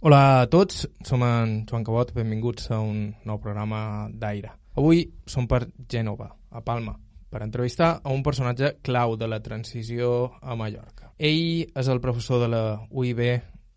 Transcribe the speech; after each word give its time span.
Hola 0.00 0.42
a 0.42 0.46
tots, 0.46 0.84
som 1.02 1.24
en 1.26 1.64
Joan 1.66 1.82
Cabot, 1.82 2.12
benvinguts 2.14 2.68
a 2.70 2.76
un 2.78 3.08
nou 3.26 3.40
programa 3.42 4.06
d'Aire. 4.06 4.52
Avui 4.78 5.00
som 5.26 5.48
per 5.50 5.64
Gènova, 5.90 6.28
a 6.54 6.62
Palma, 6.62 6.92
per 7.26 7.40
entrevistar 7.42 7.88
a 7.98 8.12
un 8.14 8.22
personatge 8.22 8.76
clau 8.86 9.16
de 9.18 9.26
la 9.26 9.40
transició 9.42 10.36
a 10.38 10.54
Mallorca. 10.54 11.10
Ell 11.18 11.66
és 11.74 11.90
el 11.90 11.98
professor 11.98 12.38
de 12.44 12.50
la 12.52 12.62
UIB, 12.94 13.24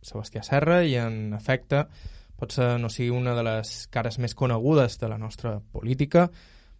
Sebastià 0.05 0.45
Serra, 0.45 0.83
i 0.85 0.93
en 1.01 1.33
efecte 1.33 1.87
potser 2.37 2.75
no 2.77 2.93
sigui 2.93 3.09
una 3.17 3.33
de 3.33 3.47
les 3.49 3.73
cares 3.89 4.21
més 4.21 4.37
conegudes 4.37 5.01
de 5.01 5.09
la 5.09 5.17
nostra 5.17 5.55
política, 5.73 6.27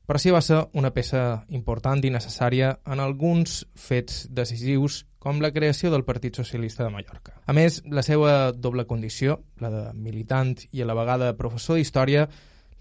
però 0.05 0.19
sí 0.19 0.31
va 0.33 0.41
ser 0.41 0.59
una 0.77 0.91
peça 0.91 1.45
important 1.49 2.01
i 2.03 2.11
necessària 2.11 2.73
en 2.85 2.99
alguns 2.99 3.61
fets 3.75 4.25
decisius 4.29 5.05
com 5.21 5.41
la 5.41 5.51
creació 5.53 5.91
del 5.93 6.03
Partit 6.03 6.35
Socialista 6.35 6.83
de 6.83 6.89
Mallorca. 6.89 7.35
A 7.45 7.53
més, 7.53 7.81
la 7.85 8.01
seva 8.01 8.51
doble 8.51 8.87
condició, 8.89 9.37
la 9.61 9.69
de 9.69 9.83
militant 9.93 10.55
i 10.71 10.81
a 10.81 10.87
la 10.89 10.97
vegada 10.97 11.35
professor 11.37 11.77
d'història, 11.77 12.25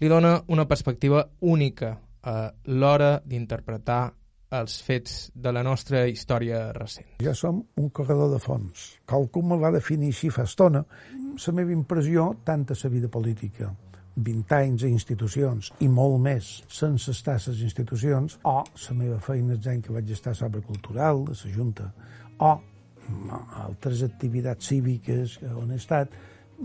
li 0.01 0.09
dona 0.09 0.39
una 0.49 0.65
perspectiva 0.65 1.27
única 1.41 1.93
a 2.23 2.35
l'hora 2.65 3.19
d'interpretar 3.25 4.01
els 4.51 4.81
fets 4.83 5.29
de 5.33 5.53
la 5.53 5.61
nostra 5.63 6.01
història 6.09 6.71
recent. 6.75 7.21
Ja 7.23 7.35
som 7.37 7.61
un 7.77 7.89
corredor 7.95 8.33
de 8.33 8.41
fons. 8.41 8.97
Qualcú 9.07 9.45
me 9.45 9.59
va 9.61 9.71
definir 9.71 10.11
així 10.11 10.33
fa 10.33 10.43
estona. 10.49 10.83
La 11.31 11.53
meva 11.55 11.71
impressió, 11.71 12.27
tant 12.43 12.65
a 12.67 12.75
la 12.83 12.89
vida 12.91 13.07
política 13.07 13.69
20 14.23 14.55
anys 14.57 14.83
a 14.85 14.89
institucions 14.91 15.71
i 15.81 15.87
molt 15.91 16.19
més 16.23 16.49
sense 16.71 17.11
estar 17.11 17.37
a 17.37 17.43
les 17.47 17.61
institucions, 17.67 18.37
o 18.43 18.59
la 18.63 18.97
meva 18.97 19.19
feina 19.19 19.57
és 19.57 19.85
que 19.85 19.93
vaig 19.93 20.11
estar 20.11 20.35
a 20.35 20.39
sobre 20.41 20.61
cultural, 20.61 21.25
de 21.25 21.37
la 21.37 21.53
Junta, 21.55 21.91
o 22.39 22.51
altres 23.65 24.03
activitats 24.03 24.67
cíviques 24.71 25.39
on 25.57 25.71
he 25.71 25.79
estat, 25.79 26.13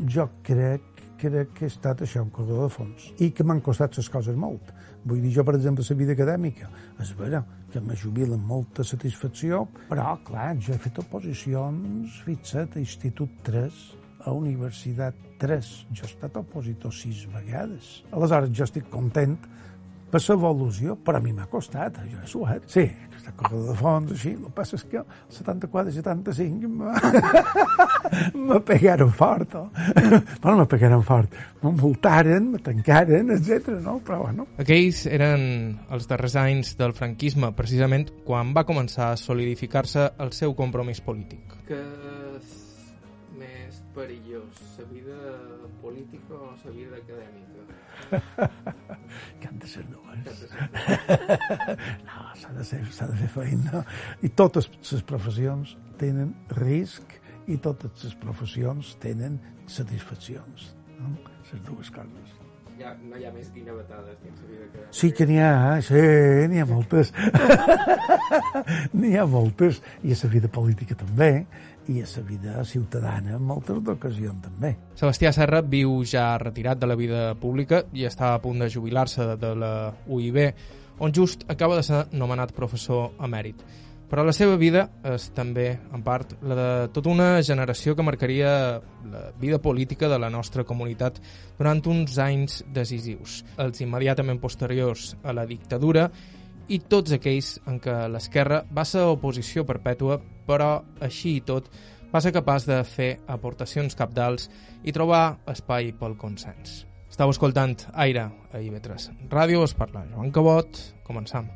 jo 0.08 0.28
crec, 0.44 0.82
crec 1.20 1.52
que 1.56 1.66
he 1.66 1.72
estat 1.72 2.02
això, 2.04 2.22
un 2.22 2.30
corredor 2.30 2.68
de 2.68 2.74
fons, 2.74 3.10
i 3.24 3.30
que 3.32 3.44
m'han 3.44 3.62
costat 3.64 3.96
les 3.96 4.08
coses 4.12 4.36
molt. 4.36 4.72
Vull 5.06 5.22
dir, 5.22 5.32
jo, 5.38 5.44
per 5.46 5.54
exemple, 5.56 5.84
la 5.88 5.96
vida 5.96 6.16
acadèmica, 6.16 6.68
és 7.00 7.12
vera 7.16 7.42
que 7.72 7.80
me 7.80 7.96
jubila 7.96 8.36
amb 8.36 8.46
molta 8.46 8.84
satisfacció, 8.84 9.64
però, 9.90 10.16
clar, 10.26 10.54
jo 10.60 10.74
he 10.74 10.80
fet 10.82 10.98
oposicions, 11.02 12.20
fixa't, 12.26 12.76
a 12.76 12.82
Institut 12.82 13.40
3, 13.46 13.80
a 14.26 14.34
Universitat 14.34 15.14
3. 15.38 15.70
Jo 15.94 16.04
he 16.04 16.10
estat 16.10 16.36
opositor 16.42 16.92
sis 16.94 17.24
vegades. 17.32 18.02
Aleshores, 18.10 18.50
jo 18.50 18.66
estic 18.66 18.90
content 18.90 19.38
per 20.10 20.20
l'evolució, 20.22 20.94
però 21.02 21.18
a 21.18 21.22
mi 21.22 21.32
m'ha 21.34 21.48
costat, 21.50 21.98
jo 22.06 22.20
he 22.22 22.28
suat. 22.30 22.66
Sí, 22.70 22.84
aquesta 23.08 23.32
corredor 23.36 23.72
de 23.72 23.74
fons, 23.80 24.12
així, 24.14 24.32
el 24.36 24.44
que 24.44 24.52
passa 24.54 24.76
és 24.78 24.84
que 24.86 25.00
el 25.02 25.34
74 25.34 25.90
i 25.90 25.96
75 25.96 26.68
me 28.48 28.60
pegaren 28.68 29.10
fort, 29.10 29.56
oh. 29.58 29.66
bueno, 30.42 30.60
me 30.62 30.66
pegaren 30.70 31.02
fort, 31.06 31.34
me 31.62 31.74
multaren, 31.74 32.52
me 32.54 32.62
tancaren, 32.62 33.34
etc. 33.34 33.74
no? 33.82 33.98
Però 34.06 34.22
bueno. 34.22 34.46
Aquells 34.62 35.04
eren 35.10 35.74
els 35.90 36.06
darrers 36.10 36.38
anys 36.40 36.76
del 36.78 36.94
franquisme, 36.96 37.50
precisament 37.58 38.08
quan 38.26 38.54
va 38.56 38.66
començar 38.68 39.10
a 39.12 39.20
solidificar-se 39.20 40.12
el 40.22 40.32
seu 40.36 40.54
compromís 40.54 41.02
polític. 41.02 41.58
Que 41.66 41.82
perillós, 43.94 44.78
la 44.78 44.84
vida 44.84 45.16
política 45.80 46.34
o 46.34 46.54
la 46.64 46.70
vida 46.70 46.96
acadèmica? 46.96 47.60
que 49.40 49.48
han 49.48 49.58
de 49.58 49.66
ser 49.66 49.84
dues. 49.88 50.06
no, 52.08 52.22
s'ha 52.36 52.52
de, 52.52 52.64
ser, 52.64 52.82
de 52.84 53.16
fer 53.16 53.30
feina. 53.32 53.84
I 54.22 54.28
totes 54.28 54.70
les 54.92 55.02
professions 55.02 55.76
tenen 56.00 56.34
risc 56.60 57.18
i 57.48 57.56
totes 57.62 58.04
les 58.04 58.16
professions 58.20 58.96
tenen 59.02 59.38
satisfaccions. 59.66 60.72
No? 60.98 61.14
Les 61.52 61.62
dues 61.66 61.92
coses. 61.94 62.34
Ja, 62.76 62.90
no 63.08 63.16
hi 63.16 63.24
ha 63.24 63.30
més 63.32 63.48
guinevetades 63.54 64.18
dins 64.20 64.40
la 64.42 64.48
vida 64.50 64.66
acadèmica. 64.66 64.92
Sí 64.98 65.08
que 65.16 65.24
n'hi 65.28 65.38
ha, 65.40 65.78
sí, 65.84 66.02
n'hi 66.52 66.60
ha 66.60 66.66
moltes. 66.68 67.12
n'hi 69.00 69.14
ha 69.16 69.24
moltes. 69.24 69.80
I 70.04 70.12
a 70.12 70.18
la 70.20 70.30
vida 70.34 70.50
política 70.52 70.98
també 71.00 71.30
i 71.88 72.00
a 72.02 72.06
la 72.16 72.22
vida 72.26 72.64
ciutadana 72.64 73.36
en 73.36 73.42
moltes 73.46 73.78
ocasions 73.78 74.42
també. 74.42 74.74
Sebastià 74.98 75.32
Serra 75.32 75.62
viu 75.62 76.02
ja 76.04 76.36
retirat 76.42 76.80
de 76.80 76.86
la 76.90 76.96
vida 76.98 77.22
pública 77.40 77.84
i 77.92 78.06
està 78.08 78.34
a 78.34 78.42
punt 78.42 78.58
de 78.62 78.70
jubilar-se 78.70 79.36
de 79.40 79.54
la 79.54 79.72
UIB, 80.06 80.38
on 80.98 81.12
just 81.12 81.44
acaba 81.50 81.76
de 81.76 81.84
ser 81.86 82.06
nomenat 82.12 82.54
professor 82.56 83.12
emèrit. 83.22 83.62
Però 84.06 84.22
la 84.22 84.30
seva 84.30 84.54
vida 84.54 84.84
és 85.10 85.24
també, 85.34 85.66
en 85.94 86.02
part, 86.06 86.36
la 86.46 86.54
de 86.54 86.66
tota 86.94 87.10
una 87.10 87.42
generació 87.42 87.96
que 87.96 88.04
marcaria 88.06 88.50
la 89.10 89.22
vida 89.40 89.58
política 89.58 90.06
de 90.08 90.18
la 90.22 90.30
nostra 90.30 90.62
comunitat 90.64 91.18
durant 91.58 91.82
uns 91.90 92.14
anys 92.22 92.60
decisius, 92.70 93.40
els 93.58 93.82
immediatament 93.82 94.38
posteriors 94.38 95.16
a 95.24 95.34
la 95.34 95.46
dictadura 95.46 96.06
i 96.68 96.78
tots 96.90 97.14
aquells 97.14 97.56
en 97.70 97.78
què 97.82 97.94
l'esquerra 98.10 98.62
va 98.74 98.84
ser 98.88 99.04
oposició 99.06 99.64
perpètua, 99.66 100.18
però 100.46 100.80
així 101.02 101.36
i 101.38 101.44
tot 101.46 101.70
va 102.12 102.22
ser 102.22 102.34
capaç 102.34 102.66
de 102.66 102.80
fer 102.86 103.10
aportacions 103.30 103.94
capdals 103.98 104.50
i 104.82 104.94
trobar 104.94 105.38
espai 105.52 105.92
pel 105.98 106.16
consens. 106.18 106.84
Estau 107.10 107.30
escoltant 107.30 107.76
Aire 107.94 108.26
a 108.52 108.60
IB3 108.60 109.30
Ràdio, 109.30 109.62
es 109.64 109.74
parla 109.78 110.04
Joan 110.10 110.32
Cabot, 110.34 110.80
començam. 111.06 111.48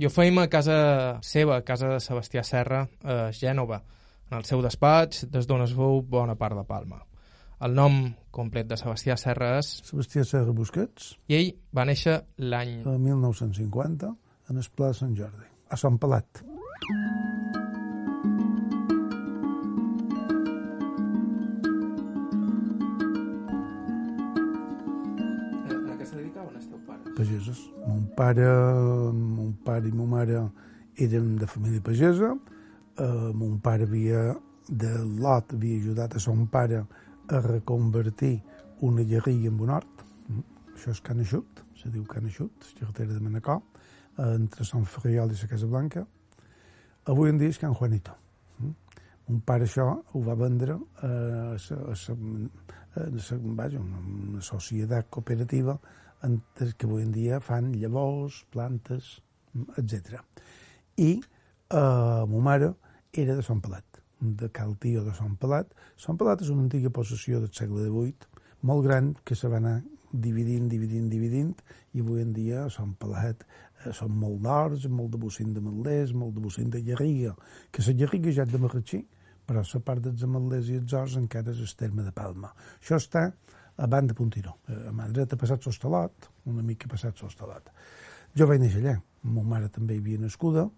I 0.00 0.06
ho 0.06 0.08
feim 0.08 0.38
a 0.40 0.46
casa 0.48 0.76
seva, 1.20 1.58
a 1.58 1.64
casa 1.66 1.90
de 1.90 1.98
Sebastià 2.00 2.40
Serra, 2.46 2.86
a 3.04 3.26
Gènova, 3.36 3.82
en 4.30 4.38
el 4.38 4.44
seu 4.46 4.62
despatx, 4.62 5.24
des 5.34 5.46
d'on 5.50 5.62
es 5.64 5.72
veu 5.74 6.00
bona 6.06 6.36
part 6.38 6.56
de 6.56 6.64
Palma. 6.66 7.02
El 7.66 7.74
nom 7.76 7.96
complet 8.32 8.68
de 8.70 8.78
Sebastià 8.78 9.16
Serra 9.20 9.56
és... 9.58 9.72
Sebastià 9.84 10.24
Serra 10.24 10.54
Busquets. 10.56 11.16
I 11.28 11.36
ell 11.36 11.50
va 11.76 11.84
néixer 11.88 12.20
l'any... 12.38 12.78
El 12.86 13.02
1950, 13.02 14.14
en 14.50 14.62
el 14.62 14.70
Pla 14.76 14.92
de 14.94 14.98
Sant 15.02 15.16
Jordi, 15.18 15.50
a 15.68 15.76
Sant 15.76 15.98
pares? 26.86 27.10
Pagesos. 27.18 27.66
Mon 27.84 28.06
pare, 28.16 28.46
mon 29.12 29.52
pare 29.66 29.90
i 29.90 29.92
ma 29.92 30.06
mare 30.08 30.46
eren 30.96 31.34
de 31.36 31.46
família 31.50 31.82
pagesa, 31.84 32.32
eh, 32.98 33.30
mon 33.34 33.58
pare 33.60 33.86
havia, 33.88 34.34
de 34.68 34.90
lot, 35.18 35.54
havia 35.54 35.80
ajudat 35.80 36.14
a 36.16 36.20
son 36.22 36.46
pare 36.46 36.84
a 37.28 37.40
reconvertir 37.40 38.40
una 38.86 39.02
llarria 39.02 39.48
en 39.48 39.60
un 39.60 39.70
hort. 39.70 40.04
Mm. 40.28 40.44
Això 40.74 40.94
és 40.94 41.02
Can 41.04 41.20
Eixut, 41.20 41.64
se 41.76 41.90
diu 41.90 42.04
Can 42.08 42.26
Eixut, 42.26 42.66
la 42.72 42.80
carretera 42.80 43.14
de 43.14 43.20
Manacor, 43.20 43.60
entre 44.20 44.64
Sant 44.64 44.84
Ferriol 44.84 45.32
i 45.32 45.38
la 45.40 45.48
Casa 45.48 45.66
Blanca. 45.66 46.04
Avui 47.08 47.30
en 47.30 47.38
dia 47.40 47.48
és 47.48 47.58
Can 47.58 47.74
Juanito. 47.74 48.14
Mm. 48.58 48.74
Mon 49.28 49.40
pare 49.46 49.66
això 49.68 49.86
ho 50.12 50.22
va 50.26 50.34
vendre 50.34 50.76
a, 51.06 51.10
vaja, 53.56 53.80
una 53.80 54.42
societat 54.42 55.10
cooperativa 55.10 55.78
que 56.20 56.86
avui 56.86 57.02
en 57.02 57.12
dia 57.12 57.40
fan 57.40 57.72
llavors, 57.72 58.44
plantes, 58.52 59.20
etc. 59.78 60.20
I 60.98 61.20
eh, 61.70 62.26
ma 62.26 62.42
mare 62.42 62.74
era 63.12 63.36
de 63.36 63.42
Sant 63.42 63.60
Pelat, 63.62 64.02
de 64.18 64.50
Cal 64.50 64.76
Tio 64.78 65.04
de 65.04 65.14
Sant 65.14 65.36
Pelat. 65.40 65.72
Sant 65.98 66.18
Pelat 66.18 66.42
és 66.42 66.50
una 66.50 66.66
antiga 66.66 66.90
possessió 66.90 67.40
del 67.40 67.52
segle 67.54 67.86
XVIII, 67.86 68.44
molt 68.68 68.84
gran, 68.86 69.14
que 69.24 69.34
se 69.38 69.48
va 69.48 69.58
anar 69.62 69.80
dividint, 70.10 70.66
dividint, 70.68 71.08
dividint, 71.10 71.54
i 71.94 72.02
avui 72.02 72.22
en 72.22 72.34
dia 72.34 72.66
Sant 72.74 72.96
Pelat 72.98 73.46
eh, 73.46 73.92
són 73.96 74.16
molt 74.18 74.42
d'horts, 74.44 74.88
molt 74.90 75.14
de 75.14 75.22
bocint 75.22 75.54
de 75.54 75.62
Malders, 75.64 76.12
molt 76.12 76.34
de 76.36 76.44
bocint 76.44 76.70
de 76.74 76.82
Garriga, 76.86 77.36
que 77.70 77.86
la 77.86 77.96
Garriga 78.02 78.34
ja 78.34 78.46
és 78.46 78.52
de 78.52 78.62
Marratxí, 78.62 79.04
però 79.46 79.62
la 79.66 79.80
part 79.82 80.02
dels 80.04 80.22
Ametllers 80.22 80.68
i 80.70 80.76
els 80.78 80.92
Horts 80.94 81.16
encara 81.18 81.50
és 81.50 81.62
el 81.64 81.72
terme 81.78 82.04
de 82.06 82.12
Palma. 82.14 82.52
Això 82.78 82.98
està 83.00 83.30
a 83.80 83.86
banda 83.86 84.14
Puntiró, 84.14 84.58
eh, 84.68 84.88
a 84.90 84.92
mà 84.94 85.08
dreta 85.10 85.38
passat 85.38 85.64
l'Hostalot, 85.66 86.30
una 86.46 86.62
mica 86.62 86.90
passat 86.90 87.22
l'Hostalot. 87.22 87.70
Jo 88.36 88.46
vaig 88.46 88.60
néixer 88.62 88.82
allà, 88.82 89.00
ma 89.22 89.42
mare 89.42 89.70
també 89.74 89.96
hi 89.96 90.02
havia 90.04 90.20
nascuda, 90.22 90.68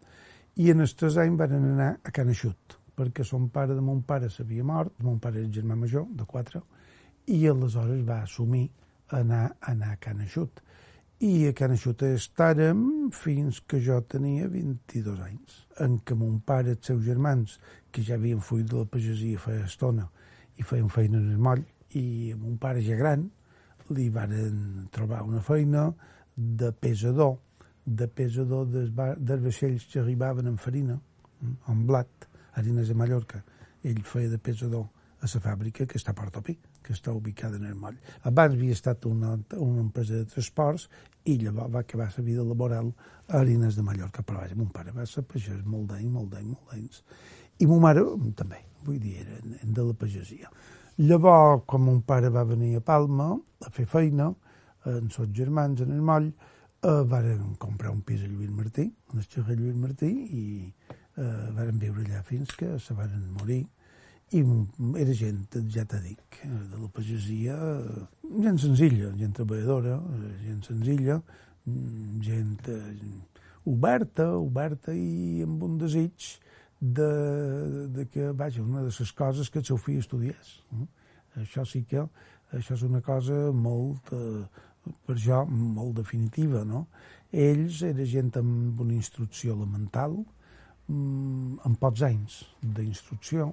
i 0.60 0.68
en 0.70 0.84
els 0.84 0.92
tres 0.98 1.16
anys 1.20 1.38
van 1.40 1.54
anar 1.56 1.88
a 2.04 2.12
Can 2.12 2.28
Eixut, 2.28 2.76
perquè 2.96 3.24
son 3.24 3.48
pare 3.52 3.76
de 3.76 3.84
mon 3.84 4.02
pare 4.04 4.28
s'havia 4.28 4.64
mort, 4.64 4.98
mon 5.00 5.18
pare 5.22 5.40
era 5.40 5.52
germà 5.52 5.76
major, 5.78 6.04
de 6.12 6.26
quatre, 6.28 6.60
i 7.32 7.46
aleshores 7.48 8.02
va 8.04 8.20
assumir 8.26 8.66
anar, 9.16 9.46
anar 9.60 9.94
a 9.94 10.00
Can 10.02 10.20
Eixut. 10.20 10.60
I 11.24 11.48
a 11.48 11.52
Can 11.56 11.72
Eixut 11.76 12.04
estàrem 12.04 12.82
fins 13.16 13.62
que 13.64 13.80
jo 13.80 14.00
tenia 14.04 14.50
22 14.52 15.22
anys, 15.24 15.60
en 15.80 16.00
què 16.04 16.16
mon 16.18 16.40
pare 16.44 16.74
i 16.74 16.76
els 16.76 16.90
seus 16.90 17.04
germans, 17.06 17.56
que 17.92 18.04
ja 18.04 18.18
havien 18.18 18.42
fuit 18.44 18.68
de 18.68 18.82
la 18.82 18.88
pagesia 18.90 19.40
feia 19.40 19.68
estona 19.68 20.08
i 20.58 20.66
feien 20.68 20.90
feina 20.92 21.16
en 21.16 21.30
el 21.32 21.40
moll, 21.40 21.64
i 21.96 22.34
mon 22.36 22.58
pare 22.60 22.84
ja 22.84 22.96
gran 22.96 23.24
li 23.92 24.08
varen 24.12 24.88
trobar 24.92 25.22
una 25.24 25.40
feina 25.44 25.90
de 26.36 26.72
pesador 26.72 27.38
de 27.84 28.08
pesador 28.08 28.66
dels, 28.70 28.90
dels 29.18 29.42
vaixells 29.42 29.86
que 29.90 30.00
arribaven 30.00 30.50
amb 30.50 30.60
farina, 30.60 30.98
amb 31.70 31.86
blat, 31.88 32.28
harines 32.54 32.88
de 32.88 32.94
Mallorca. 32.94 33.42
Ell 33.82 34.02
feia 34.06 34.30
de 34.30 34.38
pesador 34.38 34.86
a 35.22 35.28
la 35.30 35.40
fàbrica 35.40 35.86
que 35.86 35.98
està 35.98 36.10
a 36.12 36.18
Portopí, 36.18 36.56
que 36.82 36.92
està 36.94 37.12
ubicada 37.14 37.56
en 37.56 37.66
el 37.66 37.74
moll. 37.78 37.98
Abans 38.26 38.56
havia 38.56 38.74
estat 38.74 39.06
una, 39.06 39.36
una 39.56 39.82
empresa 39.82 40.18
de 40.18 40.26
transports 40.26 40.88
i 41.24 41.36
llavors 41.38 41.70
va 41.74 41.82
acabar 41.82 42.08
la 42.16 42.24
vida 42.26 42.42
laboral 42.42 42.92
a 43.28 43.38
Harines 43.38 43.76
de 43.78 43.82
Mallorca. 43.86 44.22
Però 44.26 44.42
vaja, 44.42 44.58
mon 44.58 44.70
pare 44.74 44.94
va 44.94 45.06
ser 45.06 45.22
pagès 45.22 45.62
molt 45.64 45.92
d'anys, 45.92 46.10
molt 46.10 46.34
d'anys, 46.34 46.54
molt 46.56 46.74
d'anys. 46.74 47.02
I 47.62 47.68
mon 47.70 47.82
mare 47.82 48.02
també, 48.38 48.62
vull 48.82 48.98
dir, 48.98 49.20
era 49.22 49.38
de 49.62 49.86
la 49.86 49.94
pagesia. 49.94 50.50
Llavors, 50.98 51.62
quan 51.66 51.86
mon 51.86 52.02
pare 52.02 52.30
va 52.30 52.42
venir 52.44 52.76
a 52.76 52.84
Palma 52.84 53.30
a 53.62 53.70
fer 53.70 53.86
feina, 53.86 54.32
amb 54.82 55.06
els 55.06 55.30
germans 55.36 55.80
en 55.84 55.94
el 55.94 56.02
moll, 56.02 56.32
eh, 56.82 57.02
varen 57.08 57.54
comprar 57.62 57.92
un 57.92 58.02
pis 58.02 58.22
a 58.22 58.30
Lluís 58.30 58.50
Martí, 58.50 58.88
a 59.12 59.22
carrer 59.34 59.58
Lluís 59.58 59.78
Martí, 59.78 60.10
i 60.10 60.44
eh, 61.16 61.46
varen 61.56 61.78
viure 61.78 62.04
allà 62.06 62.22
fins 62.26 62.54
que 62.58 62.74
se 62.78 62.94
varen 62.98 63.30
morir 63.38 63.64
i 64.32 64.40
era 64.96 65.12
gent, 65.12 65.58
ja 65.68 65.84
t'he 65.84 65.98
dit, 66.00 66.38
de 66.48 66.78
la 66.80 66.88
pagesia, 66.88 67.56
gent 68.40 68.60
senzilla, 68.62 69.10
gent 69.18 69.34
treballadora, 69.36 69.98
gent 70.40 70.62
senzilla, 70.64 71.18
gent 72.24 72.70
oberta, 73.68 74.30
oberta 74.38 74.94
i 74.96 75.42
amb 75.44 75.62
un 75.68 75.76
desig 75.82 76.30
de, 76.80 77.10
de 77.92 78.06
que, 78.10 78.32
vaja, 78.32 78.64
una 78.64 78.86
de 78.86 78.90
les 78.90 79.12
coses 79.12 79.52
que 79.52 79.60
el 79.60 79.68
seu 79.68 79.78
fill 79.78 80.00
estudiés. 80.00 80.56
Això 81.38 81.66
sí 81.68 81.84
que, 81.88 82.06
això 82.56 82.74
és 82.74 82.86
una 82.88 83.02
cosa 83.04 83.52
molt, 83.52 84.10
per 85.06 85.16
jo, 85.20 85.42
molt 85.46 85.96
definitiva, 86.00 86.64
no? 86.68 86.86
Ells 87.32 87.82
era 87.88 88.04
gent 88.08 88.32
amb 88.40 88.80
una 88.84 88.94
instrucció 88.96 89.56
elemental, 89.56 90.18
amb 90.92 91.78
pocs 91.80 92.02
anys 92.04 92.42
d'instrucció, 92.60 93.52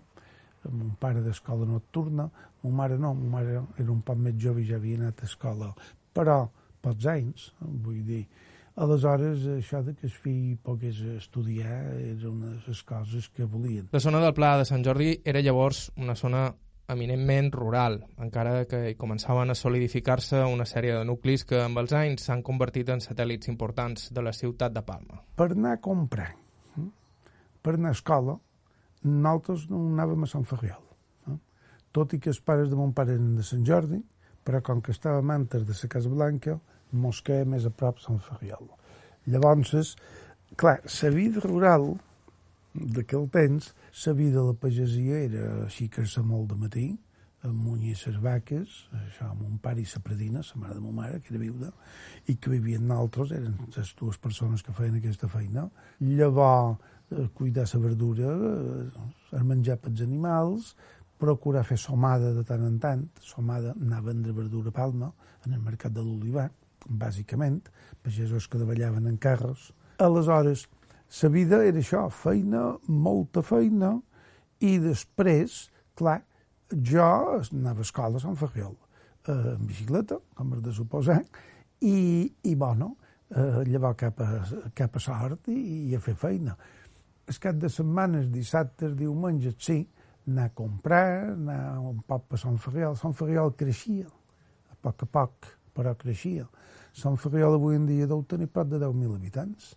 amb 0.67 0.83
un 0.89 0.93
pare 0.99 1.23
d'escola 1.23 1.67
nocturna, 1.69 2.27
mon 2.63 2.75
mare 2.75 2.97
no, 2.99 3.13
mon 3.15 3.31
mare 3.37 3.61
era 3.79 3.91
un 3.93 4.01
poc 4.03 4.19
més 4.19 4.35
jove 4.41 4.63
i 4.63 4.67
ja 4.67 4.79
havia 4.81 4.99
anat 4.99 5.23
a 5.23 5.29
escola, 5.29 5.71
però 6.13 6.41
pocs 6.83 7.07
anys, 7.13 7.51
vull 7.61 8.03
dir, 8.07 8.25
Aleshores, 8.79 9.43
això 9.57 9.81
de 9.83 9.91
que 9.91 10.07
el 10.07 10.13
fill 10.13 10.55
pogués 10.63 11.01
estudiar 11.17 11.81
era 11.99 12.29
una 12.29 12.53
de 12.53 12.69
les 12.69 12.81
coses 12.87 13.27
que 13.35 13.43
volien. 13.43 13.89
La 13.91 13.99
zona 13.99 14.21
del 14.23 14.31
Pla 14.37 14.53
de 14.61 14.67
Sant 14.69 14.85
Jordi 14.85 15.17
era 15.27 15.41
llavors 15.43 15.89
una 15.99 16.15
zona 16.15 16.45
eminentment 16.89 17.51
rural, 17.53 17.99
encara 18.17 18.65
que 18.69 18.81
hi 18.89 18.97
començaven 18.99 19.53
a 19.53 19.57
solidificar-se 19.57 20.41
una 20.49 20.65
sèrie 20.69 20.95
de 20.97 21.05
nuclis 21.07 21.45
que 21.45 21.61
amb 21.63 21.81
els 21.81 21.93
anys 21.95 22.25
s'han 22.27 22.43
convertit 22.45 22.89
en 22.89 23.03
satèl·lits 23.03 23.51
importants 23.51 24.09
de 24.15 24.23
la 24.25 24.33
ciutat 24.33 24.73
de 24.75 24.83
Palma. 24.85 25.21
Per 25.35 25.51
anar 25.51 25.75
a 25.77 25.81
comprar, 25.81 26.31
hm, 26.75 26.89
per 27.61 27.75
anar 27.77 27.93
a 27.93 27.97
escola, 27.97 28.39
nosaltres 29.03 29.69
no 29.69 29.85
anàvem 29.93 30.23
a 30.23 30.31
Sant 30.33 30.45
Ferriol. 30.49 30.83
Eh? 31.29 31.37
Tot 31.91 32.13
i 32.13 32.19
que 32.19 32.33
els 32.33 32.41
pares 32.41 32.69
de 32.69 32.75
mon 32.75 32.93
pare 32.93 33.15
eren 33.15 33.35
de 33.37 33.43
Sant 33.43 33.63
Jordi, 33.65 34.01
però 34.43 34.61
com 34.65 34.81
que 34.81 34.91
estàvem 34.91 35.31
antes 35.31 35.65
de 35.67 35.77
la 35.77 35.89
Casa 35.89 36.09
Blanca, 36.09 36.59
mos 36.91 37.23
més 37.45 37.65
a 37.65 37.69
prop 37.69 37.99
Sant 37.99 38.19
Ferriol. 38.19 38.67
Llavors, 39.27 39.95
clar, 40.55 40.79
la 41.03 41.09
vida 41.09 41.39
rural 41.41 41.99
d'aquell 42.73 43.29
temps, 43.33 43.73
la 44.05 44.13
vida 44.13 44.39
de 44.39 44.47
la 44.47 44.57
pagesia 44.57 45.21
era 45.25 45.45
així-que-se 45.65 46.21
molt 46.21 46.51
de 46.51 46.59
matí, 46.59 46.87
munyir 47.43 47.95
les 47.95 48.17
vaques, 48.19 48.77
això 48.99 49.29
amb 49.31 49.45
un 49.47 49.57
pare 49.63 49.79
i 49.79 49.87
la 49.87 50.01
predina, 50.03 50.41
la 50.43 50.61
mare 50.61 50.75
de 50.75 50.81
ma 50.83 50.91
mare, 50.91 51.21
que 51.23 51.33
era 51.33 51.39
viuda, 51.39 51.71
i 52.27 52.35
que 52.35 52.51
vivien 52.51 52.87
nosaltres, 52.87 53.31
eren 53.31 53.55
les 53.75 53.93
dues 53.95 54.19
persones 54.19 54.61
que 54.61 54.75
feien 54.75 54.99
aquesta 54.99 55.29
feina. 55.31 55.69
Llavors, 55.99 56.77
Eh, 57.11 57.27
cuidar 57.33 57.65
la 57.73 57.79
verdura, 57.79 58.27
eh, 58.27 58.89
el 59.31 59.43
menjar 59.43 59.79
pels 59.81 60.01
animals, 60.05 60.75
procurar 61.17 61.63
fer 61.65 61.77
somada 61.81 62.33
de 62.35 62.43
tant 62.45 62.61
en 62.67 62.77
tant. 62.79 63.07
Somada 63.19 63.73
anar 63.73 63.97
a 63.97 64.05
vendre 64.05 64.31
verdura 64.31 64.69
a 64.69 64.75
Palma, 64.75 65.11
en 65.45 65.53
el 65.53 65.61
mercat 65.61 65.91
de 65.91 66.03
l'Olivar, 66.03 66.51
bàsicament, 66.85 67.63
pagesos 68.03 68.47
que 68.47 68.59
davallaven 68.61 69.07
en 69.07 69.17
carros. 69.17 69.73
Aleshores, 69.97 70.67
la 71.09 71.29
vida 71.33 71.61
era 71.65 71.79
això, 71.81 72.05
feina, 72.13 72.77
molta 72.87 73.41
feina, 73.41 73.95
i 74.61 74.77
després, 74.83 75.69
clar, 75.97 76.21
jo 76.69 77.03
anava 77.03 77.81
a 77.81 77.87
escola 77.87 78.19
a 78.19 78.23
Sant 78.23 78.37
Ferriol, 78.37 78.75
eh, 79.27 79.55
en 79.55 79.65
bicicleta, 79.67 80.19
com 80.35 80.53
has 80.53 80.65
de 80.65 80.73
suposar, 80.73 81.21
i, 81.81 82.29
i 82.43 82.55
bueno, 82.55 82.95
eh, 83.31 83.63
llavors 83.69 83.97
cap 83.97 84.19
a, 84.21 84.29
cap 84.75 84.95
a 84.95 85.01
sort 85.01 85.49
i, 85.49 85.89
i 85.89 85.95
a 85.95 86.03
fer 86.03 86.17
feina 86.19 86.57
el 87.29 87.37
cap 87.37 87.57
de 87.61 87.69
setmanes, 87.69 88.29
dissabtes, 88.33 88.95
diumenges, 88.97 89.53
sí, 89.61 89.83
anar 90.27 90.47
a 90.49 90.53
comprar, 90.57 91.35
anar 91.35 91.59
un 91.85 92.01
poc 92.07 92.25
per 92.31 92.39
Sant 92.41 92.57
Ferriol. 92.61 92.95
Sant 92.97 93.13
Ferriol 93.17 93.53
creixia, 93.57 94.07
a 94.73 94.77
poc 94.81 95.05
a 95.05 95.09
poc, 95.19 95.51
però 95.77 95.93
creixia. 95.99 96.47
Sant 96.97 97.19
Ferriol 97.21 97.59
avui 97.59 97.77
en 97.77 97.85
dia 97.85 98.07
deu 98.09 98.23
tenir 98.25 98.49
prop 98.49 98.71
de 98.71 98.81
10.000 98.81 99.19
habitants, 99.19 99.75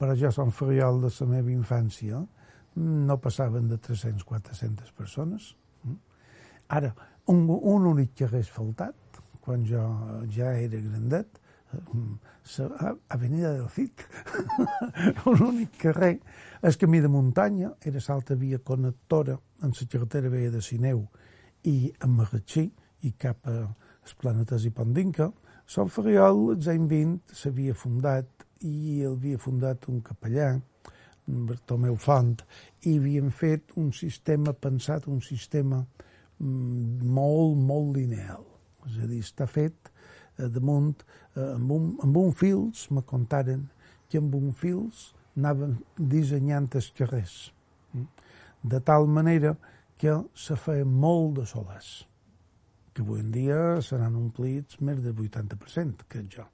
però 0.00 0.16
ja 0.16 0.32
Sant 0.32 0.52
Ferriol 0.56 1.02
de 1.04 1.10
la 1.12 1.26
meva 1.28 1.52
infància 1.52 2.22
no 2.80 3.16
passaven 3.20 3.68
de 3.68 3.76
300-400 3.76 4.94
persones. 4.96 5.54
Ara, 6.68 6.94
un, 7.28 7.44
un 7.50 7.86
únic 7.90 8.14
carrer 8.22 8.40
asfaltat, 8.46 9.20
quan 9.44 9.66
jo 9.68 9.82
ja 10.32 10.54
era 10.56 10.80
grandet, 10.80 11.40
Avenida 13.08 13.52
del 13.52 13.68
Cid, 13.68 14.00
un 15.30 15.42
únic 15.42 15.76
carrer. 15.78 16.20
El 16.62 16.76
camí 16.76 17.00
de 17.00 17.08
muntanya 17.08 17.74
era 17.84 18.00
l'altra 18.08 18.36
via 18.36 18.58
connectora 18.58 19.36
en 19.62 19.72
la 19.76 19.86
carretera 19.92 20.32
veia 20.32 20.50
de 20.50 20.60
Sineu 20.60 21.04
i 21.64 21.92
a 22.00 22.08
Marratxí 22.08 22.66
i 23.06 23.12
cap 23.12 23.46
a 23.46 23.56
els 23.60 24.16
planetes 24.16 24.64
i 24.64 24.72
Pondinca. 24.74 25.30
Sant 25.66 25.88
Ferriol, 25.92 26.56
als 26.56 26.68
anys 26.68 26.88
20, 26.90 27.36
s'havia 27.36 27.74
fundat 27.74 28.46
i 28.66 29.00
havia 29.06 29.38
fundat 29.38 29.88
un 29.88 30.02
capellà, 30.04 30.52
Bartomeu 31.26 31.96
Font, 32.00 32.40
i 32.88 32.96
havien 32.98 33.30
fet 33.30 33.76
un 33.78 33.92
sistema 33.94 34.52
pensat, 34.52 35.06
un 35.06 35.20
sistema 35.22 35.84
mm, 36.38 37.06
molt, 37.06 37.56
molt 37.56 37.96
lineal. 37.96 38.46
És 38.88 38.96
a 38.98 39.06
dir, 39.06 39.20
està 39.22 39.46
fet 39.46 39.90
Eh, 40.40 40.48
damunt, 40.48 41.04
eh, 41.36 41.54
amb, 41.54 41.72
un, 41.72 41.88
amb 42.02 42.16
un 42.16 42.32
fils, 42.32 42.88
me 42.90 43.02
contaren 43.06 43.66
que 44.08 44.18
amb 44.18 44.34
un 44.34 44.52
fils 44.56 45.10
anaven 45.36 45.76
dissenyant 45.96 46.68
els 46.78 46.90
carrers, 46.96 47.34
mm? 47.92 48.06
de 48.72 48.80
tal 48.84 49.08
manera 49.08 49.54
que 50.00 50.16
se 50.34 50.56
feia 50.56 50.86
molt 50.86 51.40
de 51.40 51.46
solars, 51.48 51.90
que 52.94 53.04
avui 53.04 53.20
en 53.20 53.30
dia 53.34 53.58
seran 53.84 54.16
omplits 54.16 54.80
més 54.80 55.02
del 55.04 55.14
80%, 55.14 56.08
crec 56.08 56.32
jo. 56.38 56.46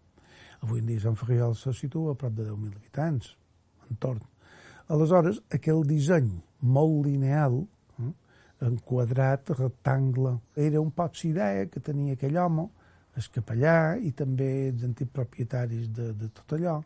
Avui 0.63 0.81
en 0.81 0.87
dia 0.91 1.03
Sant 1.03 1.19
Ferriol 1.19 1.57
se 1.59 1.73
situa 1.77 2.15
a 2.15 2.19
prop 2.19 2.35
de 2.37 2.49
10.000 2.49 2.77
habitants, 2.79 3.35
entorn. 3.91 4.23
Aleshores, 4.89 5.41
aquell 5.53 5.83
disseny 5.87 6.31
molt 6.63 7.07
lineal, 7.07 7.63
eh, 8.01 8.13
enquadrat, 8.67 9.51
rectangle, 9.59 10.39
era 10.57 10.81
un 10.81 10.91
poc 10.91 11.25
idea 11.25 11.67
que 11.67 11.81
tenia 11.81 12.15
aquell 12.15 12.39
home 12.39 12.69
el 13.17 13.29
capellà 13.33 13.97
i 13.97 14.13
també 14.13 14.69
els 14.69 14.85
antics 14.85 15.13
propietaris 15.13 15.89
de, 15.89 16.11
de 16.13 16.29
tot 16.37 16.53
allò, 16.57 16.77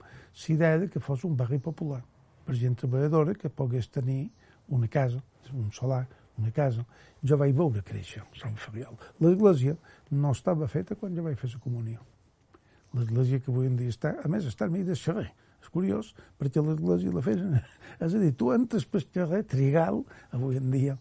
l'idea 0.46 0.86
que 0.88 1.02
fos 1.02 1.24
un 1.26 1.34
barri 1.36 1.58
popular 1.58 2.00
per 2.46 2.54
gent 2.58 2.76
treballadora 2.78 3.34
que 3.34 3.50
pogués 3.50 3.90
tenir 3.90 4.30
una 4.68 4.88
casa, 4.88 5.20
un 5.52 5.70
solar, 5.72 6.06
una 6.38 6.50
casa. 6.50 6.84
Jo 7.22 7.36
vaig 7.36 7.52
veure 7.54 7.82
créixer 7.82 8.22
Sant 8.38 8.56
Ferriol. 8.56 8.96
L'església 9.20 9.76
no 10.10 10.32
estava 10.32 10.68
feta 10.70 10.96
quan 10.96 11.14
jo 11.14 11.26
vaig 11.26 11.38
fer 11.38 11.50
la 11.52 11.60
comunió. 11.60 12.00
L'església 12.96 13.38
que 13.38 13.52
avui 13.52 13.68
en 13.70 13.76
dia 13.78 13.92
està, 13.92 14.16
a 14.18 14.30
més, 14.30 14.48
està 14.48 14.66
al 14.66 14.74
mig 14.74 14.86
del 14.88 14.98
xerrer. 14.98 15.28
És 15.60 15.68
curiós, 15.68 16.14
perquè 16.40 16.62
l'església 16.64 17.12
la 17.14 17.22
feien... 17.24 17.58
És 18.04 18.14
a 18.16 18.20
dir, 18.22 18.30
tu 18.38 18.48
entres 18.54 18.86
pel 18.88 19.04
carrer 19.12 19.42
Trigal, 19.50 20.00
avui 20.32 20.56
en 20.56 20.70
dia 20.72 20.94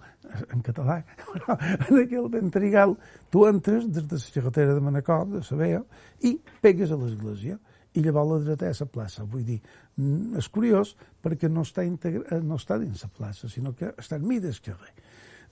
en 0.52 0.62
català, 0.66 0.98
en 1.88 2.02
aquell 2.02 2.28
temps 2.34 2.54
Trigal, 2.54 2.98
tu 3.32 3.46
entres 3.48 3.88
des 3.88 4.04
de 4.04 4.20
la 4.20 4.34
carretera 4.36 4.76
de 4.76 4.84
Manacor, 4.84 5.28
de 5.32 5.44
Sabea, 5.48 5.80
i 6.28 6.36
pegues 6.62 6.92
a 6.92 7.00
l'església 7.00 7.56
i 7.96 8.04
llavors 8.04 8.34
la 8.34 8.40
dreta 8.44 8.70
és 8.70 8.82
la 8.84 8.90
plaça. 8.92 9.26
Vull 9.26 9.46
dir, 9.48 9.60
mm, 9.96 10.38
és 10.42 10.50
curiós 10.54 10.96
perquè 11.24 11.50
no 11.50 11.64
està, 11.66 11.86
integra... 11.88 12.42
no 12.44 12.60
està 12.60 12.78
dins 12.82 13.06
la 13.06 13.10
plaça, 13.16 13.50
sinó 13.50 13.74
que 13.74 13.94
està 13.98 14.20
mig 14.20 14.44
del 14.44 14.60
carrer. 14.66 14.94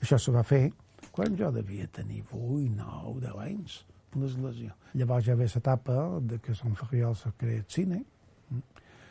Això 0.02 0.20
se 0.22 0.36
va 0.36 0.44
fer 0.46 0.68
quan 1.12 1.38
jo 1.38 1.50
devia 1.52 1.88
tenir 1.88 2.24
8, 2.30 2.76
9, 2.78 3.22
10 3.24 3.40
anys, 3.48 3.80
l'església. 4.16 4.76
Llavors 4.94 5.26
ja 5.26 5.36
ve 5.36 5.48
l'etapa 5.54 5.98
de 6.22 6.40
que 6.40 6.56
Sant 6.56 6.76
Ferriol 6.76 7.16
s'ha 7.16 7.34
creat 7.38 7.72
cine, 7.72 8.04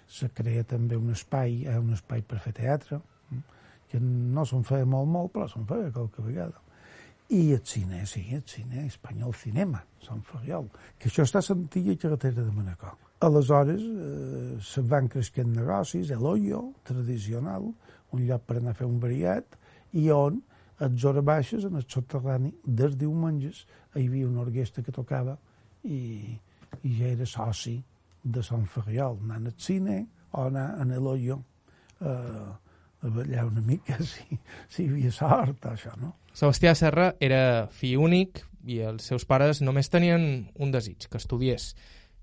se 0.07 0.29
crea 0.31 0.65
també 0.65 0.97
un 0.97 1.11
espai, 1.11 1.65
eh, 1.67 1.79
un 1.79 1.93
espai 1.93 2.23
per 2.23 2.39
fer 2.39 2.53
teatre, 2.57 3.01
que 3.91 4.01
no 4.01 4.45
se'n 4.47 4.65
feia 4.67 4.87
molt, 4.87 5.09
molt, 5.11 5.33
però 5.35 5.49
se'n 5.51 5.67
feia 5.67 5.91
qualque 5.95 6.23
vegada. 6.23 6.63
I 7.29 7.53
el 7.57 7.63
cine, 7.67 8.05
sí, 8.07 8.23
el 8.35 8.45
cine, 8.47 8.87
espanyol 8.87 9.35
cinema, 9.35 9.83
Sant 10.03 10.23
Ferriol, 10.23 10.69
que 10.99 11.11
això 11.11 11.25
està 11.27 11.43
a 11.43 11.47
l'antiga 11.49 11.97
carretera 11.99 12.45
de 12.45 12.53
Manacor. 12.55 12.95
Aleshores, 13.27 13.83
eh, 13.83 14.59
se 14.63 14.83
van 14.83 15.09
creixent 15.09 15.51
negocis, 15.57 16.11
el 16.11 16.73
tradicional, 16.85 17.73
un 18.13 18.27
lloc 18.27 18.43
per 18.47 18.59
anar 18.59 18.71
a 18.71 18.75
fer 18.75 18.87
un 18.87 19.01
variat, 19.01 19.45
i 19.93 20.11
on, 20.11 20.43
a 20.79 20.89
hores 21.09 21.25
baixes, 21.25 21.65
en 21.65 21.77
el 21.77 21.87
soterrani, 21.89 22.53
dels 22.65 22.97
diumenges, 22.99 23.65
hi 23.95 24.07
havia 24.07 24.29
una 24.29 24.43
orquestra 24.45 24.85
que 24.85 24.93
tocava 24.93 25.37
i, 25.85 26.37
i 26.83 26.95
ja 26.99 27.13
era 27.15 27.27
soci 27.27 27.79
de 28.23 28.43
Sant 28.43 28.67
Ferriol, 28.67 29.19
anant 29.25 29.51
al 29.53 29.59
cine 29.59 29.99
o 30.33 30.47
anar 30.49 30.69
a 30.83 31.01
l'hoyo 31.01 31.39
eh, 32.01 32.55
a 33.03 33.09
ballar 33.09 33.47
una 33.47 33.61
mica 33.61 33.99
si, 34.13 34.39
si 34.69 34.85
hi 34.85 34.89
havia 34.91 35.13
sort 35.13 35.69
això, 35.71 35.95
no? 36.01 36.17
Sebastià 36.37 36.75
Serra 36.77 37.13
era 37.21 37.69
fill 37.73 38.03
únic 38.03 38.43
i 38.67 38.81
els 38.85 39.07
seus 39.09 39.25
pares 39.25 39.63
només 39.63 39.89
tenien 39.89 40.49
un 40.59 40.73
desig, 40.75 41.07
que 41.09 41.21
estudiés. 41.21 41.71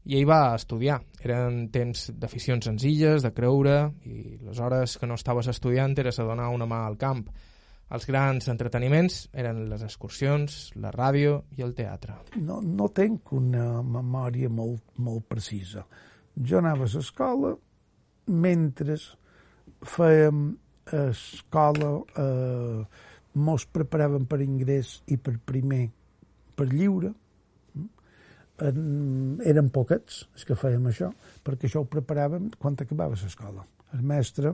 I 0.03 0.19
ell 0.19 0.27
va 0.27 0.53
estudiar. 0.57 0.99
Eren 1.23 1.69
temps 1.71 2.09
d'aficions 2.19 2.67
senzilles, 2.67 3.23
de 3.23 3.31
creure, 3.31 3.77
i 4.03 4.35
les 4.43 4.59
hores 4.59 4.97
que 4.99 5.07
no 5.07 5.15
estaves 5.15 5.47
estudiant 5.47 5.95
era 5.97 6.11
a 6.11 6.27
donar 6.27 6.49
una 6.51 6.67
mà 6.67 6.83
al 6.85 6.99
camp. 6.99 7.23
Els 7.93 8.07
grans 8.09 8.47
entreteniments 8.49 9.27
eren 9.37 9.65
les 9.69 9.83
excursions, 9.85 10.71
la 10.81 10.89
ràdio 10.95 11.43
i 11.57 11.65
el 11.65 11.75
teatre. 11.77 12.15
No, 12.41 12.61
no 12.61 12.87
tenc 12.89 13.33
una 13.37 13.83
memòria 13.83 14.49
molt, 14.49 14.81
molt 14.97 15.27
precisa. 15.29 15.83
Jo 16.33 16.61
anava 16.61 16.87
a 16.87 16.93
l'escola 16.95 17.53
mentre 18.25 18.97
fèiem 19.83 20.45
escola, 20.91 21.91
eh, 22.17 22.85
mos 23.33 23.65
preparaven 23.65 24.25
per 24.25 24.41
ingrés 24.41 25.01
i 25.07 25.17
per 25.17 25.37
primer 25.45 25.87
per 26.55 26.67
lliure. 26.69 27.13
En, 28.63 29.39
eren 29.49 29.71
poquets 29.73 30.27
els 30.35 30.45
que 30.45 30.55
fèiem 30.55 30.85
això, 30.87 31.09
perquè 31.43 31.67
això 31.67 31.81
ho 31.81 31.89
preparàvem 31.89 32.51
quan 32.59 32.77
acabava 32.79 33.17
l'escola. 33.17 33.65
El 33.93 34.03
mestre 34.05 34.53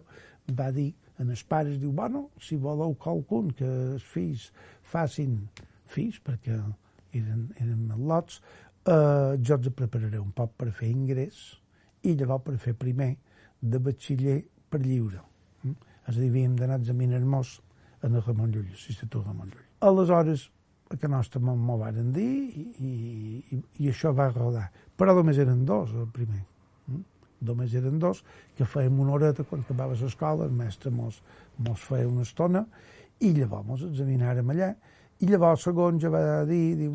va 0.56 0.70
dir 0.72 0.94
en 1.20 1.30
els 1.34 1.44
pares, 1.44 1.80
diu, 1.80 1.92
bueno, 1.96 2.30
si 2.40 2.58
voleu 2.58 2.96
qualcun 2.96 3.52
que 3.56 3.68
els 3.68 4.06
fills 4.14 4.50
facin 4.92 5.42
fills, 5.90 6.20
perquè 6.24 6.56
eren, 7.18 7.48
eren 7.60 7.88
lots, 8.08 8.40
eh, 8.86 9.38
jo 9.42 9.58
els 9.58 9.72
prepararé 9.76 10.20
un 10.22 10.32
poc 10.36 10.56
per 10.58 10.72
fer 10.76 10.92
ingrés 10.92 11.42
i 12.04 12.16
llavors 12.16 12.46
per 12.46 12.58
fer 12.62 12.76
primer 12.78 13.16
de 13.60 13.82
batxiller 13.84 14.38
per 14.70 14.82
lliure. 14.86 15.26
És 16.10 16.16
a 16.16 16.20
dir, 16.20 16.30
havíem 16.30 16.56
d'anar 16.58 16.80
a 16.80 16.82
examinar-nos 16.82 17.60
en 18.06 18.16
el 18.16 18.24
Ramon 18.24 18.54
Llull, 18.54 18.70
l'Institut 18.70 19.26
Ramon 19.26 19.52
Llull. 19.52 19.66
Aleshores, 19.86 20.48
a 20.90 20.98
que 20.98 21.10
nostre 21.12 21.42
m'ho 21.44 21.54
m'ho 21.56 21.76
varen 21.78 22.14
dir 22.16 22.30
i, 22.50 22.64
i, 22.82 23.60
i 23.84 23.92
això 23.92 24.14
va 24.16 24.32
rodar. 24.32 24.70
Però 24.98 25.14
només 25.18 25.38
eren 25.38 25.66
dos, 25.68 25.92
el 25.94 26.08
primer. 26.16 26.42
Només 27.46 27.74
eren 27.78 28.00
dos, 28.02 28.22
que 28.58 28.68
fèiem 28.68 29.00
una 29.00 29.16
horeta 29.16 29.46
quan 29.48 29.64
acabava 29.64 29.98
l'escola, 30.00 30.46
el 30.46 30.56
mestre 30.56 30.92
mos, 30.92 31.22
mos 31.58 31.84
feia 31.88 32.08
una 32.08 32.26
estona, 32.28 32.66
i 33.20 33.34
llavors 33.36 33.68
mos 33.68 33.84
examinàrem 33.88 34.54
allà. 34.54 34.74
I 35.20 35.28
llavors, 35.28 35.66
segon, 35.68 36.00
ja 36.00 36.12
va 36.12 36.44
dir, 36.48 36.76
diu, 36.80 36.94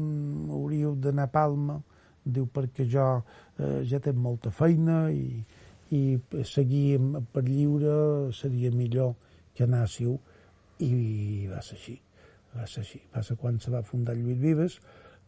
hauríeu 0.52 0.94
d'anar 0.96 1.28
a 1.28 1.32
Palma, 1.32 1.80
diu, 2.24 2.46
perquè 2.48 2.88
jo 2.88 3.08
eh, 3.58 3.82
ja 3.88 4.00
tinc 4.00 4.16
molta 4.16 4.52
feina 4.52 5.10
i, 5.12 5.42
i 5.92 6.02
seguir 6.48 6.96
per 7.32 7.44
lliure 7.44 8.32
seria 8.32 8.72
millor 8.72 9.14
que 9.54 9.68
anàssiu 9.68 10.16
i 10.82 11.46
va 11.50 11.60
ser 11.62 11.76
així 11.76 11.98
va 12.54 12.66
ser 12.70 12.84
així. 12.84 13.00
Va 13.14 13.22
ser 13.26 13.36
quan 13.40 13.58
se 13.60 13.72
va 13.74 13.82
fundar 13.86 14.14
Lluís 14.18 14.38
Vives, 14.42 14.78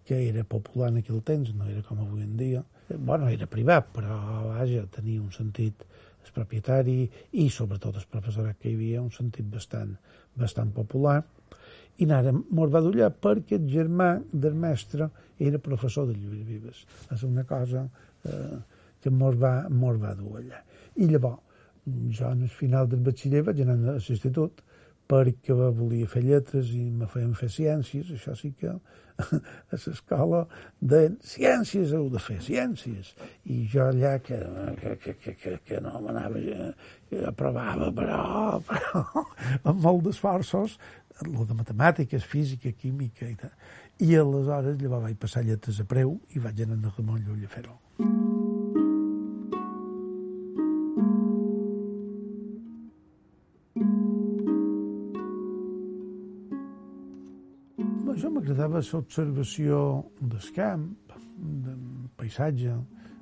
que 0.07 0.29
era 0.29 0.45
popular 0.47 0.93
en 0.93 1.01
aquell 1.03 1.23
temps, 1.27 1.53
no 1.55 1.67
era 1.67 1.83
com 1.83 2.01
avui 2.01 2.23
en 2.23 2.37
dia. 2.39 2.65
bueno, 2.99 3.29
era 3.29 3.49
privat, 3.51 3.89
però 3.93 4.17
vaja, 4.47 4.85
tenia 4.95 5.21
un 5.21 5.33
sentit 5.35 5.83
el 6.27 6.33
propietari 6.35 7.01
i 7.43 7.49
sobretot 7.51 7.97
el 7.99 8.07
professorat 8.11 8.59
que 8.61 8.71
hi 8.71 8.77
havia, 8.77 9.03
un 9.03 9.11
sentit 9.11 9.47
bastant, 9.51 9.97
bastant 10.39 10.71
popular. 10.75 11.23
I 11.99 12.07
ara 12.13 12.33
mos 12.35 12.71
va 12.71 12.83
d'ullar 12.85 13.11
perquè 13.11 13.57
el 13.57 13.67
germà 13.73 14.11
del 14.33 14.55
mestre 14.55 15.09
era 15.39 15.59
professor 15.59 16.07
de 16.07 16.15
Lluís 16.15 16.45
Vives. 16.47 16.85
És 17.11 17.23
una 17.27 17.45
cosa 17.49 17.87
eh, 18.25 18.59
que 19.01 19.11
mos 19.11 19.39
va, 19.41 19.69
mos 19.71 19.99
va 20.03 20.13
allà. 20.13 20.63
I 20.97 21.09
llavors, 21.11 21.43
jo 21.87 22.31
el 22.31 22.49
final 22.51 22.89
del 22.91 23.03
batxiller 23.07 23.45
vaig 23.47 23.63
anar 23.63 23.77
a 23.79 23.99
l'institut 23.99 24.63
perquè 25.09 25.55
volia 25.55 26.09
fer 26.11 26.25
lletres 26.25 26.73
i 26.75 26.85
me 26.91 27.09
feien 27.11 27.35
fer 27.39 27.49
ciències, 27.53 28.11
això 28.15 28.35
sí 28.39 28.53
que 28.59 28.73
a 29.73 29.79
l'escola 29.79 30.43
de 30.81 31.03
ciències 31.25 31.95
heu 31.97 32.11
de 32.13 32.21
fer 32.23 32.39
ciències. 32.45 33.15
I 33.49 33.63
jo 33.73 33.87
allà 33.87 34.17
que, 34.21 34.39
que, 34.83 35.15
que, 35.15 35.35
que, 35.41 35.57
que 35.65 35.81
no 35.81 36.01
m'anava, 36.05 36.43
que 37.09 37.25
aprovava, 37.31 37.91
però, 37.97 38.21
però 38.69 39.05
amb 39.65 39.83
molt 39.87 40.05
d'esforços, 40.09 40.79
el 41.25 41.33
de 41.49 41.57
matemàtiques, 41.57 42.29
física, 42.29 42.75
química 42.77 43.29
i 43.31 43.37
tal. 43.41 43.55
I 44.05 44.13
aleshores 44.21 44.77
llavors 44.83 45.09
vaig 45.09 45.19
passar 45.21 45.47
lletres 45.47 45.81
a 45.81 45.89
preu 45.89 46.19
i 46.37 46.43
vaig 46.45 46.67
anar 46.67 46.83
a 46.83 46.97
Ramon 46.99 47.25
Llull 47.25 47.49
a 47.49 47.53
fer-ho. 47.57 47.81
jo 47.97 48.26
m'agradava 58.57 58.81
l'observació 58.81 59.79
del 60.17 60.45
camp, 60.57 60.85
del 61.37 61.81
paisatge, 62.17 62.73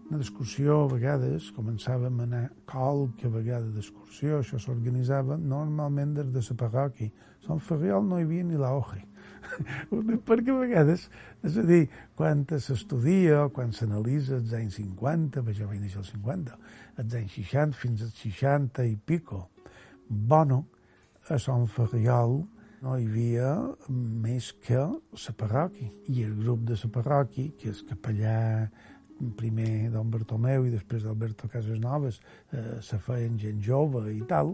una 0.07 0.21
d'excursió 0.21 0.77
a 0.85 0.91
vegades, 0.93 1.49
començàvem 1.57 2.21
a 2.21 2.27
anar 2.29 2.43
qualque 2.71 3.27
vegada 3.33 3.67
d'excursió, 3.75 4.39
això 4.39 4.61
s'organitzava 4.63 5.35
normalment 5.37 6.15
des 6.15 6.31
de 6.31 6.45
la 6.47 6.57
parròquia. 6.61 7.11
A 7.43 7.47
Sant 7.49 7.59
Ferriol 7.59 8.07
no 8.07 8.21
hi 8.21 8.29
havia 8.29 8.45
ni 8.47 8.61
l'OGE, 8.61 9.03
perquè 10.29 10.55
a 10.55 10.61
vegades, 10.61 11.09
és 11.43 11.59
a 11.59 11.67
dir, 11.67 11.83
quan 12.15 12.47
s'estudia, 12.47 13.49
quan 13.51 13.75
s'analitza 13.75 14.39
els 14.39 14.55
anys 14.55 14.79
50, 14.79 15.43
perquè 15.43 15.65
jo 15.65 15.71
vaig 15.73 15.83
néixer 15.83 15.99
als 16.05 16.15
50, 16.15 16.59
els 17.03 17.19
anys 17.25 17.39
60 17.41 17.81
fins 17.83 18.07
als 18.07 18.23
60 18.23 18.87
i 18.87 18.95
pico, 18.95 19.49
bueno, 20.07 20.69
a 21.27 21.43
Sant 21.43 21.67
Ferriol 21.67 22.45
no 22.85 22.99
hi 22.99 23.07
havia 23.09 23.51
més 23.89 24.51
que 24.65 24.81
la 24.81 25.35
parròquia. 25.41 25.91
I 26.13 26.25
el 26.27 26.35
grup 26.43 26.67
de 26.69 26.77
la 26.77 26.91
parròquia, 26.93 27.55
que 27.59 27.71
és 27.73 27.85
capellà 27.89 28.41
primer 29.39 29.91
don 29.95 30.11
Bartomeu 30.13 30.67
i 30.67 30.73
després 30.75 31.05
d'Alberto 31.05 31.49
Casasnoves, 31.49 32.19
eh, 32.53 32.81
se 32.83 32.99
feien 33.01 33.39
gent 33.41 33.63
jove 33.65 34.03
i 34.13 34.21
tal, 34.29 34.53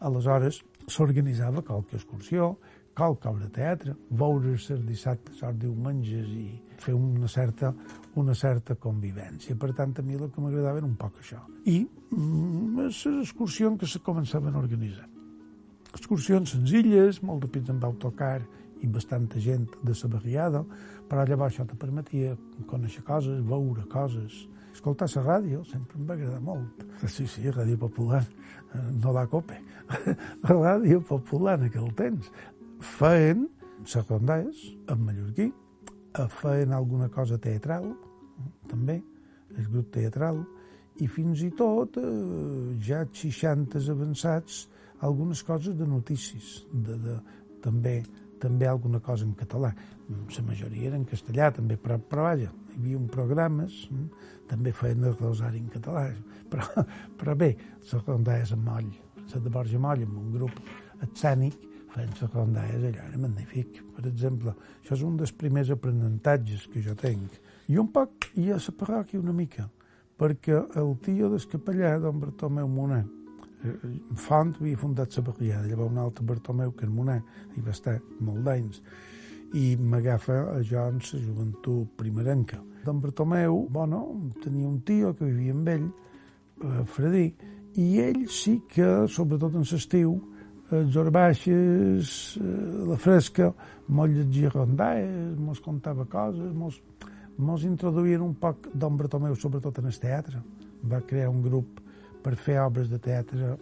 aleshores 0.00 0.60
s'organitzava 0.90 1.62
qualque 1.62 1.96
excursió, 1.96 2.56
qualque 2.96 3.28
obra 3.30 3.46
de 3.46 3.54
teatre, 3.54 3.94
veure's 4.10 4.66
els 4.74 4.82
dissabtes 4.84 5.40
o 5.46 5.52
diumenges 5.52 6.26
i 6.34 6.50
fer 6.82 6.96
una 6.96 7.28
certa, 7.28 7.70
una 8.20 8.34
certa 8.34 8.74
convivència. 8.74 9.56
Per 9.56 9.72
tant, 9.78 9.94
a 9.96 10.04
mi 10.04 10.18
el 10.18 10.28
que 10.28 10.42
m'agradava 10.42 10.82
era 10.82 10.90
un 10.90 10.98
poc 11.00 11.22
això. 11.22 11.40
I 11.64 11.78
mm, 11.86 12.76
les 12.82 13.06
excursions 13.14 13.80
que 13.80 13.88
se 13.88 14.02
començaven 14.04 14.52
a 14.52 14.60
organitzar 14.60 15.08
excursions 15.94 16.54
senzilles, 16.54 17.20
molt 17.22 17.44
de 17.44 17.50
pits 17.52 17.70
amb 17.72 17.84
autocar 17.84 18.40
i 18.80 18.88
bastanta 18.88 19.40
gent 19.42 19.66
de 19.82 19.94
la 19.94 20.10
barriada, 20.14 20.64
però 21.08 21.24
llavors 21.26 21.54
això 21.54 21.66
te 21.66 21.76
permetia 21.76 22.36
conèixer 22.70 23.02
coses, 23.04 23.42
veure 23.44 23.84
coses, 23.90 24.46
escoltar 24.72 25.08
la 25.14 25.22
ràdio, 25.22 25.64
sempre 25.68 25.98
em 25.98 26.06
va 26.06 26.14
agradar 26.14 26.40
molt. 26.40 26.84
Sí, 27.06 27.26
sí, 27.26 27.50
ràdio 27.50 27.78
popular, 27.78 28.22
eh, 28.74 28.84
no 29.02 29.12
la 29.12 29.26
cope, 29.26 29.58
ràdio 30.48 31.02
popular 31.06 31.58
en 31.58 31.66
aquell 31.68 31.90
temps. 31.98 32.30
Feien 32.96 33.48
secundaris 33.84 34.70
en 34.88 35.04
mallorquí, 35.04 35.50
feien 36.40 36.72
alguna 36.72 37.08
cosa 37.08 37.38
teatral, 37.38 37.90
també, 38.70 39.00
el 39.58 39.66
grup 39.68 39.90
teatral, 39.92 40.44
i 41.00 41.08
fins 41.08 41.42
i 41.42 41.50
tot, 41.56 41.96
eh, 41.98 42.76
ja 42.86 43.04
60 43.04 43.80
avançats, 43.92 44.68
algunes 45.00 45.42
coses 45.42 45.76
de 45.76 45.86
notícies, 45.86 46.66
de, 46.72 46.96
de, 47.00 47.20
també 47.64 48.00
també 48.40 48.66
alguna 48.66 49.00
cosa 49.00 49.24
en 49.24 49.34
català. 49.36 49.70
La 50.10 50.42
majoria 50.42 50.88
era 50.88 50.98
en 50.98 51.04
castellà, 51.06 51.50
també, 51.54 51.76
però, 51.78 52.00
però 52.00 52.26
vaja, 52.30 52.50
hi 52.72 52.78
havia 52.78 53.00
programes, 53.12 53.84
mm, 53.90 54.28
també 54.50 54.72
feien 54.72 55.04
el 55.04 55.16
rosari 55.20 55.60
en 55.60 55.68
català, 55.70 56.08
però, 56.50 56.86
però 57.20 57.36
bé, 57.36 57.50
la 57.92 58.00
rondalles 58.06 58.54
en 58.56 58.64
moll, 58.64 58.88
la 59.34 59.42
de 59.44 59.52
Borja 59.52 59.78
Moll, 59.78 60.06
amb 60.08 60.16
un 60.18 60.32
grup 60.32 60.56
escènic, 61.06 61.60
feien 61.92 62.16
la 62.16 62.30
rondalles 62.32 62.88
allà, 62.88 63.06
era 63.10 63.20
magnífic. 63.20 63.82
Per 63.94 64.06
exemple, 64.08 64.56
això 64.80 64.96
és 64.96 65.04
un 65.06 65.20
dels 65.20 65.32
primers 65.36 65.70
aprenentatges 65.70 66.66
que 66.72 66.82
jo 66.82 66.96
tinc. 66.98 67.36
I 67.68 67.78
un 67.78 67.92
poc, 67.92 68.32
i 68.34 68.50
a 68.50 68.58
la 68.58 68.76
parròquia 68.80 69.20
una 69.20 69.36
mica, 69.36 69.68
perquè 70.18 70.56
el 70.80 70.96
tio 71.04 71.30
del 71.30 71.46
capellà, 71.52 71.98
don 72.00 72.18
Bartomeu 72.20 72.68
Monet, 72.68 73.19
Font 74.16 74.54
havia 74.56 74.78
fundat 74.80 75.16
la 75.16 75.22
barriada, 75.26 75.68
llavors 75.68 75.92
un 75.92 75.98
altre 76.00 76.24
Bartomeu 76.24 76.72
Carmoner, 76.72 77.20
hi 77.56 77.64
va 77.64 77.74
estar 77.74 77.98
molt 78.24 78.44
d'anys, 78.46 78.80
i 79.52 79.74
m'agafa 79.76 80.38
a 80.54 80.60
jo 80.64 80.86
en 80.88 81.00
la 81.02 81.20
joventut 81.26 81.96
primerenca. 81.98 82.60
Don 82.84 83.00
Bartomeu, 83.00 83.66
bueno, 83.68 84.30
tenia 84.42 84.68
un 84.68 84.80
tio 84.80 85.12
que 85.14 85.26
vivia 85.26 85.52
amb 85.52 85.68
ell, 85.68 85.88
eh, 86.64 86.84
Fredí, 86.86 87.26
i 87.76 88.00
ell 88.00 88.26
sí 88.28 88.62
que, 88.68 89.06
sobretot 89.08 89.54
en 89.54 89.66
l'estiu, 89.68 90.16
els 90.70 90.96
orbaixes, 90.96 92.38
eh, 92.40 92.86
la 92.88 92.96
fresca, 92.96 93.52
mos 93.88 94.10
llegia 94.10 94.50
rondalles, 94.54 95.36
mos 95.38 95.60
contava 95.60 96.06
coses, 96.06 96.52
mos, 96.54 96.80
mos 97.36 97.64
introduïen 97.64 98.22
un 98.22 98.34
poc 98.34 98.70
Don 98.72 98.96
Bartomeu, 98.96 99.34
sobretot 99.36 99.78
en 99.78 99.86
el 99.86 99.98
teatre. 99.98 100.42
Va 100.82 101.02
crear 101.02 101.28
un 101.28 101.42
grup 101.42 101.80
per 102.22 102.36
fer 102.36 102.58
obres 102.62 102.90
de 102.90 102.98
teatre 103.02 103.54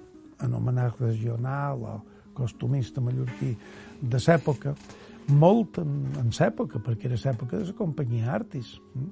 anomenat 0.45 1.01
regional 1.01 1.85
o 1.85 1.95
costumista 2.39 3.03
mallorquí 3.03 3.55
de 4.01 4.21
l'època, 4.23 4.75
molt 5.29 5.81
en, 5.83 5.95
en 6.21 6.31
l'època, 6.33 6.81
perquè 6.83 7.09
era 7.11 7.19
l'època 7.25 7.59
de 7.59 7.71
la 7.71 7.79
companyia 7.79 8.35
Artis. 8.35 8.77
Mm? 8.95 9.09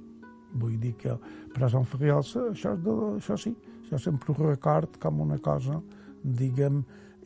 Vull 0.56 0.76
dir 0.80 0.94
que 1.00 1.16
per 1.52 1.66
a 1.66 1.70
Sant 1.72 1.84
Ferriol 1.90 2.22
això, 2.22 2.76
de, 2.78 2.94
això 3.18 3.36
sí, 3.40 3.52
això 3.82 3.98
sempre 4.00 4.32
ho 4.32 4.38
record 4.46 5.00
com 5.02 5.20
una 5.26 5.38
cosa, 5.42 5.80
diguem, 6.22 6.84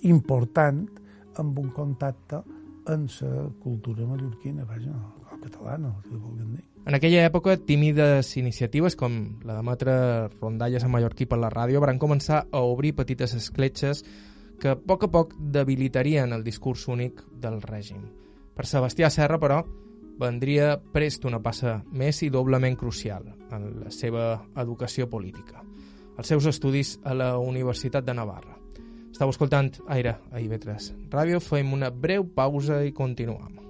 important 0.09 0.87
amb 1.39 1.59
un 1.61 1.69
contacte 1.77 2.41
amb 2.91 3.13
la 3.21 3.49
cultura 3.63 4.07
mallorquina, 4.09 4.65
vaja, 4.65 4.97
catalana, 5.43 5.95
si 6.07 6.17
vulguem 6.17 6.57
dir. 6.57 6.65
En 6.87 6.97
aquella 6.97 7.27
època, 7.27 7.57
tímides 7.57 8.31
iniciatives 8.41 8.97
com 8.97 9.19
la 9.45 9.59
d'emetre 9.59 9.95
rondalles 10.41 10.85
en 10.87 10.93
mallorquí 10.95 11.27
per 11.29 11.39
la 11.39 11.51
ràdio 11.53 11.83
van 11.85 12.01
començar 12.01 12.47
a 12.51 12.63
obrir 12.65 12.95
petites 12.97 13.35
escletxes 13.37 14.05
que 14.61 14.73
a 14.73 14.77
poc 14.77 15.05
a 15.05 15.11
poc 15.13 15.35
debilitarien 15.39 16.33
el 16.33 16.45
discurs 16.45 16.87
únic 16.89 17.23
del 17.41 17.61
règim. 17.63 18.03
Per 18.57 18.67
Sebastià 18.69 19.09
Serra, 19.13 19.39
però, 19.41 19.63
vendria 20.21 20.75
prest 20.93 21.25
una 21.25 21.41
passa 21.41 21.79
més 21.93 22.21
i 22.23 22.29
doblement 22.33 22.77
crucial 22.77 23.25
en 23.51 23.69
la 23.85 23.93
seva 23.95 24.27
educació 24.61 25.09
política, 25.09 25.65
els 26.19 26.29
seus 26.29 26.49
estudis 26.51 26.99
a 27.05 27.17
la 27.17 27.31
Universitat 27.39 28.05
de 28.05 28.17
Navarra. 28.17 28.59
Estau 29.11 29.33
escoltant 29.33 29.73
Aire 29.89 30.19
a 30.31 30.41
IB3 30.41 30.93
Ràdio, 31.13 31.41
fem 31.45 31.73
una 31.77 31.91
breu 31.91 32.29
pausa 32.37 32.85
i 32.85 32.93
continuem. 32.97 33.70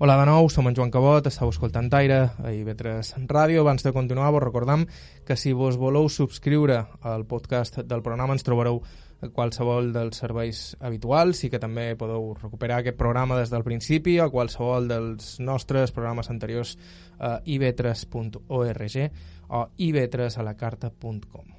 Hola 0.00 0.14
de 0.14 0.26
nou, 0.28 0.46
som 0.46 0.68
en 0.70 0.76
Joan 0.78 0.92
Cabot, 0.94 1.26
estàu 1.26 1.48
escoltant 1.50 1.88
Aire 1.98 2.18
a 2.38 2.52
IB3 2.54 3.24
Ràdio. 3.26 3.64
Abans 3.64 3.82
de 3.82 3.90
continuar, 3.90 4.28
vos 4.30 4.44
recordam 4.44 4.84
que 5.26 5.34
si 5.34 5.50
vos 5.50 5.74
voleu 5.74 6.06
subscriure 6.06 6.84
al 7.02 7.24
podcast 7.26 7.80
del 7.82 8.04
programa 8.06 8.36
ens 8.36 8.46
trobareu 8.46 8.78
a 9.18 9.32
qualsevol 9.34 9.90
dels 9.90 10.22
serveis 10.22 10.76
habituals 10.78 11.42
i 11.42 11.50
que 11.50 11.58
també 11.58 11.88
podeu 11.98 12.30
recuperar 12.38 12.78
aquest 12.78 12.94
programa 12.94 13.40
des 13.40 13.50
del 13.50 13.66
principi 13.66 14.20
o 14.22 14.30
qualsevol 14.30 14.86
dels 14.86 15.34
nostres 15.42 15.90
programes 15.90 16.30
anteriors 16.30 16.78
a 17.18 17.40
ib3.org 17.42 18.98
o 19.50 19.66
ib3alacarta.com. 19.82 21.54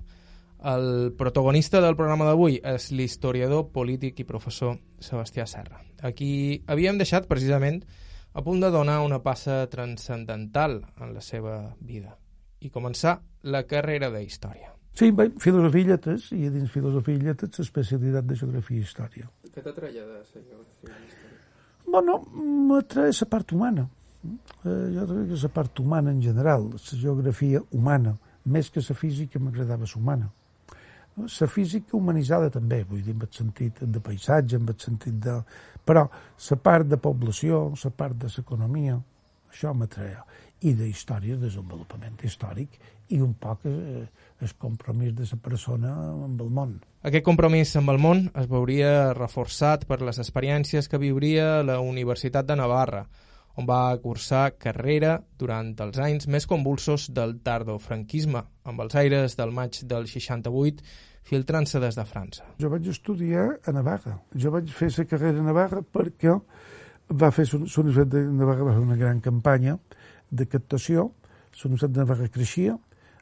El 0.63 1.11
protagonista 1.19 1.83
del 1.83 1.99
programa 1.99 2.31
d'avui 2.31 2.61
és 2.63 2.93
l'historiador 2.95 3.73
polític 3.75 4.23
i 4.23 4.31
professor 4.31 4.79
Sebastià 5.03 5.43
Serra. 5.43 5.83
Aquí 5.99 6.63
havíem 6.71 7.03
deixat 7.03 7.27
precisament 7.27 7.83
a 8.33 8.43
punt 8.45 8.61
de 8.61 8.69
donar 8.71 8.99
una 9.05 9.21
passa 9.23 9.65
transcendental 9.69 10.81
en 10.99 11.13
la 11.13 11.21
seva 11.21 11.75
vida 11.79 12.15
i 12.59 12.69
començar 12.69 13.19
la 13.43 13.63
carrera 13.63 14.09
de 14.11 14.21
història. 14.23 14.73
Sí, 14.99 15.11
bé, 15.15 15.29
filosofia 15.39 15.85
i 15.85 15.87
lletres, 15.87 16.31
i 16.35 16.47
a 16.49 16.51
dins 16.51 16.71
filosofia 16.71 17.15
i 17.15 17.21
lletres 17.23 17.61
l'especialitat 17.61 18.25
de 18.27 18.35
geografia 18.35 18.81
i 18.81 18.83
història. 18.83 19.29
Què 19.53 19.63
t'atreia 19.63 20.03
de 20.03 20.17
la 20.17 20.25
geografia 20.25 20.97
i 20.97 21.05
història? 21.07 21.37
Bueno, 21.89 22.17
m'atreia 22.69 23.15
la 23.21 23.29
part 23.31 23.53
humana. 23.55 23.87
Eh, 24.65 24.89
jo 24.93 25.05
crec 25.07 25.29
que 25.29 25.39
la 25.43 25.51
part 25.55 25.79
humana 25.79 26.11
en 26.11 26.21
general, 26.21 26.67
la 26.73 26.99
geografia 27.05 27.61
humana, 27.71 28.17
més 28.45 28.69
que 28.69 28.83
la 28.83 28.95
física 28.95 29.39
m'agradava 29.39 29.87
la 29.87 30.01
humana. 30.01 30.29
La 31.19 31.47
física 31.47 31.97
humanitzada 31.97 32.49
també, 32.49 32.83
vull 32.87 33.01
dir, 33.03 33.15
en 33.15 33.23
el 33.25 33.31
sentit 33.35 33.81
de 33.81 33.99
paisatge, 33.99 34.59
en 34.59 34.67
el 34.67 34.77
sentit 34.79 35.15
de 35.23 35.39
però 35.89 36.05
la 36.05 36.57
part 36.61 36.85
de 36.85 36.99
població, 37.01 37.63
la 37.73 37.91
part 37.97 38.17
de 38.21 38.29
l'economia, 38.35 38.99
això 39.49 39.73
m'atreia. 39.73 40.21
I 40.59 40.73
de 40.75 40.89
història, 40.89 41.37
desenvolupament 41.39 42.19
històric 42.27 42.75
i 43.15 43.21
un 43.23 43.31
poc 43.39 43.63
eh, 43.65 44.03
el 44.43 44.51
compromís 44.59 45.15
de 45.15 45.25
la 45.31 45.39
persona 45.41 45.93
amb 46.11 46.41
el 46.43 46.51
món. 46.53 46.75
Aquest 47.07 47.25
compromís 47.25 47.71
amb 47.79 47.93
el 47.93 48.01
món 48.03 48.25
es 48.37 48.49
veuria 48.51 49.13
reforçat 49.15 49.87
per 49.87 50.01
les 50.03 50.19
experiències 50.19 50.91
que 50.91 50.99
viuria 51.01 51.63
la 51.63 51.79
Universitat 51.79 52.45
de 52.45 52.59
Navarra, 52.59 53.05
on 53.59 53.65
va 53.67 53.97
cursar 54.03 54.53
carrera 54.61 55.17
durant 55.39 55.73
els 55.83 55.97
anys 55.99 56.27
més 56.27 56.45
convulsos 56.47 57.09
del 57.15 57.39
tardofranquisme, 57.43 58.43
amb 58.63 58.83
els 58.85 58.95
aires 58.99 59.35
del 59.39 59.55
maig 59.55 59.81
del 59.89 60.07
68 60.07 60.83
filtrant-se 61.23 61.79
des 61.79 61.95
de 61.95 62.05
França. 62.05 62.45
Jo 62.59 62.69
vaig 62.69 62.87
estudiar 62.89 63.59
a 63.65 63.71
Navarra. 63.75 64.19
Jo 64.35 64.51
vaig 64.51 64.71
fer 64.73 64.89
la 64.97 65.05
carrera 65.05 65.39
a 65.39 65.45
Navarra 65.45 65.81
perquè 65.81 66.35
va 67.09 67.31
fer 67.31 67.45
l'Universitat 67.51 68.09
de 68.13 68.23
Navarra 68.27 68.69
va 68.69 68.75
fer 68.77 68.85
una 68.85 68.97
gran 68.97 69.19
campanya 69.19 69.77
de 70.29 70.45
captació. 70.45 71.11
La 71.59 71.65
Universitat 71.65 71.91
de 71.91 71.99
Navarra 71.99 72.29
creixia, 72.29 72.77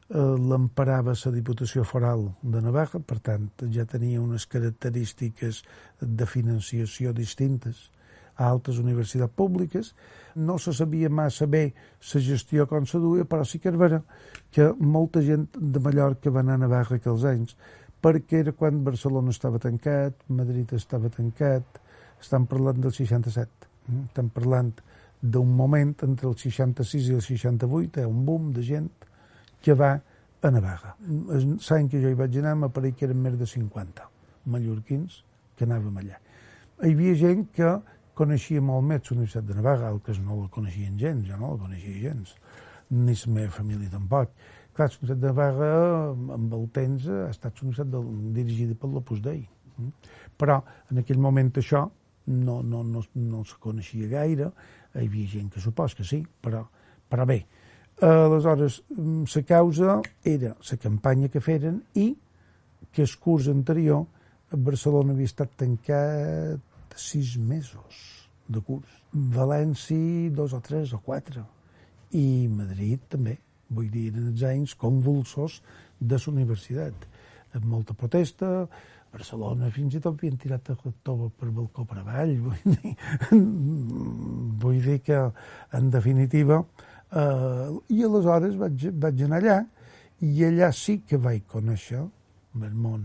eh, 0.09 0.17
l'emparava 0.19 1.13
la 1.25 1.31
Diputació 1.31 1.83
Foral 1.83 2.33
de 2.41 2.61
Navarra, 2.61 2.99
per 2.99 3.19
tant, 3.19 3.49
ja 3.71 3.85
tenia 3.85 4.21
unes 4.21 4.45
característiques 4.45 5.63
de 6.01 6.25
financiació 6.25 7.13
distintes 7.13 7.89
a 8.37 8.47
altres 8.47 8.77
universitats 8.77 9.33
públiques. 9.33 9.95
No 10.35 10.57
se 10.59 10.73
sabia 10.73 11.09
massa 11.09 11.47
bé 11.47 11.73
la 12.13 12.21
gestió 12.21 12.67
com 12.67 12.85
se 12.85 12.99
duia, 12.99 13.25
però 13.25 13.43
sí 13.45 13.59
que 13.59 13.69
és 13.69 13.75
vera 13.75 14.03
que 14.51 14.73
molta 14.79 15.21
gent 15.21 15.47
de 15.57 15.79
Mallorca 15.79 16.29
va 16.29 16.41
anar 16.45 16.53
a 16.59 16.63
Navarra 16.67 16.97
aquells 16.97 17.25
anys 17.25 17.57
perquè 18.07 18.39
era 18.39 18.53
quan 18.55 18.85
Barcelona 18.85 19.33
estava 19.35 19.59
tancat, 19.59 20.21
Madrid 20.31 20.71
estava 20.77 21.09
tancat, 21.11 21.79
estan 22.21 22.45
parlant 22.47 22.79
del 22.79 22.93
67, 22.95 23.67
mm? 23.87 24.03
estan 24.07 24.29
parlant 24.31 24.69
d'un 25.19 25.49
moment 25.51 25.91
entre 26.07 26.29
el 26.29 26.37
66 26.39 27.09
i 27.09 27.17
el 27.17 27.23
68, 27.25 28.05
un 28.07 28.21
boom 28.23 28.53
de 28.55 28.63
gent 28.63 28.87
que 29.63 29.75
va 29.75 29.97
a 29.97 30.51
Navarra. 30.53 30.93
L'any 31.03 31.89
que 31.91 31.99
jo 31.99 32.13
hi 32.13 32.15
vaig 32.15 32.37
anar 32.39 32.55
m'apareix 32.61 32.95
que 32.95 33.09
eren 33.09 33.19
més 33.25 33.35
de 33.35 33.49
50 33.49 34.07
mallorquins 34.53 35.21
que 35.57 35.67
anàvem 35.67 35.99
allà. 35.99 36.21
Hi 36.85 36.93
havia 36.93 37.15
gent 37.19 37.47
que 37.57 37.73
coneixia 38.15 38.61
molt 38.63 38.87
més 38.87 39.03
la 39.09 39.17
Universitat 39.17 39.49
de 39.49 39.57
Navarra, 39.57 39.91
altres 39.91 40.21
no 40.23 40.37
la 40.39 40.47
coneixien 40.53 40.95
gens, 41.01 41.27
jo 41.27 41.41
no 41.41 41.57
la 41.57 41.65
coneixia 41.65 41.97
gens, 42.07 42.37
ni 42.93 43.17
la 43.17 43.33
meva 43.33 43.51
família 43.51 43.91
tampoc 43.91 44.31
Clar, 44.77 44.91
la 44.91 44.97
Universitat 45.01 45.21
de 45.21 45.29
Navarra, 45.31 45.69
amb 46.35 46.51
el 46.53 46.65
temps, 46.69 47.05
ha 47.09 47.29
estat 47.31 47.63
una 47.63 47.71
universitat 47.71 48.33
dirigida 48.35 48.75
per 48.77 48.89
l'Opus 48.91 49.23
Dei. 49.25 49.39
Mm? 49.77 50.11
Però 50.37 50.59
en 50.91 51.01
aquell 51.01 51.17
moment 51.17 51.49
això 51.57 51.87
no, 52.27 52.61
no, 52.61 52.83
no, 52.83 53.01
no 53.15 53.43
se 53.47 53.57
coneixia 53.63 54.09
gaire, 54.11 54.51
hi 54.93 55.07
havia 55.07 55.31
gent 55.31 55.49
que 55.53 55.63
supos 55.63 55.95
que 55.97 56.05
sí, 56.05 56.19
però, 56.43 56.61
però 57.09 57.25
bé, 57.25 57.39
aleshores 58.05 58.83
la 58.93 59.43
causa 59.49 59.97
era 60.23 60.53
la 60.53 60.77
campanya 60.77 61.31
que 61.33 61.41
feren 61.41 61.81
i 61.95 62.11
que 62.93 63.01
el 63.01 63.17
curs 63.17 63.47
anterior 63.49 64.05
a 64.51 64.61
Barcelona 64.69 65.13
havia 65.13 65.31
estat 65.31 65.57
tancat 65.57 66.61
sis 66.97 67.35
mesos 67.37 68.29
de 68.47 68.61
curs. 68.61 68.93
València, 69.11 70.29
dos 70.31 70.53
o 70.53 70.61
tres 70.61 70.93
o 70.93 71.01
quatre. 71.01 71.43
I 72.13 72.47
Madrid 72.47 73.01
també. 73.09 73.39
Vull 73.69 73.89
dir, 73.91 74.11
els 74.15 74.43
anys 74.47 74.75
convulsos 74.79 75.61
de 75.99 76.19
la 76.19 76.31
universitat. 76.31 77.07
Amb 77.57 77.65
molta 77.65 77.95
protesta, 77.97 78.67
Barcelona 79.13 79.69
fins 79.73 79.95
i 79.95 80.01
tot 80.03 80.17
havien 80.17 80.37
tirat 80.39 80.69
el 80.73 80.77
rector 80.83 81.29
per 81.39 81.49
balcó 81.55 81.85
per 81.87 82.01
avall. 82.01 82.35
Vull 82.47 82.75
dir, 82.75 82.93
vull 84.63 84.81
dir 84.83 84.99
que, 85.05 85.21
en 85.79 85.89
definitiva, 85.93 86.59
eh, 87.11 87.71
i 87.95 88.03
aleshores 88.03 88.59
vaig, 88.59 88.89
vaig 89.05 89.25
anar 89.27 89.41
allà 89.41 89.57
i 90.27 90.45
allà 90.47 90.71
sí 90.73 90.99
que 91.07 91.19
vaig 91.21 91.45
conèixer 91.47 92.03
el 92.03 92.73
món 92.73 93.03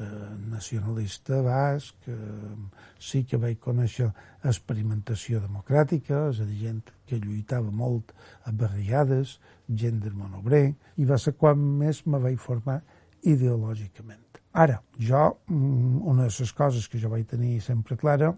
eh, 0.00 0.04
nacionalista 0.50 1.40
basc, 1.42 2.08
eh, 2.08 2.54
sí 2.98 3.24
que 3.24 3.40
vaig 3.40 3.58
conèixer 3.62 4.10
experimentació 4.44 5.42
democràtica, 5.44 6.28
és 6.32 6.40
a 6.40 6.46
dir, 6.48 6.60
gent 6.62 6.82
que 7.08 7.18
lluitava 7.22 7.70
molt 7.70 8.14
a 8.44 8.52
barriades, 8.52 9.38
gent 9.68 10.00
del 10.04 10.14
món 10.14 10.38
obrer, 10.38 10.74
i 10.96 11.04
va 11.08 11.18
ser 11.18 11.34
quan 11.36 11.58
més 11.82 12.04
me 12.06 12.20
vaig 12.22 12.38
formar 12.42 12.80
ideològicament. 13.22 14.24
Ara, 14.58 14.80
jo, 14.98 15.38
mm, 15.46 16.02
una 16.08 16.26
de 16.26 16.34
les 16.40 16.52
coses 16.52 16.88
que 16.88 16.98
jo 16.98 17.10
vaig 17.12 17.26
tenir 17.28 17.60
sempre 17.60 17.96
clara 17.96 18.32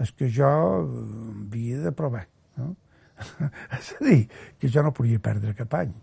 és 0.00 0.10
que 0.12 0.28
jo 0.28 0.48
eh, 0.82 1.46
havia 1.46 1.78
de 1.86 1.92
provar. 1.92 2.26
No? 2.56 2.74
és 3.78 3.92
a 3.94 4.04
dir, 4.04 4.28
que 4.58 4.68
jo 4.68 4.82
no 4.82 4.92
podia 4.92 5.20
perdre 5.22 5.54
cap 5.54 5.74
any. 5.78 5.94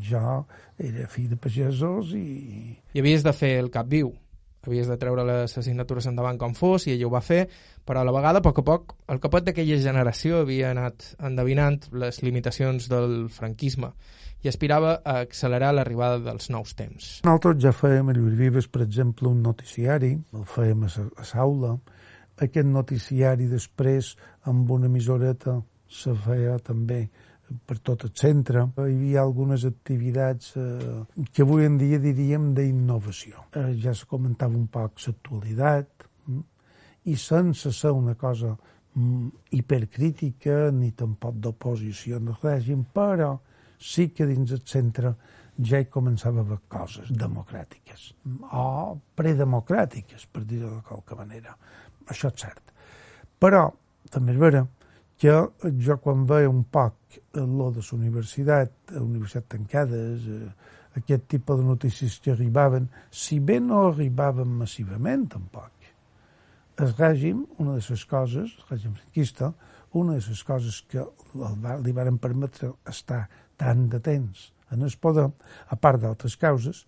Jo 0.00 0.46
era 0.78 1.08
fill 1.10 1.28
de 1.28 1.36
pagesos 1.36 2.14
i... 2.16 2.78
I 2.94 3.02
havies 3.02 3.26
de 3.26 3.34
fer 3.36 3.58
el 3.60 3.68
cap 3.74 3.90
viu. 3.90 4.14
Havies 4.62 4.86
de 4.86 4.96
treure 4.98 5.24
les 5.26 5.56
assignatures 5.58 6.06
endavant 6.06 6.38
com 6.38 6.52
fos 6.54 6.86
i 6.86 6.92
ella 6.94 7.08
ho 7.08 7.12
va 7.12 7.22
fer, 7.24 7.48
però 7.84 8.02
a 8.02 8.06
la 8.06 8.14
vegada, 8.14 8.38
a 8.38 8.44
poc 8.44 8.60
a 8.62 8.66
poc, 8.66 8.94
el 9.10 9.18
capot 9.22 9.42
d'aquella 9.46 9.78
generació 9.82 10.42
havia 10.42 10.70
anat 10.70 11.08
endevinant 11.18 11.80
les 11.98 12.22
limitacions 12.22 12.86
del 12.92 13.26
franquisme 13.34 13.90
i 14.42 14.50
aspirava 14.50 14.96
a 15.04 15.18
accelerar 15.22 15.72
l'arribada 15.74 16.20
dels 16.22 16.48
nous 16.50 16.74
temps. 16.78 17.10
Nosaltres 17.26 17.58
ja 17.62 17.74
fèiem 17.74 18.10
a 18.10 18.14
Lluís 18.14 18.38
Vives, 18.38 18.70
per 18.70 18.84
exemple, 18.86 19.30
un 19.30 19.42
noticiari, 19.42 20.14
el 20.34 20.46
fèiem 20.50 20.86
a, 20.86 20.90
a 21.18 21.26
Saula. 21.26 21.76
Aquest 22.42 22.66
noticiari 22.66 23.46
després, 23.50 24.16
amb 24.50 24.70
una 24.70 24.90
emisoreta, 24.90 25.60
se 25.92 26.14
feia 26.24 26.56
també 26.64 27.04
per 27.66 27.78
tot 27.84 28.04
el 28.06 28.12
centre. 28.18 28.64
Hi 28.76 28.94
havia 28.94 29.22
algunes 29.22 29.64
activitats 29.68 30.54
eh, 30.56 31.24
que 31.32 31.44
avui 31.44 31.66
en 31.68 31.78
dia 31.80 32.00
diríem 32.02 32.52
d'innovació. 32.56 33.46
Eh, 33.52 33.72
ja 33.82 33.94
se 33.94 34.08
comentava 34.10 34.56
un 34.58 34.68
poc 34.72 35.00
l'actualitat 35.06 36.06
mm, 36.26 36.40
i 37.12 37.16
sense 37.16 37.72
ser 37.72 37.92
una 37.96 38.14
cosa 38.14 38.54
mm, 38.54 39.28
hipercrítica 39.58 40.70
ni 40.72 40.92
tampoc 40.92 41.38
d'oposició 41.42 42.18
al 42.20 42.34
règim, 42.42 42.84
però 42.84 43.36
sí 43.78 44.10
que 44.14 44.26
dins 44.26 44.52
el 44.54 44.62
centre 44.64 45.14
ja 45.58 45.78
hi 45.78 45.88
començava 45.92 46.40
a 46.40 46.46
haver 46.46 46.60
coses 46.70 47.10
democràtiques 47.12 48.12
o 48.56 48.98
predemocràtiques, 49.18 50.26
per 50.32 50.44
dir-ho 50.48 50.70
de 50.76 50.84
qualque 50.86 51.18
manera. 51.18 51.56
Això 52.08 52.30
és 52.32 52.40
cert. 52.40 52.72
Però 53.42 53.66
també 54.10 54.32
és 54.32 54.40
vera 54.40 54.62
que 55.22 55.34
jo 55.86 55.94
quan 56.02 56.24
veia 56.26 56.50
un 56.50 56.64
poc 56.66 57.20
lo 57.38 57.68
de 57.70 57.78
la 57.78 57.94
universitat, 57.94 58.72
la 58.90 59.02
universitat 59.04 59.52
tancades, 59.54 60.24
aquest 60.98 61.28
tipus 61.30 61.60
de 61.60 61.66
notícies 61.68 62.16
que 62.24 62.32
arribaven, 62.32 62.88
si 63.10 63.38
bé 63.38 63.60
no 63.62 63.84
arribaven 63.92 64.50
massivament 64.58 65.28
tampoc, 65.30 65.70
el 66.82 66.90
règim, 66.98 67.44
una 67.62 67.76
de 67.76 67.84
les 67.88 68.04
coses, 68.10 68.56
el 68.58 68.72
règim 68.72 68.96
franquista, 68.98 69.52
una 69.92 70.16
de 70.16 70.24
les 70.26 70.42
coses 70.42 70.80
que 70.90 71.04
li 71.84 71.94
varen 71.94 72.18
permetre 72.18 72.72
estar 72.90 73.28
tant 73.60 73.86
de 73.92 74.02
temps 74.02 74.48
en 74.72 74.82
el 74.82 74.98
poder, 74.98 75.28
a 75.68 75.76
part 75.76 76.02
d'altres 76.02 76.34
causes, 76.40 76.82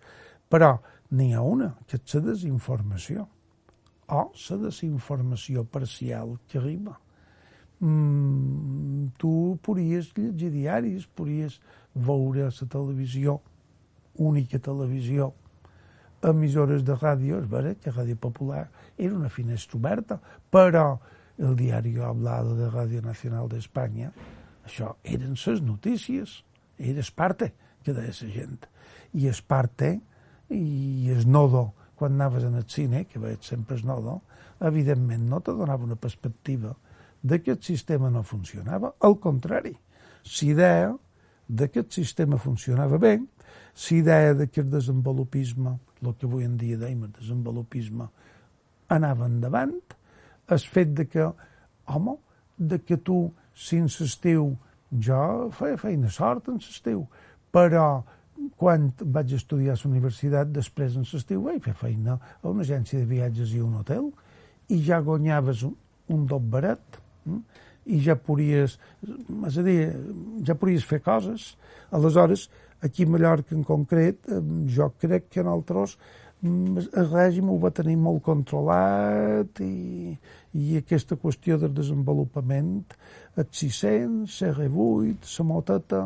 però 0.49 0.73
n'hi 1.15 1.31
ha 1.31 1.45
una, 1.45 1.71
que 1.87 2.01
és 2.01 2.19
la 2.19 2.25
desinformació, 2.33 3.29
o 4.11 4.27
la 4.49 4.61
desinformació 4.67 5.63
parcial 5.63 6.35
que 6.49 6.59
arriba. 6.59 6.99
Mm, 7.79 9.11
tu 9.19 9.57
podries 9.61 10.13
llegir 10.15 10.51
diaris, 10.53 11.07
podries 11.07 11.59
veure 11.93 12.47
la 12.47 12.67
televisió, 12.71 13.41
única 14.15 14.59
televisió, 14.59 15.33
emissores 16.23 16.85
de 16.85 16.95
ràdio, 16.95 17.41
és 17.41 17.49
vera 17.49 17.75
que 17.75 17.93
Ràdio 17.93 18.15
Popular 18.17 18.69
era 18.97 19.13
una 19.15 19.29
finestra 19.29 19.77
oberta, 19.77 20.19
però 20.49 20.99
el 21.37 21.55
diari 21.59 21.93
Hablado 21.99 22.55
de 22.55 22.69
Ràdio 22.71 23.03
Nacional 23.03 23.49
d'Espanya, 23.51 24.11
això 24.65 24.95
eren 25.03 25.35
les 25.35 25.61
notícies, 25.61 26.43
era 26.77 26.99
Esparte, 26.99 27.53
que 27.83 27.93
deia 27.93 28.13
la 28.15 28.31
gent. 28.33 28.65
I 29.13 29.27
Esparte 29.27 29.99
i 30.49 31.11
es 31.11 31.25
Nodo, 31.25 31.73
quan 31.95 32.13
anaves 32.13 32.43
en 32.43 32.55
el 32.55 32.65
cine, 32.67 33.05
que 33.05 33.19
veig 33.19 33.43
sempre 33.43 33.75
es 33.75 33.83
Nodo, 33.85 34.21
evidentment 34.59 35.29
no 35.29 35.41
te 35.41 35.51
donava 35.51 35.83
una 35.83 35.95
perspectiva 35.95 36.75
de 37.25 37.41
que 37.41 37.55
el 37.55 37.61
sistema 37.63 38.11
no 38.13 38.21
funcionava. 38.23 38.93
Al 39.01 39.17
contrari, 39.19 39.73
s'idea 40.21 40.91
de 41.47 41.69
que 41.71 41.81
el 41.81 41.87
sistema 41.89 42.37
funcionava 42.37 42.99
bé, 43.01 43.17
s'idea 43.73 44.35
de 44.37 44.45
que 44.47 44.61
el 44.61 44.69
desenvolupisme, 44.69 45.73
el 46.05 46.13
que 46.13 46.27
avui 46.29 46.45
en 46.45 46.53
dia 46.61 46.77
deim 46.77 47.07
el 47.07 47.13
desenvolupisme, 47.15 48.05
anava 48.93 49.25
endavant, 49.25 49.73
el 50.53 50.61
fet 50.61 50.93
de 50.93 51.07
que, 51.09 51.25
home, 51.89 52.13
de 52.57 52.77
que 52.85 52.97
tu, 52.97 53.31
sense 53.55 54.05
estiu, 54.05 54.51
jo 54.91 55.49
feia 55.55 55.79
feina 55.81 56.11
sort 56.13 56.51
en 56.51 56.59
l'estiu, 56.61 57.07
però 57.49 58.03
quan 58.59 58.91
vaig 59.01 59.33
estudiar 59.33 59.73
a 59.73 59.81
la 59.81 59.89
universitat, 59.89 60.51
després 60.53 60.99
en 60.99 61.07
l'estiu 61.09 61.41
vaig 61.47 61.63
fer 61.63 61.73
feina 61.79 62.19
a 62.19 62.51
una 62.51 62.61
agència 62.61 62.99
de 62.99 63.09
viatges 63.09 63.55
i 63.55 63.63
un 63.63 63.79
hotel, 63.81 64.11
i 64.69 64.77
ja 64.85 65.01
guanyaves 65.01 65.63
un, 65.65 65.73
un 66.13 66.29
barat? 66.29 67.01
I 67.85 68.01
ja 68.01 68.15
podries, 68.17 68.77
és 69.05 69.57
a 69.61 69.65
dir, 69.65 69.79
ja 70.45 70.55
podries 70.57 70.85
fer 70.87 71.01
coses. 71.05 71.53
Aleshores, 71.93 72.47
aquí 72.85 73.05
a 73.05 73.09
Mallorca 73.09 73.55
en 73.55 73.63
concret, 73.65 74.25
jo 74.73 74.89
crec 75.01 75.29
que 75.33 75.45
nosaltres 75.45 75.97
el 76.45 77.07
règim 77.09 77.49
ho 77.49 77.57
va 77.61 77.71
tenir 77.73 77.95
molt 77.97 78.21
controlat 78.25 79.61
i, 79.63 80.13
i 80.53 80.77
aquesta 80.77 81.17
qüestió 81.17 81.57
del 81.61 81.73
desenvolupament, 81.73 82.83
el 83.35 83.47
600, 83.49 84.35
CR8, 84.35 85.31
la 85.39 85.45
moteta, 85.49 86.01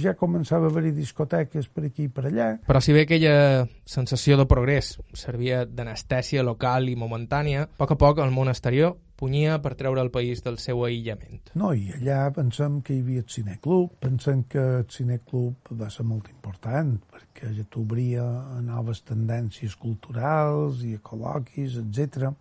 ja 0.00 0.14
començava 0.18 0.68
a 0.68 0.72
haver-hi 0.72 0.92
discoteques 0.96 1.68
per 1.68 1.86
aquí 1.88 2.08
i 2.08 2.12
per 2.12 2.26
allà. 2.28 2.48
Però 2.66 2.80
si 2.82 2.94
bé 2.96 3.06
aquella 3.06 3.66
sensació 3.84 4.38
de 4.40 4.46
progrés 4.50 4.96
servia 5.18 5.64
d'anestèsia 5.66 6.44
local 6.46 6.88
i 6.88 6.98
momentània, 6.98 7.66
a 7.66 7.80
poc 7.80 7.94
a 7.94 7.98
poc 8.00 8.22
el 8.22 8.34
món 8.34 8.52
exterior 8.52 8.96
punyia 9.22 9.60
per 9.62 9.76
treure 9.78 10.02
el 10.02 10.10
país 10.10 10.42
del 10.42 10.56
seu 10.58 10.82
aïllament. 10.82 11.52
No, 11.54 11.70
i 11.78 11.92
allà 11.94 12.24
pensem 12.34 12.80
que 12.82 12.96
hi 12.96 13.02
havia 13.04 13.22
el 13.22 13.28
cineclub, 13.30 13.92
pensem 14.02 14.42
que 14.50 14.64
el 14.80 14.88
cineclub 14.90 15.70
va 15.78 15.90
ser 15.94 16.06
molt 16.08 16.26
important 16.32 16.96
perquè 17.12 17.52
ja 17.54 17.66
t'obria 17.70 18.24
a 18.56 18.58
noves 18.66 19.04
tendències 19.06 19.78
culturals 19.78 20.82
i 20.88 20.96
ecològics, 20.98 21.78
etc. 21.84 22.32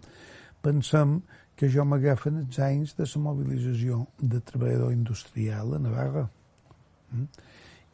Pensem 0.66 1.20
que 1.56 1.70
jo 1.70 1.86
m'agafen 1.86 2.42
els 2.42 2.58
anys 2.66 2.96
de 2.98 3.06
la 3.06 3.22
mobilització 3.28 4.08
de 4.18 4.42
treballador 4.42 4.96
industrial 4.96 5.76
a 5.78 5.80
Navarra. 5.84 6.30
Mm? 7.12 7.50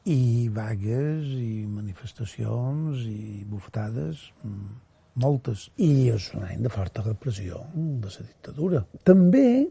I 0.08 0.48
vagues 0.56 1.32
i 1.36 1.66
manifestacions 1.68 3.04
i 3.12 3.44
bufetades 3.50 4.30
mm 4.44 4.84
moltes, 5.22 5.68
i 5.82 6.10
és 6.14 6.30
un 6.38 6.46
any 6.46 6.62
de 6.64 6.72
forta 6.72 7.04
repressió 7.06 7.64
de 7.74 8.12
la 8.12 8.26
dictadura. 8.26 8.84
També, 9.08 9.66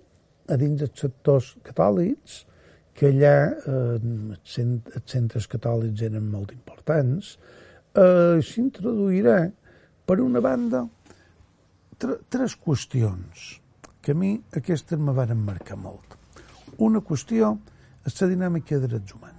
a 0.51 0.59
dins 0.59 0.83
dels 0.83 1.05
sectors 1.07 1.53
catòlics, 1.67 2.41
que 2.97 3.11
allà 3.13 3.37
eh, 3.53 3.99
els 4.01 5.13
centres 5.13 5.49
catòlics 5.53 6.07
eren 6.09 6.31
molt 6.33 6.55
importants, 6.55 7.37
eh, 7.95 8.43
s'introduirà, 8.43 9.39
per 10.07 10.21
una 10.23 10.41
banda, 10.41 10.85
tre 11.99 12.21
tres 12.31 12.55
qüestions 12.63 13.47
que 14.01 14.15
a 14.15 14.19
mi 14.19 14.37
aquestes 14.55 15.01
me 15.03 15.15
van 15.17 15.35
marcar 15.43 15.79
molt. 15.81 16.15
Una 16.79 17.03
qüestió 17.03 17.57
és 18.07 18.21
la 18.21 18.31
dinàmica 18.31 18.79
de 18.79 18.87
drets 18.87 19.17
humans. 19.17 19.36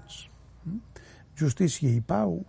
Justícia 1.38 1.90
i 1.94 2.02
pau 2.02 2.40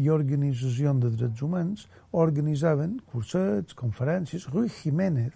i 0.00 0.08
organitzacions 0.08 1.02
de 1.02 1.10
drets 1.12 1.42
humans 1.44 1.86
organitzaven 2.16 2.98
cursets, 3.12 3.74
conferències. 3.76 4.46
Rui 4.48 4.70
Jiménez, 4.72 5.34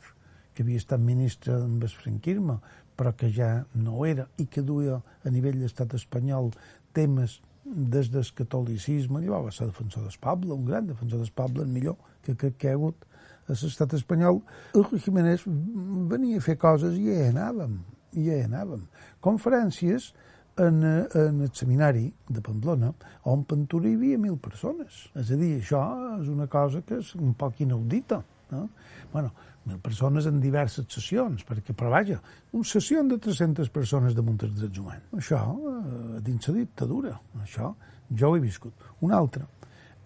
que 0.55 0.65
havia 0.65 0.81
estat 0.81 1.03
ministre 1.03 1.59
amb 1.59 1.83
el 1.85 1.93
franquisme, 1.93 2.61
però 2.97 3.13
que 3.19 3.29
ja 3.35 3.65
no 3.75 4.07
era, 4.07 4.29
i 4.39 4.47
que 4.47 4.63
duia 4.63 5.01
a 5.01 5.33
nivell 5.35 5.59
d'estat 5.61 5.97
espanyol 5.99 6.53
temes 6.95 7.41
des 7.65 8.11
del 8.13 8.27
catolicisme, 8.37 9.21
llavors 9.21 9.47
va 9.49 9.57
ser 9.57 9.69
defensor 9.69 10.05
del 10.05 10.19
poble, 10.21 10.55
un 10.55 10.65
gran 10.65 10.87
defensor 10.87 11.21
del 11.21 11.33
poble, 11.35 11.65
el 11.65 11.73
millor 11.73 11.97
que, 12.23 12.37
que, 12.37 12.53
que 12.53 12.71
ha 12.71 12.79
hagut 12.79 13.05
a 13.49 13.57
l'estat 13.57 13.97
espanyol. 13.99 14.41
El 14.73 14.85
Rui 14.85 15.01
Jiménez 15.01 15.45
venia 15.45 16.39
a 16.41 16.45
fer 16.45 16.57
coses 16.61 16.97
i 16.97 17.09
ja 17.09 17.25
hi 17.25 17.33
anàvem, 17.33 17.81
i 18.15 18.29
ja 18.29 18.39
hi 18.39 18.47
anàvem. 18.47 18.85
Conferències 19.25 20.13
en, 20.57 20.83
en 20.85 21.41
el 21.41 21.51
seminari 21.53 22.13
de 22.29 22.41
Pamplona, 22.41 22.93
on 23.31 23.45
Pentura 23.49 23.89
hi 23.89 23.97
havia 23.99 24.19
mil 24.21 24.37
persones. 24.43 25.09
És 25.19 25.33
a 25.35 25.39
dir, 25.41 25.57
això 25.61 25.83
és 26.21 26.31
una 26.31 26.47
cosa 26.51 26.83
que 26.87 27.01
és 27.03 27.15
un 27.19 27.35
poc 27.39 27.61
inaudita. 27.65 28.23
No? 28.51 28.69
bueno, 29.13 29.33
mil 29.65 29.79
persones 29.83 30.27
en 30.29 30.39
diverses 30.43 30.87
sessions, 30.93 31.43
perquè, 31.49 31.75
però 31.75 31.91
vaja, 31.91 32.21
una 32.53 32.69
sessió 32.69 33.03
de 33.09 33.19
300 33.19 33.71
persones 33.73 34.15
damunt 34.15 34.37
dels 34.43 34.55
drets 34.59 34.83
humans. 34.83 35.09
Això, 35.17 35.41
eh, 35.55 36.21
dins 36.27 36.49
la 36.49 36.57
dictadura, 36.61 37.15
això 37.43 37.73
jo 38.11 38.31
ho 38.31 38.37
he 38.37 38.43
viscut. 38.43 38.87
Un 39.01 39.15
altre, 39.17 39.47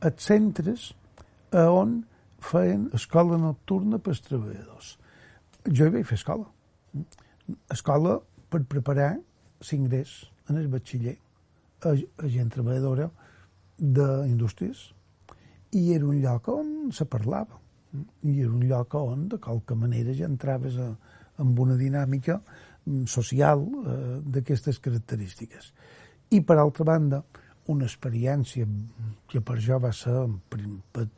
els 0.00 0.22
centres 0.22 0.92
on 1.50 2.02
feien 2.44 2.88
escola 2.94 3.38
nocturna 3.40 3.98
per 3.98 4.14
als 4.14 4.22
treballadors. 4.22 4.96
Jo 5.66 5.88
hi 5.88 5.96
vaig 5.96 6.06
fer 6.06 6.18
escola. 6.20 6.46
Escola 7.72 8.18
per 8.48 8.62
preparar 8.68 9.16
l'ingrés 9.70 10.28
en 10.48 10.56
el 10.56 10.68
batxiller 10.72 11.16
a, 11.84 11.94
a 11.94 12.28
gent 12.28 12.50
treballadora 12.52 13.08
d'indústries 13.78 14.88
i 15.78 15.92
era 15.94 16.06
un 16.08 16.20
lloc 16.22 16.48
on 16.50 16.92
se 16.92 17.04
parlava 17.04 17.58
i 18.24 18.40
era 18.40 18.50
un 18.50 18.64
lloc 18.68 18.94
on 18.98 19.28
de 19.28 19.38
qualque 19.38 19.74
manera 19.74 20.14
ja 20.16 20.26
entraves 20.26 20.76
a, 20.80 20.88
amb 21.38 21.60
una 21.60 21.76
dinàmica 21.76 22.38
mm, 22.40 23.04
social 23.06 23.62
eh, 23.64 24.18
d'aquestes 24.24 24.80
característiques. 24.84 25.72
I 26.30 26.42
per 26.44 26.58
altra 26.58 26.84
banda, 26.84 27.22
una 27.72 27.84
experiència 27.84 28.66
que 29.28 29.40
per 29.44 29.58
jo 29.60 29.78
va 29.80 29.92
ser 29.92 30.16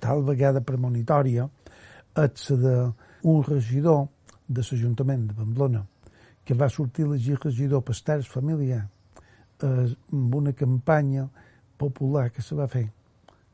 tal 0.03 0.25
vegada 0.27 0.63
premonitòria 0.67 1.47
és 2.21 2.49
d'un 2.51 3.43
regidor 3.47 4.09
de 4.49 4.63
l'Ajuntament 4.67 5.29
de 5.29 5.37
Pamplona 5.39 5.85
que 6.45 6.57
va 6.59 6.69
sortir 6.69 7.07
elegir 7.07 7.39
regidor 7.39 7.85
per 7.87 7.95
familiar 8.27 8.89
eh, 9.63 9.95
amb 10.13 10.35
una 10.35 10.53
campanya 10.53 11.29
popular 11.81 12.31
que 12.35 12.43
se 12.43 12.57
va 12.59 12.69
fer, 12.69 12.87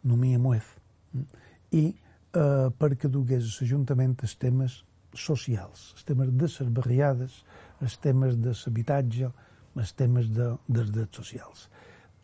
Nomia 0.06 0.38
Muez, 0.38 0.66
i 1.74 1.84
eh, 1.90 2.68
perquè 2.78 3.10
dugués 3.10 3.46
a 3.46 3.54
l'Ajuntament 3.60 4.16
els 4.22 4.36
temes 4.42 4.82
socials, 5.16 5.90
els 5.96 6.06
temes 6.06 6.30
de 6.32 6.48
les 6.48 6.72
barriades, 6.78 7.40
els 7.82 7.96
temes 8.02 8.36
de 8.42 8.52
l'habitatge, 8.52 9.32
els 9.76 9.92
temes 9.96 10.30
de, 10.32 10.52
dels 10.68 10.92
drets 10.92 11.22
socials. 11.22 11.66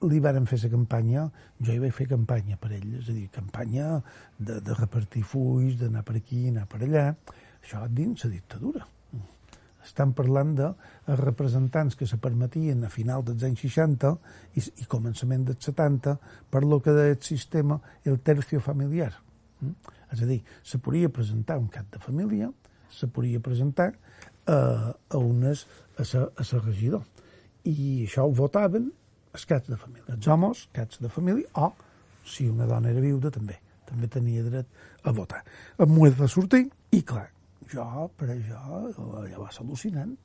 Li 0.08 0.18
varen 0.22 0.48
fer 0.50 0.58
la 0.64 0.72
campanya, 0.72 1.28
jo 1.60 1.74
hi 1.74 1.78
vaig 1.82 1.92
fer 1.94 2.08
campanya 2.10 2.56
per 2.58 2.72
ell, 2.74 2.88
és 2.98 3.08
a 3.08 3.14
dir, 3.14 3.28
campanya 3.34 4.00
de, 4.38 4.58
de 4.58 4.74
repartir 4.78 5.22
fulls, 5.22 5.78
d'anar 5.78 6.02
per 6.06 6.16
aquí, 6.18 6.48
anar 6.50 6.66
per 6.70 6.82
allà, 6.82 7.06
això 7.62 7.84
dins 7.86 8.24
la 8.26 8.32
dictadura. 8.32 8.88
Estan 9.82 10.12
parlant 10.14 10.54
de 10.58 10.68
representants 11.18 11.96
que 11.98 12.06
se 12.06 12.18
permetien 12.22 12.84
a 12.86 12.90
final 12.92 13.24
dels 13.26 13.42
anys 13.48 13.64
60 13.66 14.12
i, 14.54 14.62
i 14.84 14.88
començament 14.90 15.46
dels 15.48 15.68
70 15.70 16.16
per 16.50 16.62
lo 16.64 16.80
que 16.82 16.94
deia 16.96 17.18
sistema 17.20 17.80
el 18.04 18.20
tercio 18.20 18.60
familiar. 18.62 19.12
Mm? 19.60 19.98
És 20.12 20.22
a 20.22 20.28
dir, 20.28 20.42
se 20.62 20.78
podia 20.78 21.10
presentar 21.12 21.58
un 21.58 21.68
cap 21.72 21.88
de 21.92 22.00
família, 22.02 22.50
se 22.92 23.08
podia 23.08 23.40
presentar 23.40 23.92
eh, 24.46 24.54
a 24.54 25.18
unes 25.18 25.66
a 25.98 26.04
sa, 26.04 26.26
a 26.36 26.44
sa 26.44 26.60
regidor. 26.60 27.04
I 27.64 28.04
això 28.06 28.26
ho 28.26 28.34
votaven 28.36 28.90
els 29.32 29.46
cats 29.48 29.70
de 29.70 29.78
família. 29.80 30.14
Els 30.14 30.28
homes, 30.28 30.66
cats 30.76 31.00
de 31.00 31.10
família, 31.12 31.48
o, 31.56 31.72
si 32.26 32.48
una 32.50 32.68
dona 32.68 32.90
era 32.92 33.00
viuda, 33.00 33.32
també. 33.32 33.58
També 33.88 34.08
tenia 34.08 34.44
dret 34.44 34.66
a 35.04 35.12
votar. 35.14 35.42
Em 35.80 35.90
m'ho 35.90 36.06
he 36.06 36.12
de 36.16 36.28
sortir, 36.30 36.66
i 36.92 37.02
clar, 37.06 37.30
jo, 37.70 37.88
per 38.18 38.32
això, 38.34 38.62
allò 38.98 39.44
va 39.44 39.50
ser 39.52 39.64
al·lucinant. 39.64 40.16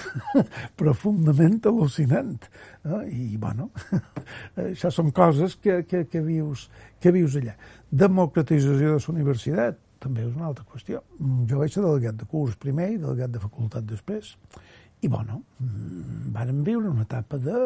profundament 0.80 1.58
al·lucinant. 1.68 2.48
No? 2.88 3.02
I, 3.04 3.36
bueno, 3.40 3.70
això 4.68 4.92
són 4.94 5.12
coses 5.14 5.56
que, 5.60 5.82
que, 5.88 6.04
que, 6.10 6.22
vius, 6.24 6.68
que 7.00 7.12
vius 7.14 7.36
allà. 7.40 7.56
Democratització 7.90 8.94
de 8.94 9.00
la 9.00 9.14
universitat, 9.14 9.80
també 10.02 10.24
és 10.26 10.34
una 10.34 10.48
altra 10.50 10.66
qüestió. 10.66 11.02
Jo 11.48 11.60
vaig 11.60 11.74
ser 11.74 11.84
delegat 11.84 12.18
de 12.18 12.26
curs 12.30 12.58
primer 12.58 12.90
i 12.94 13.00
delegat 13.02 13.34
de 13.34 13.42
facultat 13.42 13.86
després. 13.86 14.34
I, 15.02 15.08
bueno, 15.10 15.40
mm, 15.58 16.30
vàrem 16.34 16.62
viure 16.62 16.88
una 16.88 17.02
etapa 17.02 17.38
de, 17.42 17.58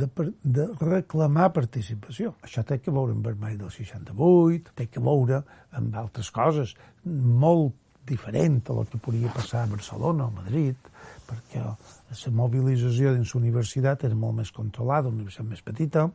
de, 0.00 0.08
de 0.56 0.66
reclamar 0.80 1.50
participació. 1.52 2.32
Això 2.46 2.64
té 2.64 2.78
que 2.80 2.94
veure 2.94 3.12
amb 3.12 3.26
el 3.28 3.36
mai 3.40 3.58
del 3.60 3.70
68, 3.70 4.72
té 4.78 4.88
que 4.88 5.02
veure 5.04 5.42
amb 5.76 5.96
altres 6.00 6.30
coses 6.32 6.72
molt 7.04 7.74
diferent 8.08 8.62
a 8.68 8.78
el 8.80 8.88
que 8.88 9.00
podria 9.00 9.32
passar 9.32 9.64
a 9.64 9.70
Barcelona 9.70 10.26
o 10.26 10.32
a 10.32 10.38
Madrid, 10.42 10.90
perquè 11.28 11.60
la 11.60 12.32
mobilització 12.40 13.14
dins 13.14 13.32
la 13.34 13.40
universitat 13.40 14.04
era 14.08 14.16
molt 14.16 14.38
més 14.40 14.52
controlada, 14.52 15.08
una 15.08 15.22
universitat 15.22 15.48
més 15.48 15.64
petita, 15.64 16.08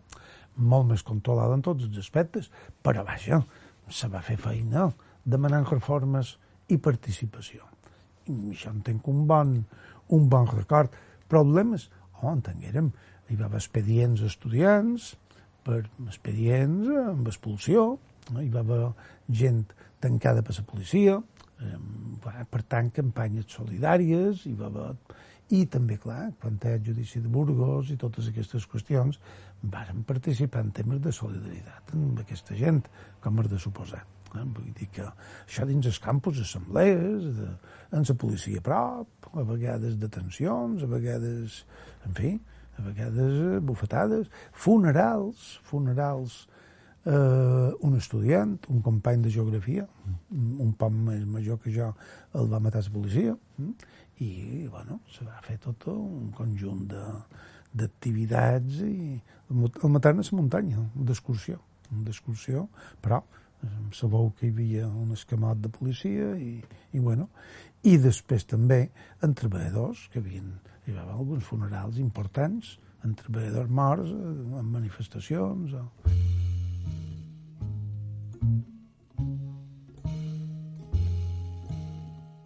molt 0.57 0.89
més 0.89 1.03
controlada 1.05 1.55
en 1.57 1.65
tots 1.65 1.85
els 1.87 1.97
aspectes, 2.01 2.49
però 2.81 3.05
vaja, 3.05 3.41
se 3.89 4.09
va 4.09 4.21
fer 4.25 4.37
feina 4.37 4.89
demanant 5.25 5.65
reformes 5.69 6.37
i 6.69 6.77
participació. 6.77 7.65
I 8.29 8.53
això 8.53 8.73
en 8.73 8.83
tenc 8.85 9.07
un 9.09 9.25
bon, 9.29 9.55
un 10.15 10.27
bon 10.29 10.47
record. 10.51 10.93
Problemes? 11.29 11.89
Oh, 12.21 12.33
en 12.33 12.43
tinguérem. 12.45 12.91
Hi 13.29 13.37
va 13.37 13.47
haver 13.47 13.61
expedients 13.61 14.23
estudiants, 14.25 15.13
per 15.65 15.83
expedients 16.07 16.89
amb 17.03 17.27
expulsió, 17.29 17.91
no? 18.31 18.41
hi 18.41 18.49
va 18.53 18.63
haver 18.65 18.81
gent 19.41 19.65
tancada 20.01 20.41
per 20.45 20.55
la 20.57 20.65
policia, 20.65 21.19
per 22.49 22.61
tant, 22.71 22.91
campanyes 22.95 23.49
solidàries, 23.59 24.45
i 24.49 24.55
va 24.57 24.69
haver... 24.71 24.93
I 25.49 25.63
també, 25.65 25.95
clar, 25.97 26.27
quan 26.37 26.59
té 26.61 26.75
el 26.75 26.83
judici 26.85 27.23
de 27.23 27.29
Burgos 27.33 27.89
i 27.89 27.95
totes 27.97 28.27
aquestes 28.29 28.67
qüestions, 28.69 29.17
varen 29.65 30.03
participar 30.05 30.61
en 30.61 30.69
temes 30.77 31.01
de 31.01 31.13
solidaritat 31.15 31.95
amb 31.97 32.21
aquesta 32.21 32.53
gent, 32.59 32.83
com 33.23 33.41
és 33.41 33.49
de 33.49 33.57
suposar. 33.57 34.03
Eh? 34.37 34.45
Vull 34.57 34.69
dir 34.77 34.89
que 34.93 35.07
això 35.07 35.65
dins 35.69 35.89
els 35.89 35.99
campus, 36.03 36.41
assemblees, 36.43 37.25
de, 37.39 37.49
en 37.95 38.05
la 38.09 38.15
policia 38.21 38.61
a 38.61 38.65
prop, 38.65 39.29
a 39.33 39.45
vegades 39.47 39.97
detencions, 40.01 40.83
a 40.83 40.91
vegades, 40.91 41.63
en 42.05 42.15
fi, 42.17 42.35
a 42.77 42.85
vegades 42.85 43.59
bufetades, 43.65 44.29
funerals, 44.53 45.59
funerals 45.67 46.45
eh, 47.05 47.71
un 47.79 47.95
estudiant, 47.97 48.57
un 48.69 48.81
company 48.81 49.23
de 49.23 49.31
geografia, 49.33 49.87
un 50.31 50.73
poc 50.77 50.93
més 50.93 51.23
major 51.25 51.59
que 51.63 51.73
jo, 51.75 51.93
el 52.35 52.49
va 52.51 52.61
matar 52.63 52.83
la 52.85 52.93
policia, 52.93 53.35
mm, 53.57 53.95
i, 54.19 54.67
bueno, 54.67 54.99
se 55.11 55.25
va 55.25 55.39
fer 55.45 55.57
tot 55.63 55.87
un 55.93 56.31
conjunt 56.35 56.87
de 56.91 57.05
d'activitats 57.69 58.79
i 58.81 59.19
el 59.53 59.91
matar 59.93 60.15
a 60.15 60.17
la 60.17 60.23
muntanya, 60.33 60.87
d'excursió, 60.95 61.59
d'excursió, 61.89 62.67
però 63.01 63.21
sabeu 63.95 64.31
que 64.37 64.47
hi 64.47 64.53
havia 64.53 64.87
un 64.87 65.11
escamot 65.15 65.59
de 65.61 65.69
policia 65.73 66.33
i, 66.37 66.59
i 66.93 66.99
bueno, 66.99 67.29
i 67.83 67.97
després 67.97 68.45
també 68.47 68.89
en 69.25 69.35
treballadors 69.35 70.07
que 70.13 70.19
havien, 70.19 70.57
haver 70.89 71.13
alguns 71.13 71.45
funerals 71.45 71.99
importants 72.01 72.77
en 73.05 73.15
treballadors 73.15 73.69
morts 73.69 74.09
en 74.11 74.73
manifestacions 74.73 75.75
o... 75.77 75.85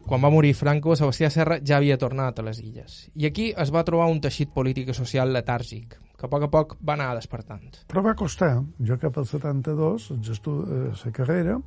Quan 0.03 0.21
va 0.21 0.29
morir 0.29 0.51
Franco, 0.53 0.93
Sebastià 0.99 1.29
Serra 1.33 1.55
ja 1.63 1.79
havia 1.79 1.95
tornat 1.97 2.37
a 2.37 2.43
les 2.45 2.59
illes. 2.61 2.97
I 3.15 3.25
aquí 3.25 3.47
es 3.57 3.71
va 3.73 3.85
trobar 3.87 4.09
un 4.11 4.19
teixit 4.21 4.51
polític 4.53 4.91
i 4.91 4.95
social 4.97 5.31
letàrgic, 5.33 5.95
que 6.23 6.27
a 6.27 6.31
poc 6.31 6.43
a 6.45 6.47
poc 6.47 6.73
va 6.79 6.93
anar 6.95 7.09
despertant. 7.17 7.65
Però 7.91 8.01
va 8.05 8.13
costar. 8.15 8.53
Jo 8.87 8.95
cap 8.99 9.17
al 9.19 9.25
72, 9.27 10.05
la 10.15 10.93
eh, 10.93 11.11
carrera, 11.11 11.57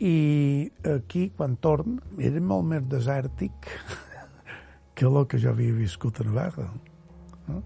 i 0.00 0.70
aquí, 0.88 1.26
quan 1.36 1.58
torn, 1.60 1.98
era 2.16 2.40
molt 2.40 2.64
més 2.70 2.86
desèrtic 2.88 3.68
que 4.96 5.04
el 5.04 5.26
que 5.28 5.40
jo 5.42 5.52
havia 5.52 5.76
viscut 5.76 6.22
a 6.22 6.24
Navarra. 6.24 6.70
No? 7.50 7.60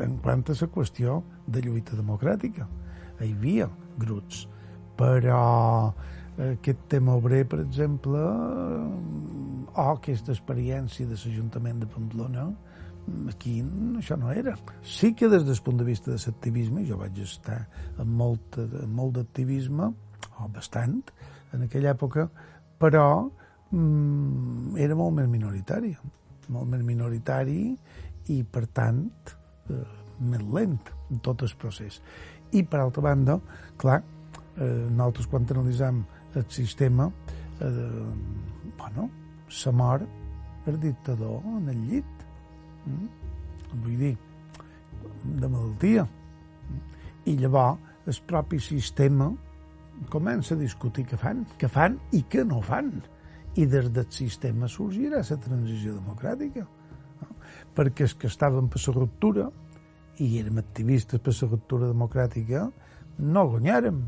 En 0.00 0.16
quant 0.24 0.46
a 0.48 0.56
la 0.56 0.68
qüestió 0.72 1.20
de 1.46 1.60
lluita 1.60 1.96
democràtica. 1.98 2.64
Hi 3.20 3.34
havia 3.34 3.68
grups, 4.00 4.46
però 4.96 5.92
aquest 6.40 6.88
tema 6.88 7.18
obrer, 7.20 7.44
per 7.44 7.60
exemple, 7.60 8.22
o 9.76 9.90
aquesta 9.90 10.32
experiència 10.32 11.04
de 11.04 11.20
l'Ajuntament 11.20 11.84
de 11.84 11.92
Pamplona, 11.92 12.48
Aquí 13.30 13.60
això 13.98 14.16
no 14.18 14.32
era. 14.34 14.56
Sí 14.82 15.12
que 15.14 15.28
des 15.30 15.44
del 15.46 15.60
punt 15.62 15.78
de 15.78 15.86
vista 15.86 16.10
de 16.10 16.18
l'activisme, 16.18 16.84
jo 16.88 16.98
vaig 16.98 17.18
estar 17.22 17.60
en 18.02 18.10
molt, 18.18 18.58
en 18.58 18.92
molt 18.92 19.16
d'activisme, 19.18 19.92
o 20.36 20.48
bastant, 20.52 20.98
en 21.54 21.66
aquella 21.66 21.92
època, 21.94 22.26
però 22.80 23.06
mm, 23.70 24.76
era 24.82 24.96
molt 24.98 25.16
més 25.20 25.28
minoritari, 25.30 25.94
molt 26.52 26.68
més 26.72 26.82
minoritari 26.86 27.60
i, 28.32 28.42
per 28.42 28.66
tant, 28.74 29.04
eh, 29.70 29.84
més 30.26 30.42
lent 30.42 30.78
en 31.10 31.22
tot 31.22 31.42
el 31.46 31.54
procés. 31.60 32.00
I, 32.52 32.62
per 32.62 32.80
altra 32.82 33.04
banda, 33.06 33.38
clar, 33.78 34.00
eh, 34.56 34.86
nosaltres 34.90 35.30
quan 35.30 35.46
analitzem 35.50 36.02
el 36.36 36.46
sistema, 36.50 37.08
eh, 37.60 38.12
bueno, 38.78 39.10
se 39.48 39.72
mor 39.72 40.06
el 40.66 40.80
dictador 40.80 41.42
en 41.56 41.68
el 41.68 41.82
llit. 41.88 42.04
Mm? 42.86 43.08
Vull 43.82 43.98
dir, 44.00 44.14
de 45.24 45.48
malaltia. 45.48 46.06
I 47.26 47.36
llavors 47.40 47.82
el 48.06 48.22
propi 48.28 48.60
sistema 48.62 49.32
comença 50.12 50.54
a 50.54 50.60
discutir 50.60 51.06
què 51.08 51.18
fan, 51.18 51.44
què 51.58 51.68
fan 51.72 51.98
i 52.14 52.22
què 52.30 52.44
no 52.46 52.62
fan. 52.64 52.92
I 53.56 53.64
des 53.66 53.88
del 53.90 54.08
sistema 54.12 54.68
sorgirà 54.68 55.22
la 55.22 55.38
transició 55.42 55.96
democràtica. 55.96 56.66
No? 57.22 57.36
Perquè 57.76 58.04
els 58.04 58.14
que 58.14 58.28
estaven 58.28 58.68
per 58.68 58.82
la 58.86 58.94
ruptura 58.98 59.48
i 60.20 60.38
érem 60.40 60.60
activistes 60.60 61.20
per 61.20 61.34
la 61.34 61.50
ruptura 61.50 61.88
democràtica 61.88 62.66
no 63.18 63.46
guanyàrem. 63.48 64.02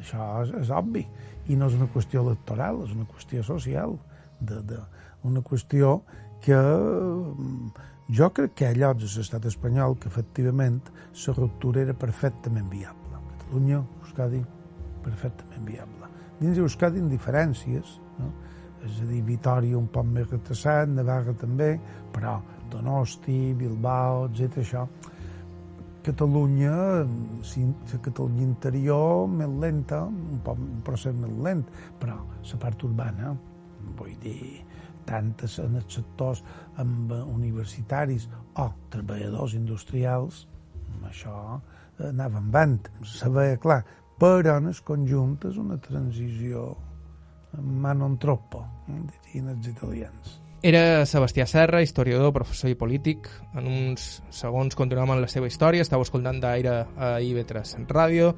Això 0.00 0.26
és, 0.42 0.52
és 0.62 0.70
obvi. 0.70 1.06
I 1.48 1.56
no 1.56 1.68
és 1.70 1.78
una 1.78 1.88
qüestió 1.92 2.22
electoral, 2.22 2.82
és 2.84 2.92
una 2.94 3.08
qüestió 3.08 3.42
social. 3.46 3.96
De, 4.40 4.60
de, 4.66 4.78
una 5.24 5.40
qüestió 5.46 6.02
que 6.42 6.58
mm, 6.58 7.70
jo 8.12 8.28
crec 8.36 8.52
que 8.58 8.66
hi 8.66 8.68
ha 8.68 8.76
llocs 8.76 9.06
a 9.16 9.20
l'estat 9.20 9.46
espanyol 9.48 9.94
que 10.00 10.10
efectivament 10.10 10.80
la 11.26 11.34
ruptura 11.36 11.80
era 11.80 11.94
perfectament 11.96 12.68
viable. 12.68 13.20
Catalunya, 13.32 13.82
Euskadi, 14.04 14.42
perfectament 15.04 15.64
viable. 15.66 16.10
Dins 16.40 16.58
d'Euskadi, 16.58 17.00
indiferències, 17.00 17.94
no? 18.18 18.32
és 18.82 18.98
a 19.00 19.06
dir, 19.06 19.22
Vitoria 19.24 19.78
un 19.78 19.86
poc 19.94 20.08
més 20.10 20.28
retrasat, 20.30 20.90
Navarra 20.90 21.32
també, 21.38 21.76
però 22.12 22.40
Donosti, 22.72 23.54
Bilbao, 23.56 24.26
etc. 24.28 24.60
això. 24.64 24.86
Catalunya, 26.02 26.74
la 27.06 28.00
Catalunya 28.02 28.42
interior, 28.42 29.28
més 29.30 29.56
lenta, 29.62 30.02
un, 30.10 30.40
poc, 30.44 30.58
un 30.58 30.82
procés 30.84 31.14
més 31.14 31.32
lent, 31.46 31.62
però 32.00 32.18
la 32.18 32.60
part 32.64 32.84
urbana, 32.88 33.36
vull 33.96 34.16
dir, 34.20 34.64
tantes 35.08 35.58
en 35.62 35.76
els 35.80 35.98
sectors 35.98 36.42
amb 36.82 37.12
universitaris 37.24 38.28
o 38.60 38.68
treballadors 38.92 39.56
industrials, 39.58 40.46
això 41.08 41.60
anava 42.08 42.40
en 42.40 42.50
vant. 42.54 42.78
Se 43.06 43.28
veia 43.32 43.58
clar, 43.60 43.82
però 44.20 44.58
en 44.58 44.70
el 44.70 44.80
conjunt 44.86 45.38
és 45.50 45.58
una 45.60 45.78
transició 45.82 46.70
ma 47.60 47.92
non 47.92 48.16
troppo, 48.18 48.64
dirien 48.86 49.52
els 49.52 49.68
italians. 49.68 50.38
Era 50.62 51.02
Sebastià 51.10 51.42
Serra, 51.50 51.80
historiador, 51.82 52.30
professor 52.32 52.70
i 52.70 52.76
polític. 52.78 53.26
En 53.58 53.66
uns 53.66 54.20
segons 54.30 54.78
continuem 54.78 55.10
amb 55.10 55.24
la 55.24 55.30
seva 55.30 55.50
història. 55.50 55.82
Estàu 55.82 56.04
escoltant 56.06 56.38
d'aire 56.42 56.76
a 56.94 57.16
IB3 57.18 57.82
Ràdio. 57.90 58.30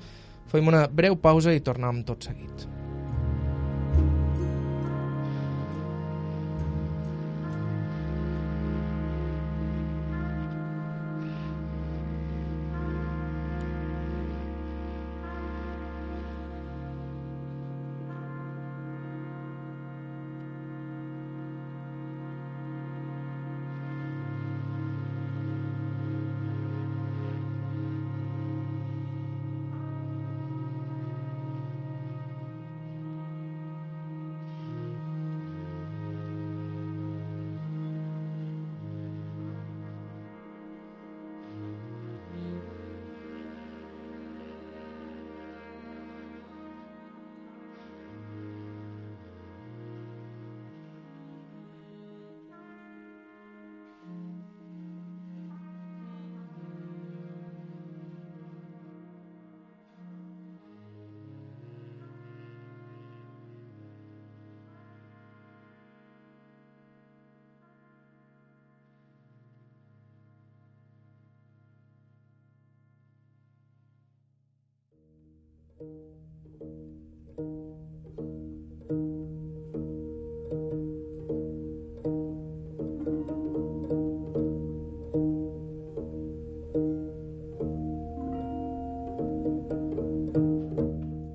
Fem 0.49 0.73
una 0.73 0.87
breu 0.89 1.21
pausa 1.21 1.53
i 1.53 1.61
tornem 1.61 2.01
tot 2.09 2.25
seguit. 2.25 2.84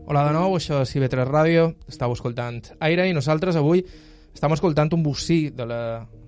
Hola 0.10 0.24
de 0.26 0.32
nou, 0.34 0.56
això 0.58 0.80
és 0.82 0.96
IB3 0.98 1.28
Ràdio, 1.30 1.66
estàu 1.88 2.16
escoltant 2.16 2.64
Aire 2.82 3.06
i 3.06 3.14
nosaltres 3.14 3.56
avui 3.60 3.84
estem 4.34 4.56
escoltant 4.56 4.90
un 4.96 5.04
bocí 5.06 5.50
de 5.54 5.68
la 5.70 5.82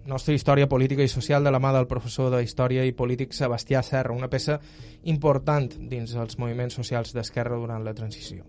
nostra 0.06 0.34
història 0.34 0.68
política 0.70 1.04
i 1.04 1.12
social 1.12 1.44
de 1.44 1.52
la 1.52 1.60
mà 1.60 1.72
del 1.76 1.88
professor 1.88 2.32
de 2.34 2.42
Història 2.44 2.86
i 2.86 2.96
Polític 2.98 3.34
Sebastià 3.34 3.84
Serra, 3.86 4.16
una 4.16 4.30
peça 4.30 4.60
important 5.04 5.70
dins 5.92 6.16
els 6.16 6.38
moviments 6.42 6.78
socials 6.78 7.14
d'esquerra 7.14 7.60
durant 7.60 7.84
la 7.86 7.94
transició. 7.94 8.46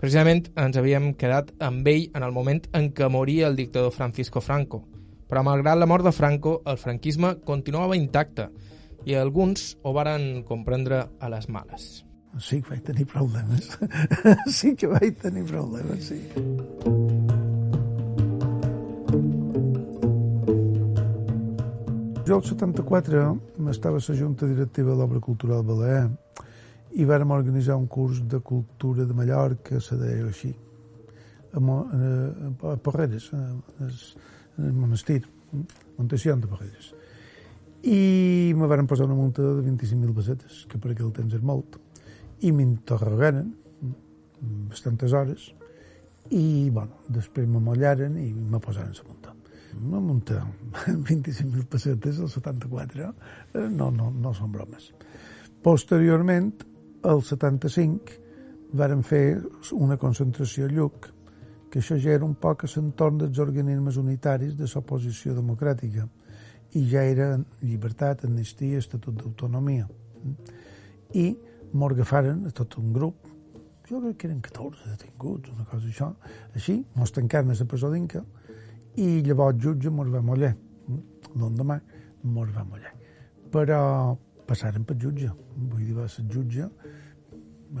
Precisament 0.00 0.48
ens 0.60 0.76
havíem 0.76 1.12
quedat 1.20 1.52
amb 1.62 1.86
ell 1.88 2.08
en 2.14 2.26
el 2.26 2.32
moment 2.34 2.64
en 2.72 2.90
què 2.92 3.08
moria 3.08 3.48
el 3.48 3.56
dictador 3.56 3.92
Francisco 3.94 4.40
Franco, 4.40 4.82
però 5.28 5.44
malgrat 5.44 5.78
la 5.78 5.88
mort 5.88 6.04
de 6.04 6.12
Franco, 6.12 6.60
el 6.66 6.78
franquisme 6.78 7.36
continuava 7.44 7.96
intacte 7.96 8.50
i 9.04 9.14
alguns 9.14 9.74
ho 9.82 9.92
varen 9.92 10.42
comprendre 10.48 11.04
a 11.20 11.30
les 11.32 11.48
males. 11.48 12.04
Sí 12.42 12.60
que 12.60 12.74
vaig 12.74 12.82
tenir 12.82 13.06
problemes. 13.06 13.68
sí 14.58 14.74
que 14.74 14.88
vaig 14.90 15.14
tenir 15.22 15.44
problemes, 15.46 16.08
sí. 16.10 16.18
Jo, 22.34 22.40
el 22.40 22.46
74, 22.48 23.38
estava 23.70 23.98
a 23.98 24.02
la 24.02 24.18
Junta 24.18 24.44
Directiva 24.44 24.90
de 24.90 24.96
l'Obra 24.98 25.20
Cultural 25.22 25.60
Balear 25.62 26.08
i 26.98 27.04
vàrem 27.06 27.30
organitzar 27.30 27.76
un 27.78 27.86
curs 27.86 28.24
de 28.26 28.40
cultura 28.42 29.04
de 29.06 29.14
Mallorca, 29.14 29.78
se 29.78 29.94
deia 29.94 30.24
així, 30.26 30.50
a, 31.54 31.60
a, 31.62 32.72
a 32.72 32.76
Porreres, 32.82 33.28
a, 33.38 33.42
el 34.58 34.72
monestir, 34.72 35.20
Montesión 35.96 36.42
de 36.42 36.50
Porreres. 36.50 36.90
I 37.86 38.50
me 38.58 38.66
varen 38.66 38.90
posar 38.90 39.06
una 39.06 39.14
multa 39.14 39.42
de 39.42 39.62
25.000 39.68 40.16
pessetes, 40.18 40.64
que 40.66 40.82
per 40.82 40.90
aquell 40.90 41.14
temps 41.14 41.38
és 41.38 41.46
molt, 41.52 41.78
i 42.42 42.50
m'interrogaren 42.50 43.54
bastantes 44.74 45.14
hores, 45.14 45.52
i, 46.34 46.66
bueno, 46.74 46.98
després 47.06 47.46
me 47.46 47.62
mollaren 47.62 48.18
i 48.18 48.32
me 48.34 48.58
posaren 48.58 48.90
la 48.90 49.08
multa 49.12 49.43
una 49.82 50.00
munta 50.00 50.42
25.000 50.86 51.66
pessetes 51.66 52.20
al 52.20 52.28
74 52.28 53.08
eh, 53.54 53.68
no, 53.70 53.90
no, 53.90 54.10
no 54.10 54.34
són 54.34 54.52
bromes. 54.52 54.90
Posteriorment, 55.64 56.52
al 57.08 57.22
75, 57.24 58.20
varen 58.74 59.02
fer 59.06 59.40
una 59.72 59.96
concentració 60.00 60.66
a 60.66 60.72
Lluc, 60.72 61.08
que 61.70 61.80
això 61.82 61.96
ja 61.98 62.12
era 62.14 62.26
un 62.26 62.34
poc 62.38 62.66
a 62.66 62.70
l'entorn 62.74 63.18
dels 63.22 63.40
organismes 63.42 63.96
unitaris 63.98 64.56
de 64.58 64.68
l'oposició 64.68 65.34
democràtica, 65.34 66.06
i 66.74 66.82
ja 66.90 67.04
era 67.06 67.28
llibertat, 67.62 68.24
amnistia, 68.26 68.78
estatut 68.82 69.16
d'autonomia. 69.20 69.86
I 71.14 71.26
m'orgafaren 71.74 72.44
a 72.48 72.52
tot 72.54 72.78
un 72.78 72.92
grup, 72.92 73.26
jo 73.88 74.00
crec 74.00 74.16
que 74.18 74.28
eren 74.30 74.40
14 74.42 74.90
detinguts, 74.90 75.50
una 75.54 75.66
cosa 75.70 75.90
això, 75.90 76.10
així, 76.54 76.80
mos 76.96 77.12
tancaren 77.14 77.52
a 77.52 77.58
la 77.58 77.66
presó 77.70 77.90
d'Inca, 77.92 78.24
i 78.96 79.22
llavors 79.26 79.58
jutge 79.60 79.90
mos 79.90 80.10
va 80.12 80.20
moller. 80.22 80.54
L'endemà 81.34 81.80
mos 82.22 82.52
va 82.54 82.64
moller. 82.64 82.92
però 83.54 84.16
passaren 84.46 84.84
per 84.84 84.96
jutge. 84.98 85.30
Vull 85.54 85.84
dir, 85.84 85.94
va 85.94 86.08
ser 86.10 86.24
jutge, 86.30 86.66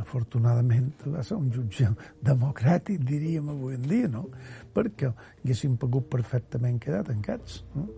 afortunadament 0.00 0.90
va 1.10 1.22
ser 1.26 1.36
un 1.38 1.50
jutge 1.54 1.88
democràtic, 2.22 3.02
diríem 3.02 3.48
avui 3.50 3.74
en 3.74 3.88
dia, 3.90 4.10
no? 4.10 4.28
Perquè 4.74 5.10
haguéssim 5.10 5.76
pogut 5.80 6.06
perfectament 6.12 6.78
quedar 6.82 7.04
tancats, 7.08 7.64
no? 7.74 7.88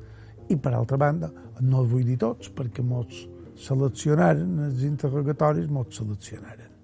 I 0.48 0.56
per 0.56 0.72
altra 0.78 0.96
banda, 0.96 1.30
no 1.60 1.82
els 1.82 1.90
vull 1.90 2.06
dir 2.06 2.18
tots, 2.22 2.52
perquè 2.54 2.84
molts 2.84 3.24
seleccionaren, 3.60 4.58
els 4.68 4.84
interrogatoris 4.86 5.68
molts 5.72 6.00
seleccionaren. 6.00 6.75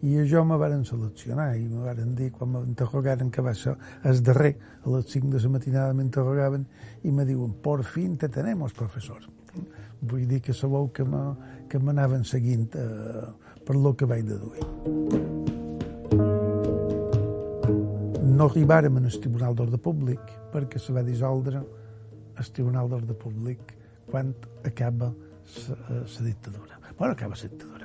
I 0.00 0.14
això 0.22 0.40
me 0.48 0.56
varen 0.56 0.86
seleccionar 0.88 1.50
i 1.60 1.66
me 1.68 1.82
varen 1.84 2.14
dir, 2.16 2.30
quan 2.32 2.54
m'interrogaren, 2.54 3.28
que 3.30 3.42
va 3.44 3.52
ser 3.54 3.74
el 4.08 4.22
darrer, 4.24 4.54
a 4.80 4.94
les 4.94 5.10
5 5.12 5.28
de 5.34 5.42
la 5.42 5.50
matinada 5.52 5.96
m'interrogaven 5.96 6.64
i 7.04 7.12
me 7.12 7.26
diuen, 7.28 7.52
por 7.60 7.84
fin 7.84 8.16
te 8.16 8.28
tenemos, 8.28 8.72
professor. 8.72 9.26
Vull 10.00 10.24
dir 10.26 10.40
que 10.40 10.54
sabeu 10.56 10.88
que 10.94 11.04
m'anaven 11.04 12.24
seguint 12.24 12.72
eh, 12.80 13.26
per 13.66 13.76
lo 13.76 13.92
que 13.92 14.08
vaig 14.08 14.24
deduir. 14.24 14.64
No 18.24 18.48
arribàrem 18.48 18.96
al 18.96 19.10
Tribunal 19.20 19.54
d'Ordre 19.54 19.78
Públic 19.84 20.32
perquè 20.54 20.80
se 20.80 20.96
va 20.96 21.04
dissoldre 21.04 21.60
el 22.40 22.52
Tribunal 22.56 22.88
d'Ordre 22.88 23.18
Públic 23.20 23.76
quan 24.08 24.32
acaba 24.64 25.12
la 25.12 26.24
dictadura. 26.24 26.80
Bueno, 26.96 27.12
acaba 27.12 27.36
la 27.36 27.42
dictadura. 27.42 27.79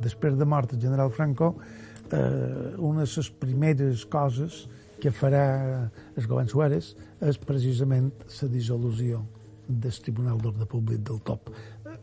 Després 0.00 0.38
de 0.38 0.48
mort 0.48 0.72
del 0.72 0.80
general 0.80 1.10
Franco, 1.10 1.56
eh, 2.12 2.74
una 2.78 3.04
de 3.04 3.10
les 3.16 3.30
primeres 3.30 4.04
coses 4.06 4.66
que 5.02 5.10
farà 5.10 5.90
el 6.16 6.26
govern 6.30 6.48
Suárez 6.48 6.92
és 7.20 7.38
precisament 7.42 8.12
la 8.40 8.48
dissolució 8.52 9.24
del 9.66 9.98
Tribunal 10.04 10.38
d'Ordre 10.38 10.66
Públic 10.66 11.02
del 11.08 11.18
TOP. 11.26 11.50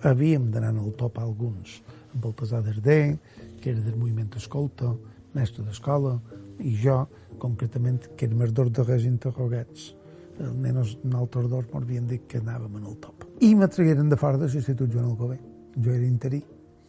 Havíem 0.03 0.49
d'anar 0.51 0.73
al 0.73 0.91
TOP 0.99 1.19
alguns, 1.19 1.79
amb 2.13 2.25
Baltasar 2.25 2.63
Dardé, 2.65 3.17
que 3.61 3.71
era 3.71 3.83
del 3.83 3.95
moviment 3.95 4.35
Escolta, 4.35 4.91
mestre 5.35 5.63
d'escola, 5.63 6.17
i 6.59 6.75
jo, 6.75 7.05
concretament, 7.39 8.01
que 8.17 8.27
érem 8.27 8.43
els 8.43 8.53
dos 8.55 8.71
darrers 8.75 9.07
interrogats. 9.07 9.93
Almenys 10.39 10.95
altres 11.19 11.49
dos 11.51 11.67
m'havien 11.71 12.07
dit 12.07 12.23
que 12.27 12.39
anàvem 12.39 12.79
en 12.79 12.87
el 12.91 12.95
top. 13.03 13.27
I 13.43 13.53
me 13.55 13.67
tragueren 13.67 14.09
de 14.11 14.19
fora 14.19 14.39
de 14.39 14.47
l'Institut 14.47 14.91
Joan 14.91 15.11
Alcobé. 15.11 15.39
Jo 15.79 15.91
era 15.91 16.07
interí 16.07 16.41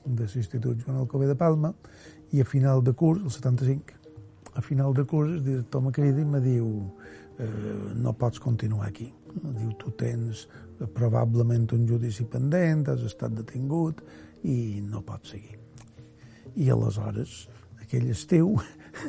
de 0.05 0.27
l'Institut 0.27 0.85
Joan 0.85 1.01
Alcobé 1.03 1.29
de 1.29 1.37
Palma 1.37 1.73
i 2.33 2.41
a 2.41 2.47
final 2.47 2.83
de 2.85 2.93
curs, 2.93 3.23
el 3.25 3.31
75, 3.31 3.99
a 4.55 4.63
final 4.63 4.95
de 4.95 5.05
curs 5.05 5.33
el 5.37 5.45
director 5.45 5.83
me 5.83 5.93
crida 5.93 6.21
i 6.21 6.27
me 6.27 6.41
diu 6.43 6.69
eh, 7.39 7.95
no 7.95 8.13
pots 8.19 8.41
continuar 8.41 8.89
aquí. 8.89 9.09
Diu, 9.31 9.73
tu 9.79 9.93
tens 9.99 10.47
probablement 10.95 11.69
un 11.77 11.87
judici 11.89 12.27
pendent, 12.29 12.89
has 12.89 13.05
estat 13.07 13.35
detingut 13.37 14.03
i 14.49 14.81
no 14.83 15.03
pots 15.07 15.35
seguir. 15.35 15.59
I 16.57 16.71
aleshores, 16.73 17.45
aquell 17.81 18.09
estiu, 18.11 18.57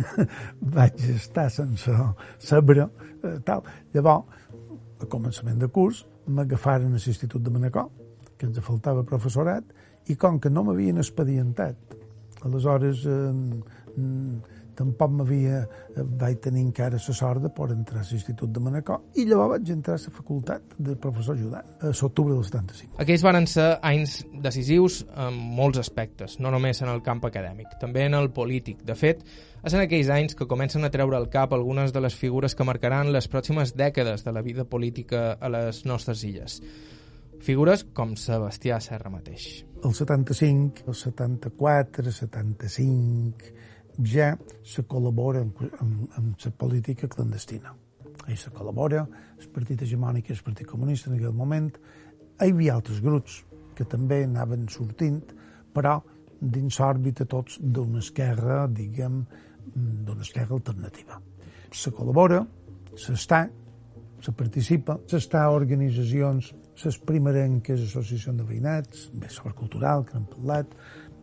vaig 0.75 1.01
estar 1.15 1.49
sense 1.49 1.95
saber 2.39 2.83
eh, 2.83 3.37
tal. 3.45 3.65
Llavors, 3.95 4.39
a 5.01 5.07
començament 5.09 5.57
de 5.61 5.71
curs, 5.73 6.05
m'agafaren 6.27 6.93
a 6.93 6.99
l'Institut 6.99 7.41
de 7.41 7.53
Manacor, 7.53 7.89
que 8.37 8.47
ens 8.49 8.59
faltava 8.65 9.05
professorat, 9.07 9.65
i 10.09 10.15
com 10.15 10.39
que 10.39 10.49
no 10.49 10.63
m'havien 10.65 10.97
expedientat, 10.97 11.97
aleshores 12.45 13.05
eh, 13.05 13.31
tampoc 14.81 15.11
m'havia, 15.13 15.61
eh, 15.61 16.03
vaig 16.21 16.39
tenir 16.43 16.63
encara 16.65 16.97
la 16.97 17.15
sort 17.15 17.41
de 17.43 17.49
poder 17.49 17.75
entrar 17.77 18.01
a 18.01 18.07
l'Institut 18.09 18.51
de 18.51 18.63
Manacor 18.63 19.01
i 19.15 19.25
llavors 19.25 19.57
vaig 19.57 19.71
entrar 19.73 19.97
a 19.97 20.01
la 20.01 20.15
facultat 20.15 20.75
de 20.77 20.95
professor 20.95 21.35
ajudant 21.35 21.65
a 21.81 21.91
l'octubre 21.91 22.33
del 22.33 22.43
75. 22.43 22.97
Aquells 23.03 23.23
van 23.23 23.47
ser 23.47 23.67
anys 23.81 24.21
decisius 24.43 25.01
en 25.15 25.37
molts 25.59 25.81
aspectes, 25.81 26.39
no 26.39 26.51
només 26.51 26.81
en 26.81 26.89
el 26.89 27.03
camp 27.03 27.23
acadèmic, 27.25 27.77
també 27.81 28.05
en 28.05 28.17
el 28.17 28.31
polític. 28.31 28.83
De 28.87 28.95
fet, 28.95 29.25
és 29.61 29.73
en 29.73 29.83
aquells 29.83 30.09
anys 30.09 30.35
que 30.35 30.47
comencen 30.47 30.85
a 30.85 30.89
treure 30.93 31.17
al 31.17 31.29
cap 31.29 31.53
algunes 31.53 31.93
de 31.93 32.01
les 32.01 32.15
figures 32.15 32.55
que 32.55 32.65
marcaran 32.65 33.11
les 33.13 33.27
pròximes 33.29 33.75
dècades 33.77 34.25
de 34.25 34.31
la 34.31 34.41
vida 34.41 34.65
política 34.65 35.37
a 35.39 35.49
les 35.49 35.85
nostres 35.85 36.23
illes. 36.23 36.61
Figures 37.41 37.81
com 37.97 38.11
Sebastià 38.21 38.75
Serra 38.85 39.09
mateix. 39.09 39.63
El 39.81 39.95
75, 39.97 40.83
el 40.91 40.97
74, 40.97 42.03
el 42.05 42.13
75, 42.13 43.53
ja 44.05 44.27
se 44.61 44.83
col·labora 44.85 45.41
amb, 45.41 45.63
amb, 45.81 46.03
amb 46.19 46.45
la 46.45 46.51
política 46.61 47.09
clandestina. 47.09 47.73
Ahí 48.27 48.37
se 48.37 48.53
col·labora, 48.53 49.07
el 49.41 49.49
partit 49.55 49.81
hegemònic 49.81 50.29
i 50.29 50.35
el 50.35 50.43
partit 50.45 50.69
comunista 50.69 51.09
en 51.09 51.17
aquell 51.17 51.33
moment. 51.33 51.73
Hi 52.37 52.51
havia 52.53 52.77
altres 52.77 53.01
grups 53.01 53.41
que 53.73 53.89
també 53.89 54.21
anaven 54.27 54.69
sortint, 54.69 55.23
però 55.73 55.97
dins 56.37 56.77
l'òrbita 56.77 57.25
tots 57.25 57.57
d'una 57.57 58.05
esquerra, 58.05 58.67
diguem, 58.69 59.23
d'una 59.73 60.21
esquerra 60.21 60.59
alternativa. 60.61 61.17
Se 61.73 61.89
col·labora, 61.89 62.43
s'està, 62.93 63.47
se 64.21 64.33
participa, 64.37 64.99
s'està 65.09 65.47
a 65.47 65.55
organitzacions, 65.57 66.53
les 66.85 66.97
primerenques 67.07 67.81
associacions 67.87 68.37
de 68.37 68.45
veïnats, 68.47 69.09
bé, 69.13 69.29
sobre 69.29 69.53
cultural, 69.57 70.05
que 70.05 70.15
n'hem 70.17 70.27
parlat, 70.31 70.75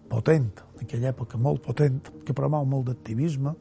potent, 0.08 0.62
en 0.76 0.84
aquella 0.86 1.12
època 1.12 1.40
molt 1.40 1.62
potent, 1.64 2.00
que 2.24 2.36
promou 2.36 2.66
molt 2.68 2.88
d'activisme, 2.88 3.54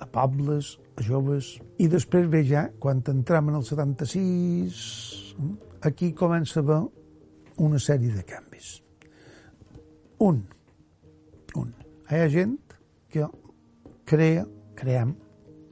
a 0.00 0.06
pobles, 0.08 0.78
a 0.96 1.04
joves, 1.04 1.58
i 1.78 1.88
després 1.92 2.28
ve 2.32 2.42
ja, 2.48 2.68
quan 2.80 3.02
entrem 3.12 3.50
en 3.50 3.58
el 3.60 3.66
76, 3.68 4.80
aquí 5.84 6.12
comença 6.16 6.60
a 6.60 6.64
haver 6.64 6.80
una 7.60 7.78
sèrie 7.78 8.14
de 8.14 8.24
canvis. 8.24 8.78
Un, 10.24 10.40
un, 11.56 11.74
hi 12.08 12.22
ha 12.22 12.30
gent 12.32 12.56
que 13.12 13.28
crea, 14.08 14.46
creem, 14.76 15.14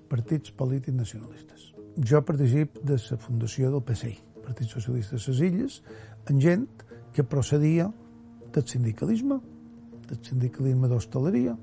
partits 0.09 0.53
polítics 0.57 0.97
nacionalistes. 0.97 1.73
Jo 1.99 2.23
participo 2.25 2.81
de 2.87 2.97
la 3.01 3.19
fundació 3.19 3.73
del 3.73 3.83
PSI, 3.85 4.15
Partit 4.49 4.73
Socialista 4.73 5.17
de 5.17 5.23
les 5.27 5.41
Illes, 5.45 5.81
en 6.33 6.41
gent 6.41 6.67
que 7.13 7.25
procedia 7.25 7.89
del 8.55 8.67
sindicalisme, 8.67 9.41
del 10.09 10.23
sindicalisme 10.25 10.89
d'hostaleria, 10.89 11.57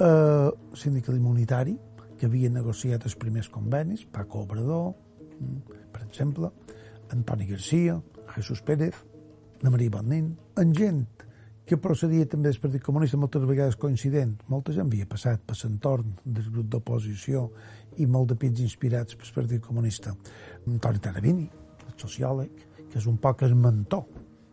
eh, 0.00 0.50
sindicalisme 0.74 1.30
unitari, 1.30 1.76
que 2.18 2.26
havia 2.26 2.50
negociat 2.52 3.06
els 3.08 3.16
primers 3.16 3.48
convenis, 3.48 4.04
Paco 4.04 4.42
Obrador, 4.42 4.92
mm, 5.38 5.78
per 5.92 6.02
exemple, 6.02 6.50
Antoni 7.10 7.46
Garcia, 7.46 8.00
Jesús 8.34 8.60
Pérez, 8.62 8.94
la 9.62 9.70
Maria 9.70 9.90
Bonin, 9.90 10.36
en 10.56 10.74
gent 10.74 11.06
que 11.64 11.76
procedia 11.76 12.26
també 12.26 12.50
del 12.50 12.60
Partit 12.60 12.82
Comunista, 12.82 13.16
moltes 13.16 13.44
vegades 13.46 13.76
coincident, 13.76 14.34
molta 14.48 14.72
gent 14.72 14.88
havia 14.88 15.06
passat 15.06 15.40
per 15.46 15.56
l'entorn 15.62 16.16
del 16.24 16.50
grup 16.50 16.66
d'oposició 16.66 17.50
i 17.98 18.06
molt 18.06 18.28
de 18.32 18.36
pits 18.36 18.60
inspirats 18.60 19.14
pel 19.14 19.34
Partit 19.34 19.62
Comunista. 19.62 20.14
Antoni 20.66 20.98
Tarabini, 20.98 21.44
el 21.46 21.59
sociòleg, 22.00 22.66
que 22.90 22.98
és 22.98 23.06
un 23.10 23.18
poc 23.22 23.44
el 23.46 23.54
mentor 23.54 24.06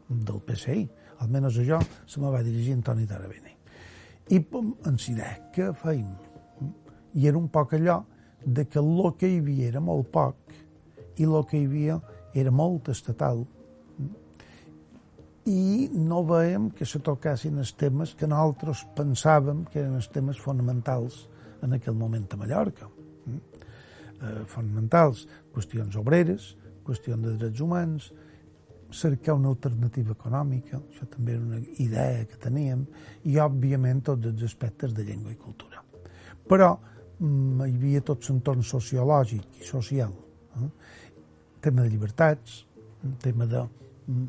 del 0.08 0.41
PSI, 0.45 0.86
almenys 1.24 1.60
això 1.64 1.80
se 2.06 2.22
me 2.22 2.32
va 2.34 2.43
dirigir 2.45 2.76
Antoni 2.78 3.08
Tarabini. 3.10 3.56
I 4.30 4.41
pum, 4.43 4.74
en 4.86 5.00
Sidè, 5.00 5.32
què 5.56 5.72
feim? 5.82 6.08
I 7.16 7.28
era 7.30 7.39
un 7.39 7.48
poc 7.50 7.74
allò 7.78 8.02
de 8.45 8.68
que 8.68 8.80
el 8.80 9.14
que 9.18 9.30
hi 9.32 9.39
havia 9.41 9.70
era 9.72 9.82
molt 9.82 10.12
poc 10.14 10.58
i 11.18 11.26
el 11.26 11.45
que 11.50 11.58
hi 11.58 11.66
havia 11.66 12.02
era 12.38 12.52
molt 12.54 12.91
estatal 12.93 13.45
i 15.48 15.88
no 15.95 16.22
veiem 16.28 16.70
que 16.76 16.86
se 16.86 17.00
tocassin 17.00 17.58
els 17.62 17.72
temes 17.80 18.14
que 18.20 18.28
nosaltres 18.28 18.84
pensàvem 18.98 19.64
que 19.72 19.80
eren 19.80 19.95
els 19.95 20.10
temes 20.12 20.39
fonamentals 20.43 21.24
en 21.64 21.74
aquell 21.78 21.95
moment 21.95 22.28
a 22.32 22.39
Mallorca. 22.41 22.89
Eh, 23.32 24.43
fonamentals, 24.52 25.24
qüestions 25.56 25.95
obreres, 25.95 26.52
qüestions 26.88 27.25
de 27.25 27.35
drets 27.38 27.61
humans, 27.63 28.11
cercar 28.91 29.35
una 29.35 29.49
alternativa 29.51 30.13
econòmica, 30.15 30.79
això 30.79 31.07
també 31.11 31.33
era 31.35 31.43
una 31.43 31.59
idea 31.83 32.25
que 32.29 32.39
teníem, 32.39 32.85
i 33.27 33.35
òbviament 33.43 34.03
tots 34.09 34.29
els 34.31 34.45
aspectes 34.47 34.93
de 34.95 35.03
llengua 35.07 35.33
i 35.33 35.39
cultura. 35.41 35.83
Però 36.47 36.69
mm, 37.19 37.67
hi 37.67 37.75
havia 37.75 38.03
tot 38.07 38.29
l'entorn 38.29 38.63
sociològic 38.63 39.59
i 39.61 39.67
social, 39.67 40.15
eh? 40.55 40.69
tema 41.61 41.83
de 41.83 41.91
llibertats, 41.91 42.63
tema 43.23 43.45
de 43.49 43.65
mm, 44.07 44.25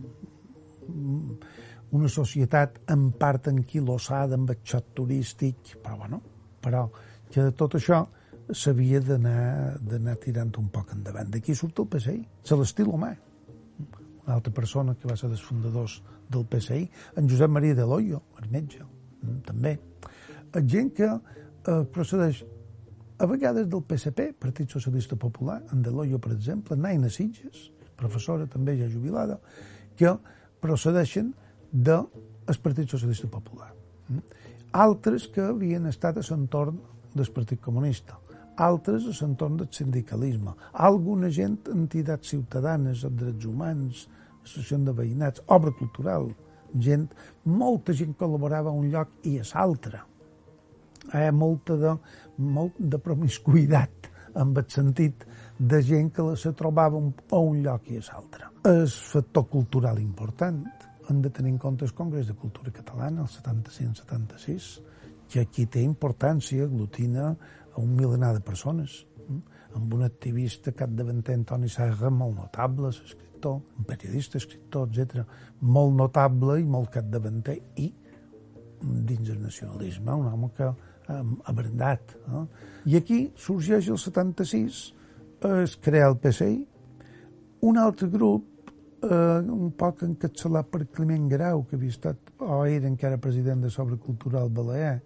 una 1.96 2.09
societat 2.12 2.82
en 2.92 3.11
part 3.16 3.48
anquilosada 3.48 4.36
amb 4.36 4.50
el 4.52 4.61
xot 4.64 4.92
turístic, 4.98 5.78
però 5.82 5.96
bueno, 6.02 6.20
però 6.61 6.88
que 7.30 7.44
de 7.44 7.52
tot 7.56 7.78
això 7.78 8.02
s'havia 8.53 9.01
d'anar 9.01 10.16
tirant 10.22 10.53
un 10.59 10.68
poc 10.72 10.92
endavant. 10.96 11.30
D'aquí 11.30 11.55
surt 11.55 11.80
el 11.80 11.88
PSI, 11.92 12.20
l'estil 12.57 12.88
humà 12.88 13.14
una 14.28 14.36
altra 14.36 14.53
persona 14.53 14.94
que 14.94 15.09
va 15.09 15.16
ser 15.16 15.30
dels 15.32 15.40
fundadors 15.40 16.03
del 16.28 16.44
PSI, 16.44 16.82
en 17.16 17.28
Josep 17.30 17.49
Maria 17.49 17.74
de 17.74 17.86
Loyo, 17.88 18.20
metge, 18.53 18.84
mm, 18.84 19.38
també. 19.46 19.78
Gent 20.66 20.92
que 20.92 21.09
eh, 21.09 21.84
procedeix 21.92 22.44
a 23.18 23.26
vegades 23.26 23.68
del 23.68 23.82
PSP, 23.82 24.34
Partit 24.38 24.68
Socialista 24.70 25.16
Popular, 25.16 25.62
en 25.72 25.82
de 25.82 25.90
Loyo, 25.90 26.18
per 26.18 26.32
exemple, 26.32 26.76
Naina 26.76 27.09
Sitges, 27.09 27.70
professora 27.96 28.46
també 28.46 28.76
ja 28.76 28.88
jubilada, 28.88 29.40
que 29.96 30.12
procedeixen 30.61 31.32
del 31.72 32.07
Partit 32.62 32.88
Socialista 32.88 33.28
Popular. 33.28 33.72
Mm? 34.09 34.18
Altres 34.72 35.26
que 35.28 35.40
havien 35.40 35.86
estat 35.86 36.18
a 36.18 36.22
l'entorn 36.30 36.78
del 37.14 37.32
Partit 37.32 37.61
Comunista, 37.61 38.18
altres 38.64 39.06
a 39.06 39.14
l'entorn 39.20 39.56
del 39.61 39.70
sindicalisme, 39.72 40.54
alguna 40.72 41.30
gent, 41.30 41.61
entitats 41.72 42.34
ciutadanes, 42.34 43.04
drets 43.09 43.46
humans, 43.46 44.06
associació 44.42 44.78
de 44.84 44.94
veïnats, 44.98 45.44
obra 45.54 45.72
cultural, 45.78 46.30
gent, 46.74 47.09
molta 47.44 47.94
gent 47.96 48.14
col·laborava 48.18 48.72
a 48.72 48.76
un 48.76 48.90
lloc 48.92 49.26
i 49.28 49.38
a 49.40 49.46
l'altre. 49.52 50.02
Ha 51.14 51.30
molta 51.32 51.76
de, 51.80 51.94
molt 52.44 52.76
de 52.78 52.98
promiscuïtat, 53.00 54.11
en 54.38 54.52
el 54.54 54.66
sentit 54.70 55.24
de 55.59 55.80
gent 55.82 56.11
que 56.14 56.24
se 56.36 56.52
trobava 56.54 56.98
a 56.98 57.38
un 57.40 57.62
lloc 57.64 57.88
i 57.90 57.98
a 57.98 58.04
l'altre. 58.11 58.50
És 58.68 58.98
factor 59.12 59.48
cultural 59.50 59.98
important. 60.02 60.61
Hem 61.09 61.22
de 61.24 61.30
tenir 61.32 61.54
en 61.54 61.59
compte 61.59 61.86
el 61.86 61.94
Congrés 61.96 62.28
de 62.28 62.36
Cultura 62.36 62.70
Catalana, 62.74 63.24
el 63.24 63.30
75-76, 63.32 64.68
que 65.28 65.40
aquí 65.40 65.66
té 65.66 65.80
importància, 65.84 66.64
aglutina 66.64 67.32
a 67.79 67.81
un 67.81 67.95
milenar 67.95 68.35
de 68.35 68.43
persones, 68.43 69.07
eh? 69.29 69.39
amb 69.79 69.95
un 69.95 70.03
activista 70.03 70.72
capdavanter, 70.74 71.37
Antoni 71.39 71.68
Serra, 71.70 72.11
molt 72.11 72.37
notable, 72.37 72.91
escriptor, 72.91 73.61
un 73.79 73.87
periodista, 73.87 74.39
escriptor, 74.39 74.89
etc, 74.91 75.22
molt 75.62 75.95
notable 75.95 76.59
i 76.59 76.66
molt 76.66 76.91
capdavanter, 76.97 77.59
i 77.79 77.93
dins 78.83 79.31
el 79.31 79.41
nacionalisme, 79.43 80.14
un 80.14 80.26
home 80.26 80.51
que 80.57 80.66
ha 80.66 81.22
abrandat. 81.51 82.16
Eh? 82.26 82.45
I 82.93 82.99
aquí 82.99 83.20
sorgeix 83.39 83.89
el 83.89 83.99
76, 83.99 84.83
es 85.62 85.76
crea 85.83 86.11
el 86.11 86.18
PSI, 86.18 86.59
un 87.68 87.79
altre 87.79 88.09
grup, 88.11 88.72
eh, 89.03 89.39
un 89.55 89.70
poc 89.79 90.03
encapçalat 90.07 90.70
per 90.70 90.87
Climent 90.95 91.31
Grau, 91.31 91.64
que 91.68 91.79
havia 91.79 91.95
estat, 91.95 92.35
o 92.39 92.64
era 92.66 92.91
encara 92.91 93.18
president 93.22 93.62
de 93.62 93.70
Sobre 93.70 93.99
Cultural 94.03 94.51
Balear, 94.51 95.01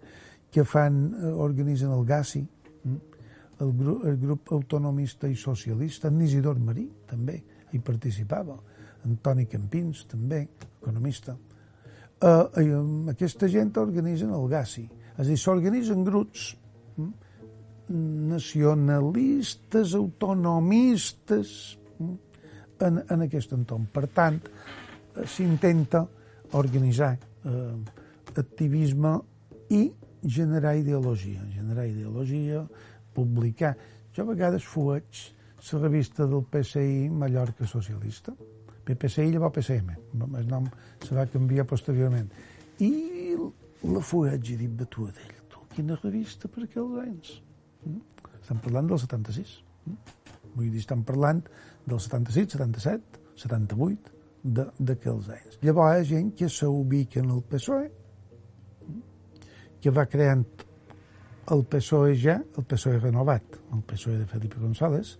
que 0.53 0.65
fan, 0.65 1.05
eh, 1.13 1.33
organitzen 1.45 1.93
el 1.93 2.05
GACI, 2.05 2.41
mm? 2.41 2.62
El, 3.61 3.73
gru 3.77 3.99
el 4.07 4.17
grup 4.21 4.51
autonomista 4.55 5.27
i 5.27 5.35
socialista, 5.35 6.09
en 6.09 6.21
Isidor 6.25 6.59
Marí, 6.59 6.87
també, 7.09 7.39
hi 7.73 7.79
participava, 7.79 8.57
Antoni 9.05 9.45
Campins, 9.51 10.05
també, 10.09 10.47
economista. 10.79 11.35
Uh, 12.23 12.27
uh, 12.29 13.09
aquesta 13.11 13.49
gent 13.51 13.73
organitzen 13.81 14.31
el 14.31 14.47
GACI, 14.51 14.85
és 15.13 15.19
a 15.19 15.27
dir, 15.27 15.37
s'organitzen 15.37 16.05
grups 16.07 16.53
mm? 16.97 17.11
nacionalistes, 18.31 19.93
autonomistes, 19.99 21.51
mm? 21.99 22.15
en, 22.87 23.03
en 23.11 23.27
aquest 23.27 23.53
entorn. 23.53 23.85
Per 23.93 24.07
tant, 24.15 24.39
s'intenta 25.29 26.07
organitzar 26.57 27.17
eh, 27.45 27.75
activisme 28.35 29.19
i 29.69 29.91
generar 30.23 30.75
ideologia, 30.77 31.43
generar 31.53 31.85
ideologia, 31.87 32.63
publicar. 33.15 33.75
Jo 34.13 34.25
a 34.25 34.31
vegades 34.33 34.65
fuig 34.67 35.23
la 35.71 35.79
revista 35.79 36.25
del 36.27 36.43
PSI 36.51 37.09
Mallorca 37.09 37.65
Socialista, 37.67 38.33
PPSI 38.83 39.29
llavors 39.31 39.55
PSM, 39.55 39.93
el 40.37 40.47
nom 40.49 40.65
se 40.99 41.15
va 41.15 41.25
canviar 41.31 41.65
posteriorment. 41.65 42.27
I 42.83 42.91
la 43.87 44.01
fuig 44.03 44.49
i 44.51 44.57
dic, 44.59 44.83
tu 44.91 45.07
d'ell, 45.07 45.37
tu, 45.51 45.63
quina 45.71 45.95
revista 46.01 46.51
per 46.51 46.65
aquells 46.65 46.99
anys? 47.05 47.31
Mm? 47.85 48.01
Estem 48.41 48.59
parlant 48.65 48.91
del 48.91 48.99
76. 48.99 49.53
Mm? 49.87 50.19
Vull 50.57 50.67
dir, 50.69 50.83
estem 50.83 51.05
parlant 51.07 51.39
del 51.87 51.99
76, 52.03 52.57
77, 52.57 53.23
78, 53.45 54.13
d'aquells 54.43 55.29
anys. 55.31 55.57
Llavors 55.63 55.95
hi 55.95 56.01
ha 56.01 56.09
gent 56.09 56.33
que 56.37 56.49
s'ubica 56.51 57.21
en 57.23 57.31
el 57.31 57.41
PSOE, 57.47 57.89
que 59.83 59.91
va 59.91 60.05
creant 60.07 60.43
el 61.51 61.65
PSOE 61.65 62.15
ja, 62.19 62.37
el 62.57 62.65
PSOE 62.67 62.99
renovat, 62.99 63.57
el 63.73 63.81
PSOE 63.87 64.19
de 64.19 64.27
Felipe 64.27 64.59
González, 64.59 65.17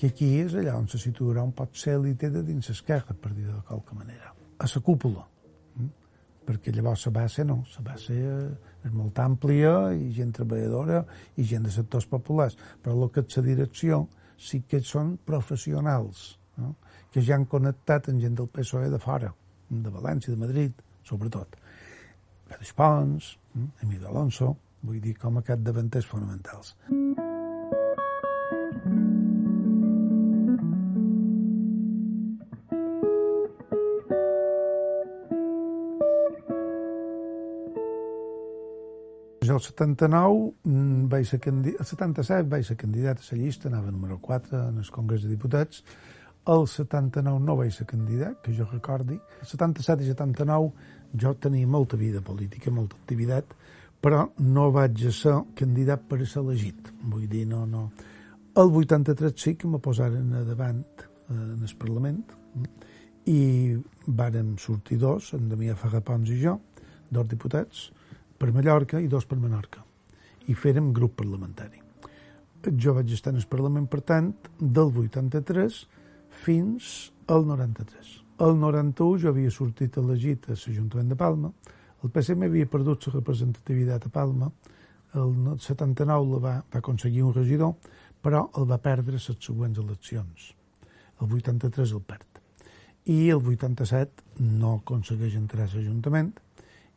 que 0.00 0.08
aquí 0.10 0.30
és 0.40 0.54
allà 0.56 0.74
on 0.78 0.88
se 0.88 0.98
situarà 0.98 1.42
un 1.44 1.52
pot 1.52 1.76
ser 1.76 1.98
l'IT 2.00 2.24
de 2.32 2.42
dins 2.46 2.70
l'esquerra, 2.72 3.14
per 3.14 3.34
dir 3.36 3.46
de 3.46 3.60
qualque 3.68 3.94
manera, 3.94 4.32
a 4.58 4.68
la 4.74 4.82
cúpula, 4.82 5.26
mm? 5.76 5.90
perquè 6.48 6.72
llavors 6.72 7.06
la 7.06 7.12
base 7.12 7.44
no, 7.44 7.60
la 7.76 7.84
base 7.84 8.16
és 8.16 8.92
molt 8.92 9.18
àmplia 9.20 9.92
i 9.92 10.10
gent 10.16 10.32
treballadora 10.32 11.04
i 11.36 11.44
gent 11.44 11.68
de 11.68 11.74
sectors 11.74 12.08
populars, 12.08 12.56
però 12.82 12.96
el 12.96 13.12
que 13.12 13.26
és 13.26 13.36
la 13.36 13.44
direcció 13.44 14.06
sí 14.40 14.62
que 14.66 14.80
són 14.80 15.18
professionals, 15.26 16.38
no? 16.56 16.74
que 17.12 17.20
ja 17.20 17.36
han 17.36 17.44
connectat 17.44 18.08
amb 18.08 18.24
gent 18.24 18.40
del 18.40 18.48
PSOE 18.48 18.88
de 18.88 18.98
fora, 18.98 19.34
de 19.68 19.92
València, 19.92 20.32
de 20.32 20.40
Madrid, 20.40 20.72
sobretot. 21.04 21.60
Pedro 22.48 22.74
Pons, 22.74 23.36
Emilio 23.82 24.08
Alonso, 24.08 24.56
vull 24.82 25.00
dir, 25.00 25.16
com 25.18 25.38
a 25.38 25.42
capdavanters 25.42 26.06
fonamentals. 26.06 26.76
el 39.60 39.60
79 39.60 40.54
mm, 40.64 41.08
vaig 41.10 41.26
ser 41.28 41.40
candidat, 41.40 41.80
el 41.80 41.86
77 41.86 42.48
vaig 42.48 42.64
ser 42.66 42.76
candidat 42.80 43.20
a 43.20 43.34
la 43.34 43.38
llista, 43.42 43.68
anava 43.68 43.90
número 43.90 44.18
4 44.18 44.68
en 44.68 44.78
el 44.78 44.90
Congrés 44.90 45.22
de 45.22 45.28
Diputats. 45.28 45.84
El 46.48 46.66
79 46.66 47.40
no 47.44 47.56
vaig 47.56 47.72
ser 47.72 47.86
candidat, 47.86 48.40
que 48.42 48.54
jo 48.56 48.64
recordi. 48.70 49.18
El 49.40 49.46
77 49.46 50.04
i 50.04 50.06
79 50.06 50.72
jo 51.20 51.34
tenia 51.34 51.66
molta 51.66 51.96
vida 51.96 52.22
política, 52.22 52.70
molta 52.70 52.96
activitat, 52.96 53.52
però 54.00 54.24
no 54.40 54.70
vaig 54.72 55.02
ser 55.12 55.36
candidat 55.56 56.06
per 56.08 56.22
ser 56.26 56.40
elegit. 56.42 56.90
Vull 57.02 57.28
dir, 57.28 57.46
no, 57.48 57.66
no. 57.68 57.90
El 58.60 58.72
83 58.74 59.34
sí 59.36 59.54
que 59.54 59.68
me 59.68 59.78
posaren 59.78 60.32
a 60.34 60.44
davant 60.44 60.80
eh, 60.80 61.34
en 61.34 61.60
el 61.62 61.76
Parlament 61.78 62.22
i 63.30 63.76
vàrem 64.06 64.56
sortir 64.58 64.98
dos, 64.98 65.34
en 65.36 65.48
Damià 65.50 65.76
Ferrapons 65.78 66.32
i 66.32 66.40
jo, 66.40 66.56
dos 67.10 67.28
diputats, 67.28 67.90
per 68.40 68.50
Mallorca 68.56 69.00
i 69.00 69.08
dos 69.12 69.28
per 69.28 69.38
Menorca. 69.38 69.84
I 70.48 70.56
fèrem 70.56 70.90
grup 70.96 71.18
parlamentari. 71.20 71.82
Jo 72.76 72.94
vaig 72.96 73.12
estar 73.12 73.32
en 73.32 73.38
el 73.40 73.46
Parlament, 73.48 73.86
per 73.88 74.00
tant, 74.08 74.32
del 74.58 74.90
83 75.04 75.84
fins 76.42 77.10
al 77.28 77.46
93. 77.46 78.16
El 78.40 78.56
91 78.56 79.20
jo 79.20 79.30
havia 79.30 79.52
sortit 79.52 79.98
elegit 80.00 80.48
a 80.48 80.56
l'Ajuntament 80.56 81.12
de 81.12 81.18
Palma, 81.20 81.52
el 82.02 82.10
PSM 82.10 82.46
havia 82.48 82.68
perdut 82.70 83.06
la 83.06 83.14
representativitat 83.18 84.06
a 84.06 84.12
Palma, 84.14 84.50
el 85.14 85.34
79 85.58 86.34
la 86.34 86.40
va, 86.44 86.54
va 86.72 86.78
aconseguir 86.78 87.24
un 87.26 87.34
regidor, 87.34 87.74
però 88.22 88.46
el 88.56 88.68
va 88.70 88.78
perdre 88.82 89.16
les 89.16 89.30
següents 89.40 89.78
eleccions. 89.78 90.52
El 91.20 91.34
83 91.40 91.92
el 91.96 92.04
perd. 92.06 92.40
I 93.10 93.18
el 93.34 93.42
87 93.42 94.44
no 94.60 94.76
aconsegueix 94.78 95.36
entrar 95.36 95.66
a 95.66 95.72
l'Ajuntament, 95.74 96.32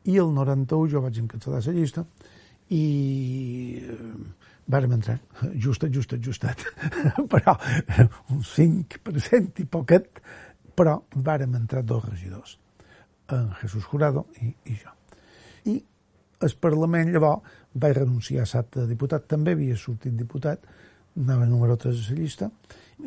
i 0.05 0.17
el 0.19 0.33
91 0.35 0.91
jo 0.91 1.01
vaig 1.03 1.19
encapçalar 1.21 1.61
la 1.63 1.75
llista 1.75 2.03
i 2.75 2.83
eh, 3.79 3.99
vàrem 4.67 4.95
entrar, 4.97 5.19
justet, 5.59 5.93
justet, 5.95 6.23
justet, 6.23 6.65
però 7.33 7.55
un 8.31 8.43
5% 8.47 9.63
i 9.63 9.67
poquet, 9.69 10.21
però 10.75 10.99
vàrem 11.15 11.55
entrar 11.59 11.83
dos 11.87 12.03
regidors, 12.09 12.57
en 13.35 13.51
Jesús 13.61 13.85
Jurado 13.85 14.27
i, 14.41 14.53
i 14.69 14.77
jo. 14.77 14.93
I 15.71 15.75
el 16.43 16.55
Parlament 16.61 17.11
llavors 17.13 17.59
vaig 17.73 17.97
renunciar 17.97 18.45
a 18.45 18.49
l'acte 18.51 18.81
de 18.81 18.89
diputat, 18.91 19.27
també 19.29 19.55
havia 19.55 19.77
sortit 19.79 20.15
diputat, 20.17 20.65
anava 21.17 21.47
número 21.49 21.77
3 21.77 21.95
de 21.95 22.13
la 22.13 22.19
llista, 22.19 22.49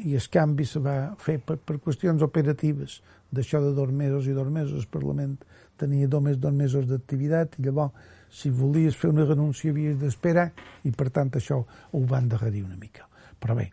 i 0.02 0.16
el 0.18 0.26
canvi 0.32 0.66
se 0.66 0.82
va 0.82 0.96
fer 1.22 1.38
per, 1.38 1.58
per 1.58 1.78
qüestions 1.82 2.22
operatives, 2.26 3.00
d'això 3.30 3.60
de 3.62 3.72
dos 3.76 3.92
mesos 3.92 4.26
i 4.26 4.34
dos 4.34 4.50
mesos, 4.50 4.84
el 4.84 4.90
Parlament 4.90 5.36
tenia 5.78 6.08
només 6.10 6.38
dos 6.42 6.54
mesos 6.54 6.86
d'activitat, 6.90 7.58
i 7.58 7.66
llavors, 7.66 7.94
si 8.30 8.50
volies 8.50 8.96
fer 8.98 9.12
una 9.12 9.24
renúncia 9.24 9.70
havies 9.70 9.98
d'esperar, 10.00 10.50
i 10.84 10.92
per 10.92 11.10
tant 11.14 11.30
això 11.38 11.62
ho 11.62 12.04
van 12.10 12.26
endarrerir 12.26 12.64
una 12.66 12.78
mica. 12.80 13.06
Però 13.38 13.54
bé, 13.54 13.70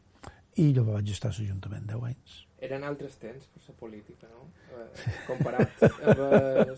i 0.62 0.72
llavors 0.72 1.02
vaig 1.02 1.14
estar 1.16 1.34
a 1.34 1.38
l'Ajuntament 1.38 1.88
10 1.90 2.10
anys 2.12 2.42
eren 2.64 2.84
altres 2.88 3.18
temps 3.20 3.46
per 3.52 3.62
la 3.68 3.76
política, 3.80 4.28
no? 4.32 4.46
Eh, 4.74 5.14
comparat 5.28 5.84
amb 5.84 6.22
el 6.24 6.72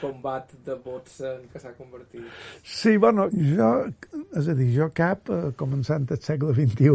combat 0.00 0.52
de 0.66 0.76
vots 0.84 1.18
en 1.26 1.48
què 1.50 1.62
s'ha 1.62 1.72
convertit. 1.78 2.28
Sí, 2.62 2.94
bueno, 3.02 3.26
jo, 3.32 3.70
és 4.38 4.48
a 4.48 4.56
dir, 4.58 4.68
jo 4.76 4.88
cap, 4.94 5.30
eh, 5.34 5.50
començant 5.58 6.06
el 6.14 6.22
segle 6.22 6.54
XXI, 6.54 6.94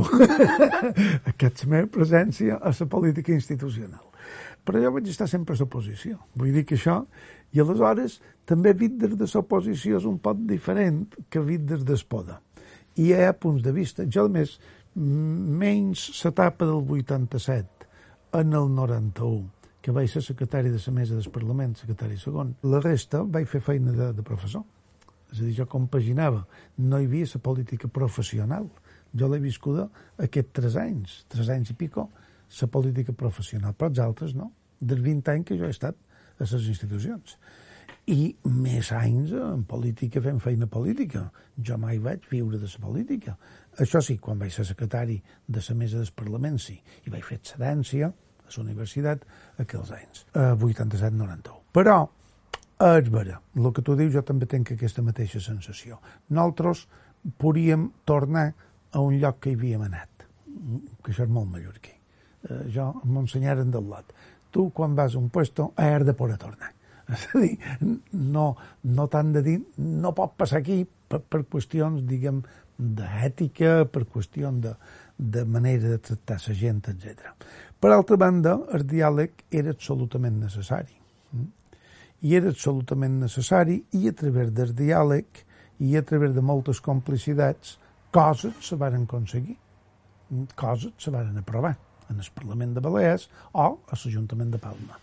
aquesta 1.34 1.70
meva 1.74 1.92
presència 2.00 2.62
a 2.62 2.74
la 2.80 2.90
política 2.96 3.36
institucional. 3.36 4.06
Però 4.68 4.80
jo 4.84 4.94
vaig 4.96 5.12
estar 5.12 5.28
sempre 5.32 5.56
a 5.56 5.62
l'oposició. 5.62 6.22
Vull 6.36 6.56
dir 6.56 6.68
que 6.68 6.80
això... 6.80 7.04
I 7.56 7.62
aleshores 7.64 8.18
també 8.44 8.74
vist 8.76 8.98
des 9.00 9.14
de 9.16 9.26
l'oposició 9.32 10.02
és 10.02 10.06
un 10.06 10.18
poc 10.20 10.42
diferent 10.50 11.06
que 11.32 11.40
vist 11.40 11.64
des 11.70 11.86
del. 11.88 12.36
I 13.00 13.06
hi 13.08 13.24
ha 13.24 13.32
punts 13.32 13.64
de 13.64 13.72
vista. 13.72 14.04
Jo, 14.04 14.26
a 14.28 14.34
més, 14.34 14.58
menys 14.98 16.10
l'etapa 16.26 16.68
del 16.68 16.84
87 16.84 17.77
en 18.34 18.54
el 18.54 18.74
91, 18.76 19.50
que 19.82 19.94
vaig 19.96 20.10
ser 20.12 20.24
secretari 20.24 20.70
de 20.70 20.82
la 20.86 20.94
mesa 20.94 21.16
del 21.16 21.32
Parlament, 21.32 21.76
secretari 21.80 22.18
segon. 22.20 22.56
La 22.64 22.82
resta 22.84 23.24
vaig 23.24 23.48
fer 23.48 23.62
feina 23.62 23.94
de, 23.96 24.12
de 24.14 24.24
professor. 24.24 24.66
És 25.32 25.40
a 25.40 25.44
dir, 25.44 25.54
jo 25.58 25.66
compaginava. 25.68 26.46
No 26.78 27.00
hi 27.00 27.08
havia 27.08 27.28
la 27.34 27.42
política 27.44 27.88
professional. 27.88 28.70
Jo 29.18 29.30
l'he 29.32 29.40
viscuda 29.40 29.88
aquests 30.24 30.54
tres 30.54 30.76
anys, 30.80 31.22
tres 31.32 31.50
anys 31.50 31.72
i 31.72 31.78
pico, 31.80 32.10
la 32.62 32.68
política 32.68 33.14
professional, 33.14 33.76
però 33.76 33.90
els 33.92 34.04
altres 34.04 34.36
no. 34.36 34.52
Dels 34.80 35.02
20 35.02 35.32
anys 35.34 35.48
que 35.48 35.58
jo 35.58 35.66
he 35.66 35.74
estat 35.74 35.96
a 36.38 36.44
les 36.44 36.68
institucions. 36.68 37.38
I 38.08 38.36
més 38.48 38.92
anys 38.96 39.34
en 39.36 39.64
política 39.68 40.22
fent 40.24 40.40
feina 40.40 40.68
política. 40.72 41.26
Jo 41.60 41.76
mai 41.82 42.00
vaig 42.00 42.28
viure 42.32 42.60
de 42.60 42.68
la 42.68 42.84
política. 42.84 43.36
Això 43.84 44.02
sí, 44.02 44.18
quan 44.18 44.40
vaig 44.42 44.54
ser 44.54 44.66
secretari 44.66 45.18
de 45.48 45.62
la 45.62 45.76
mesa 45.76 46.00
del 46.02 46.14
Parlament, 46.16 46.58
sí. 46.60 46.78
I 47.06 47.14
vaig 47.14 47.26
fer 47.26 47.38
excedència 47.38 48.10
a 48.10 48.54
la 48.56 48.64
universitat 48.64 49.26
aquells 49.62 49.92
anys, 49.94 50.24
a 50.34 50.54
87-91. 50.56 51.60
Però, 51.78 51.98
és 52.98 53.12
vera, 53.14 53.42
el 53.56 53.70
que 53.74 53.84
tu 53.86 53.96
dius 54.00 54.14
jo 54.16 54.24
també 54.26 54.48
tenc 54.50 54.72
aquesta 54.74 55.04
mateixa 55.06 55.42
sensació. 55.44 56.00
Nosaltres 56.30 56.88
podríem 57.38 57.92
tornar 58.06 58.48
a 58.92 59.04
un 59.04 59.20
lloc 59.22 59.44
que 59.44 59.52
hi 59.52 59.60
havíem 59.60 59.86
anat, 59.86 60.26
que 61.04 61.14
això 61.14 61.28
és 61.28 61.34
molt 61.34 61.52
mallorquí. 61.52 61.94
Eh, 62.48 62.64
jo 62.74 62.90
m'ensenyaren 63.04 63.72
del 63.74 63.90
lot. 63.92 64.14
Tu, 64.52 64.70
quan 64.74 64.96
vas 64.96 65.16
a 65.16 65.20
un 65.20 65.30
puesto, 65.30 65.74
has 65.76 66.06
de 66.06 66.14
poder 66.18 66.38
tornar. 66.42 66.74
És 67.14 67.28
a 67.36 67.40
dir, 67.40 67.58
no, 68.14 68.48
no 68.84 69.08
t'han 69.12 69.34
de 69.36 69.44
dir, 69.44 69.58
no 69.78 70.14
pot 70.16 70.34
passar 70.40 70.64
aquí 70.64 70.82
per, 70.84 71.22
per 71.22 71.44
qüestions, 71.48 72.04
diguem, 72.08 72.42
d'ètica, 72.78 73.86
per 73.92 74.06
qüestions 74.06 74.62
de, 74.64 74.74
de 75.18 75.44
manera 75.46 75.96
de 75.96 75.98
tractar 75.98 76.38
la 76.48 76.56
gent, 76.58 76.84
etc. 76.94 77.34
Per 77.80 77.92
altra 77.94 78.18
banda, 78.18 78.58
el 78.74 78.86
diàleg 78.90 79.46
era 79.52 79.74
absolutament 79.74 80.40
necessari. 80.44 80.94
Mm? 81.34 81.50
I 82.26 82.36
era 82.40 82.54
absolutament 82.54 83.20
necessari 83.22 83.82
i 83.98 84.08
a 84.10 84.14
través 84.18 84.54
del 84.54 84.76
diàleg 84.78 85.44
i 85.86 85.96
a 85.98 86.04
través 86.06 86.34
de 86.34 86.42
moltes 86.42 86.82
complicitats 86.82 87.78
coses 88.14 88.56
se 88.66 88.78
varen 88.78 89.04
aconseguir, 89.06 89.58
coses 90.56 90.94
se 90.98 91.14
varen 91.14 91.38
aprovar 91.38 91.76
en 92.10 92.22
el 92.22 92.30
Parlament 92.34 92.74
de 92.74 92.82
Balears 92.82 93.28
o 93.54 93.66
a 93.68 93.98
l'Ajuntament 93.98 94.54
de 94.54 94.62
Palma. 94.62 94.98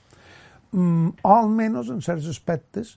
Mm, 0.72 1.11
o 1.22 1.35
almenys 1.35 1.91
en 1.93 2.01
certs 2.03 2.27
aspectes 2.31 2.97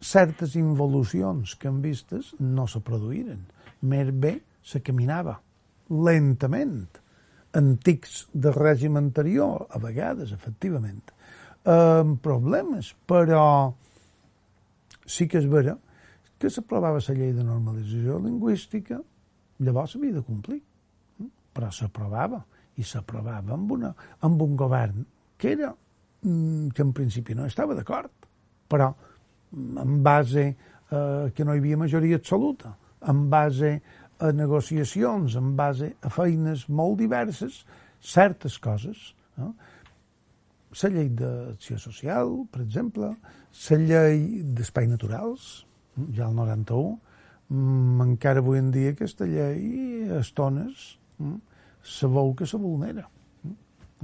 certes 0.00 0.54
involucions 0.56 1.54
que 1.60 1.68
han 1.68 1.82
vistes 1.84 2.32
no 2.40 2.66
se 2.66 2.80
produïren. 2.80 3.42
Més 3.82 4.10
bé 4.12 4.38
se 4.62 4.82
caminava 4.84 5.38
lentament. 5.90 6.86
Antics 7.56 8.26
de 8.32 8.52
règim 8.54 8.98
anterior, 9.00 9.66
a 9.70 9.80
vegades, 9.82 10.32
efectivament, 10.32 11.02
amb 11.66 12.20
problemes, 12.22 12.92
però 13.10 13.72
sí 15.04 15.26
que 15.28 15.40
és 15.40 15.48
vera 15.50 15.74
que 16.40 16.48
s'aprovava 16.48 17.02
la 17.02 17.14
llei 17.16 17.34
de 17.36 17.44
normalització 17.44 18.20
lingüística, 18.22 19.00
llavors 19.60 19.92
s'havia 19.92 20.14
de 20.14 20.22
complir, 20.24 20.60
però 21.52 21.68
s'aprovava, 21.74 22.40
i 22.80 22.86
s'aprovava 22.86 23.52
amb, 23.56 23.72
una, 23.76 23.90
amb 24.24 24.40
un 24.40 24.56
govern 24.56 25.04
que 25.36 25.52
era 25.52 25.68
mm, 25.72 26.70
que 26.72 26.82
en 26.86 26.92
principi 26.96 27.34
no 27.36 27.44
estava 27.44 27.74
d'acord, 27.76 28.12
però 28.70 28.88
en 29.52 29.98
base 30.02 30.46
eh, 30.46 31.32
que 31.34 31.44
no 31.44 31.54
hi 31.54 31.60
havia 31.60 31.80
majoria 31.80 32.20
absoluta, 32.20 32.72
en 33.08 33.28
base 33.30 33.80
a 34.20 34.32
negociacions, 34.32 35.36
en 35.36 35.54
base 35.56 35.94
a 36.02 36.10
feines 36.12 36.66
molt 36.68 36.98
diverses, 37.00 37.64
certes 38.00 38.58
coses. 38.58 39.14
No? 39.40 39.54
La 40.82 40.90
llei 40.92 41.08
d'acció 41.18 41.78
social, 41.82 42.34
per 42.52 42.62
exemple, 42.62 43.14
la 43.70 43.78
llei 43.80 44.42
d'espais 44.56 44.90
naturals, 44.90 45.64
ja 46.14 46.28
el 46.28 46.36
91, 46.36 46.98
mm, 47.48 48.04
encara 48.06 48.44
avui 48.44 48.60
en 48.60 48.70
dia 48.70 48.92
aquesta 48.94 49.26
llei, 49.26 50.06
a 50.10 50.20
estones, 50.20 50.98
mm, 51.18 51.40
sabeu 51.82 52.34
que 52.34 52.46
se 52.46 52.56
vulnera. 52.56 53.08
Mm, 53.42 53.56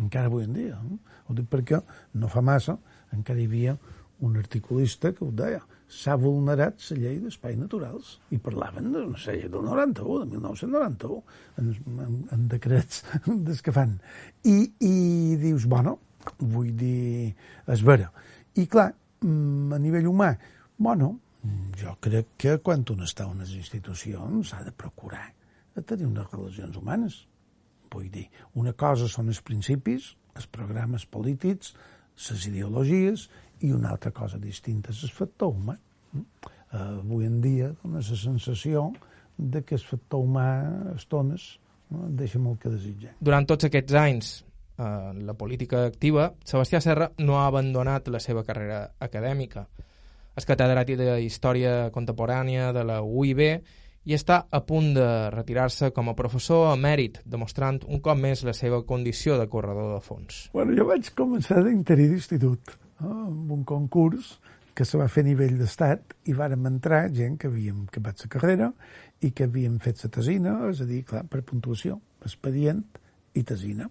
encara 0.07 0.27
avui 0.27 0.45
en 0.45 0.53
dia. 0.53 0.81
Ho 1.29 1.35
dic 1.35 1.47
perquè 1.51 1.83
no 2.15 2.29
fa 2.29 2.41
massa 2.41 2.79
encara 3.13 3.41
hi 3.41 3.47
havia 3.49 3.77
un 4.21 4.37
articulista 4.37 5.13
que 5.13 5.25
ho 5.25 5.33
deia 5.35 5.63
s'ha 5.87 6.17
vulnerat 6.19 6.83
la 6.91 6.97
llei 6.99 7.19
d'espais 7.23 7.59
naturals 7.59 8.17
i 8.35 8.39
parlaven 8.43 8.91
de 8.93 9.05
la 9.05 9.21
llei 9.23 9.45
del 9.47 9.63
91, 9.63 10.25
de 10.25 10.31
1991, 10.33 11.23
en, 11.61 11.71
en, 12.07 12.17
en 12.35 12.49
decrets 12.51 13.05
des 13.49 13.63
que 13.63 13.75
fan. 13.75 13.99
I, 14.45 14.57
I 14.81 15.37
dius, 15.43 15.69
bueno, 15.71 15.99
vull 16.41 16.73
dir, 16.75 17.35
és 17.71 17.85
vera. 17.87 18.11
I 18.59 18.67
clar, 18.67 18.91
a 19.23 19.79
nivell 19.83 20.11
humà, 20.11 20.33
bueno, 20.79 21.15
jo 21.79 21.95
crec 22.03 22.35
que 22.41 22.59
quan 22.65 22.85
un 22.91 23.07
està 23.07 23.27
en 23.27 23.39
unes 23.39 23.55
institucions 23.55 24.51
s'ha 24.51 24.65
de 24.67 24.75
procurar 24.75 25.29
de 25.77 25.83
tenir 25.83 26.07
unes 26.09 26.27
relacions 26.33 26.77
humanes. 26.77 27.27
Vull 27.93 28.09
dir, 28.11 28.27
una 28.55 28.73
cosa 28.73 29.09
són 29.09 29.29
els 29.33 29.43
principis, 29.45 30.15
els 30.35 30.49
programes 30.53 31.07
polítics, 31.07 31.75
les 32.17 32.47
ideologies, 32.49 33.29
i 33.61 33.73
una 33.73 33.93
altra 33.95 34.13
cosa 34.13 34.41
distinta 34.43 34.93
és 34.93 35.03
el 35.07 35.13
factor 35.15 35.55
humà. 35.55 35.77
Uh, 36.17 36.99
avui 37.01 37.27
en 37.29 37.41
dia 37.41 37.71
dona 37.83 38.03
la 38.03 38.17
sensació 38.17 38.91
de 39.37 39.63
que 39.65 39.77
el 39.77 39.85
factor 39.85 40.25
humà, 40.25 40.49
a 40.91 40.97
estones, 40.97 41.57
no, 41.93 42.09
deixa 42.19 42.41
molt 42.43 42.61
que 42.63 42.73
desitjar. 42.73 43.15
Durant 43.21 43.47
tots 43.47 43.69
aquests 43.69 43.97
anys, 44.01 44.31
eh, 44.79 45.13
la 45.29 45.35
política 45.39 45.85
activa, 45.87 46.31
Sebastià 46.45 46.81
Serra 46.81 47.11
no 47.19 47.39
ha 47.41 47.47
abandonat 47.47 48.09
la 48.09 48.21
seva 48.21 48.45
carrera 48.45 48.87
acadèmica. 48.99 49.67
És 50.37 50.49
catedràtic 50.49 50.99
de 51.01 51.21
Història 51.25 51.91
Contemporània 51.93 52.73
de 52.77 52.85
la 52.85 53.01
UIB 53.03 53.43
i 54.07 54.15
està 54.15 54.45
a 54.51 54.61
punt 54.63 54.93
de 54.95 55.07
retirar-se 55.35 55.91
com 55.97 56.11
a 56.11 56.15
professor 56.15 56.69
emèrit, 56.75 57.23
demostrant 57.25 57.81
un 57.89 58.03
cop 58.05 58.19
més 58.21 58.45
la 58.47 58.55
seva 58.55 58.83
condició 58.87 59.39
de 59.41 59.49
corredor 59.51 59.95
de 59.95 60.03
fons. 60.05 60.45
Bueno, 60.55 60.77
jo 60.77 60.87
vaig 60.87 61.09
començar 61.17 61.65
d'interí 61.65 62.11
d'institut? 62.13 62.77
Amb 63.05 63.53
un 63.53 63.65
concurs 63.65 64.37
que 64.77 64.85
se 64.85 64.99
va 65.01 65.09
fer 65.09 65.25
a 65.25 65.29
nivell 65.31 65.57
d'estat 65.59 66.15
i 66.29 66.37
vàrem 66.37 66.69
entrar 66.69 67.07
gent 67.13 67.39
que 67.41 67.49
havíem 67.49 67.87
acabat 67.87 68.25
la 68.25 68.31
carrera 68.33 68.71
i 69.25 69.33
que 69.33 69.49
havíem 69.49 69.79
fet 69.81 70.05
la 70.05 70.13
tesina, 70.13 70.59
és 70.69 70.83
a 70.85 70.89
dir, 70.89 71.03
clar, 71.09 71.25
per 71.29 71.43
puntuació, 71.49 72.01
expedient 72.25 72.85
i 73.37 73.45
tesina 73.45 73.89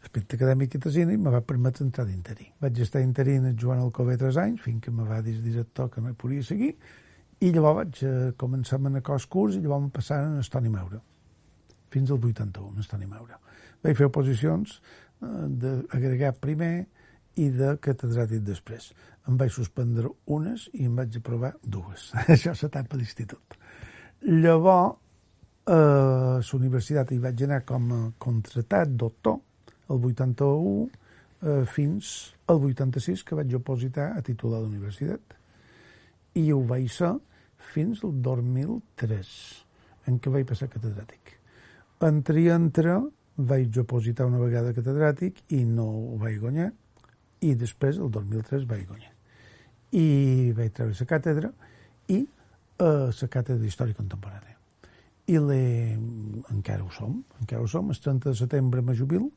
aspecte 0.00 0.36
acadèmic 0.38 0.74
i 0.74 0.80
tesina 0.80 1.12
i 1.12 1.18
me 1.20 1.32
va 1.32 1.42
permetre 1.44 1.84
entrar 1.84 2.06
d'interí. 2.08 2.46
Vaig 2.60 2.78
estar 2.80 3.02
interint 3.04 3.46
el 3.50 3.56
Joan 3.60 3.82
Alcover 3.84 4.16
tres 4.20 4.38
anys, 4.40 4.62
fins 4.64 4.82
que 4.84 4.92
me 4.94 5.04
va 5.04 5.20
dir 5.24 5.36
director 5.44 5.90
que 5.92 6.00
no 6.00 6.14
podia 6.18 6.44
seguir, 6.46 6.72
i 7.40 7.50
llavors 7.52 7.76
vaig 7.76 8.00
eh, 8.04 8.32
començar 8.40 8.78
a 8.78 8.86
anar 8.88 9.02
cos 9.04 9.26
curs 9.26 9.56
i 9.56 9.60
llavors 9.60 9.86
em 9.86 9.92
passaren 9.92 10.38
a 10.38 10.44
Estoni 10.44 10.72
Maura, 10.72 11.00
fins 11.92 12.10
al 12.10 12.20
81, 12.20 12.72
a 12.76 12.84
Estoni 12.84 13.08
Maura. 13.08 13.38
Vaig 13.84 13.96
fer 13.96 14.08
oposicions 14.08 14.78
eh, 14.80 15.46
d'agregat 15.62 16.40
primer 16.40 16.74
i 17.36 17.50
de 17.54 17.76
catedràtic 17.82 18.42
després. 18.46 18.90
Em 19.28 19.36
vaig 19.38 19.52
suspendre 19.54 20.10
unes 20.26 20.68
i 20.72 20.86
em 20.88 20.96
vaig 20.96 21.20
aprovar 21.20 21.52
dues. 21.62 22.10
Això 22.34 22.54
és 22.54 22.64
l'etapa 22.64 22.98
d'institut. 22.98 23.56
Llavors, 24.26 24.98
a 25.70 25.76
la 26.40 26.58
universitat 26.58 27.12
hi 27.12 27.20
vaig 27.22 27.44
anar 27.46 27.60
com 27.68 27.92
a 27.94 28.00
contratat 28.18 28.96
doctor, 28.98 29.38
el 29.90 30.04
81 30.04 30.88
eh, 31.42 31.64
fins 31.66 32.34
al 32.46 32.64
86 32.64 33.22
que 33.24 33.38
vaig 33.38 33.54
opositar 33.54 34.10
a 34.16 34.22
titular 34.22 34.62
d'universitat. 34.62 35.36
I 36.34 36.50
ho 36.52 36.60
vaig 36.66 36.88
ser 36.94 37.14
fins 37.72 38.02
al 38.04 38.16
2003, 38.24 39.30
en 40.08 40.18
què 40.18 40.32
vaig 40.32 40.46
passar 40.48 40.70
catedràtic. 40.72 41.36
Entre 42.06 42.40
i 42.40 42.48
entre 42.48 42.98
vaig 43.36 43.76
opositar 43.82 44.26
una 44.28 44.40
vegada 44.40 44.74
catedràtic 44.76 45.42
i 45.56 45.64
no 45.64 45.86
ho 45.86 46.18
vaig 46.20 46.38
guanyar, 46.40 46.70
i 47.40 47.54
després, 47.58 47.98
el 47.98 48.10
2003, 48.12 48.66
vaig 48.68 48.86
guanyar. 48.88 49.12
I 49.96 50.06
vaig 50.56 50.72
treure 50.76 50.94
la 50.94 51.08
càtedra 51.12 51.50
i 52.08 52.20
eh, 52.20 53.10
la 53.10 53.28
càtedra 53.34 53.58
d'Història 53.62 53.96
Contemporània. 53.98 54.56
I 55.30 55.36
encara 55.38 56.82
ho 56.82 56.90
som, 56.90 57.20
encara 57.40 57.62
ho 57.62 57.68
som, 57.70 57.90
el 57.90 57.98
30 58.02 58.32
de 58.32 58.38
setembre 58.38 58.82
me 58.82 58.96
jubil, 58.98 59.28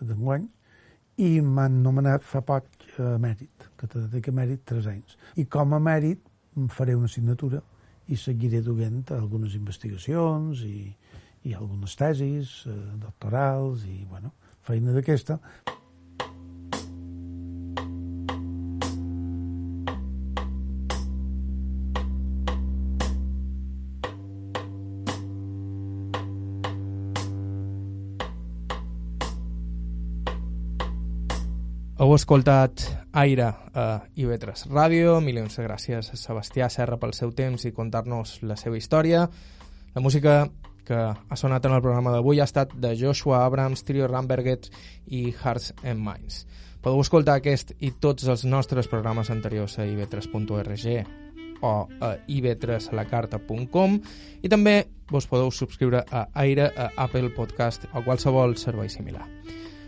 d'enguany, 0.00 0.46
i 1.22 1.40
m'han 1.40 1.80
nomenat 1.82 2.24
fa 2.26 2.42
poc 2.42 2.66
a 2.98 3.16
mèrit, 3.22 3.68
catedràtic 3.78 4.30
a 4.30 4.34
mèrit, 4.34 4.62
tres 4.66 4.86
anys. 4.90 5.16
I 5.38 5.46
com 5.50 5.74
a 5.74 5.80
mèrit 5.82 6.22
faré 6.74 6.94
una 6.94 7.10
assignatura 7.10 7.60
i 8.08 8.18
seguiré 8.20 8.60
duent 8.62 9.02
algunes 9.14 9.54
investigacions 9.58 10.62
i, 10.66 10.90
i 11.44 11.54
algunes 11.54 11.94
tesis 11.98 12.64
eh, 12.68 12.74
doctorals 13.00 13.86
i, 13.88 14.02
bueno, 14.10 14.34
feina 14.66 14.94
d'aquesta 14.94 15.38
Escoltat 32.14 32.82
Aire 33.12 33.46
a 33.74 33.84
IB3 34.16 34.68
Ràdio. 34.70 35.18
Milions 35.24 35.56
de 35.56 35.64
gràcies 35.66 36.10
a 36.12 36.18
Sebastià 36.18 36.68
Serra 36.70 36.98
pel 37.00 37.14
seu 37.16 37.32
temps 37.34 37.64
i 37.64 37.72
contar-nos 37.74 38.36
la 38.42 38.56
seva 38.60 38.78
història. 38.78 39.24
La 39.94 40.02
música 40.02 40.44
que 40.84 40.98
ha 40.98 41.36
sonat 41.36 41.64
en 41.64 41.74
el 41.76 41.82
programa 41.82 42.12
d'avui 42.12 42.40
ha 42.40 42.46
estat 42.48 42.74
de 42.76 42.92
Joshua 42.98 43.44
Abrams, 43.44 43.84
Trio 43.88 44.08
Ramberget 44.10 44.68
i 45.06 45.32
Hearts 45.32 45.72
and 45.82 46.02
Minds. 46.04 46.44
Podeu 46.84 47.00
escoltar 47.00 47.38
aquest 47.40 47.72
i 47.80 47.94
tots 48.00 48.28
els 48.28 48.44
nostres 48.44 48.90
programes 48.92 49.30
anteriors 49.32 49.78
a 49.78 49.86
ib3.org 49.88 50.86
o 51.64 51.74
a 52.04 52.14
ib3alacarta.com 52.28 54.00
i 54.42 54.52
també 54.52 54.76
vos 55.10 55.26
podeu 55.30 55.50
subscriure 55.50 56.04
a 56.10 56.26
Aire 56.44 56.70
a 56.76 56.90
Apple 57.08 57.32
Podcast 57.36 57.88
o 57.94 58.04
qualsevol 58.04 58.58
servei 58.60 58.92
similar. 58.92 59.24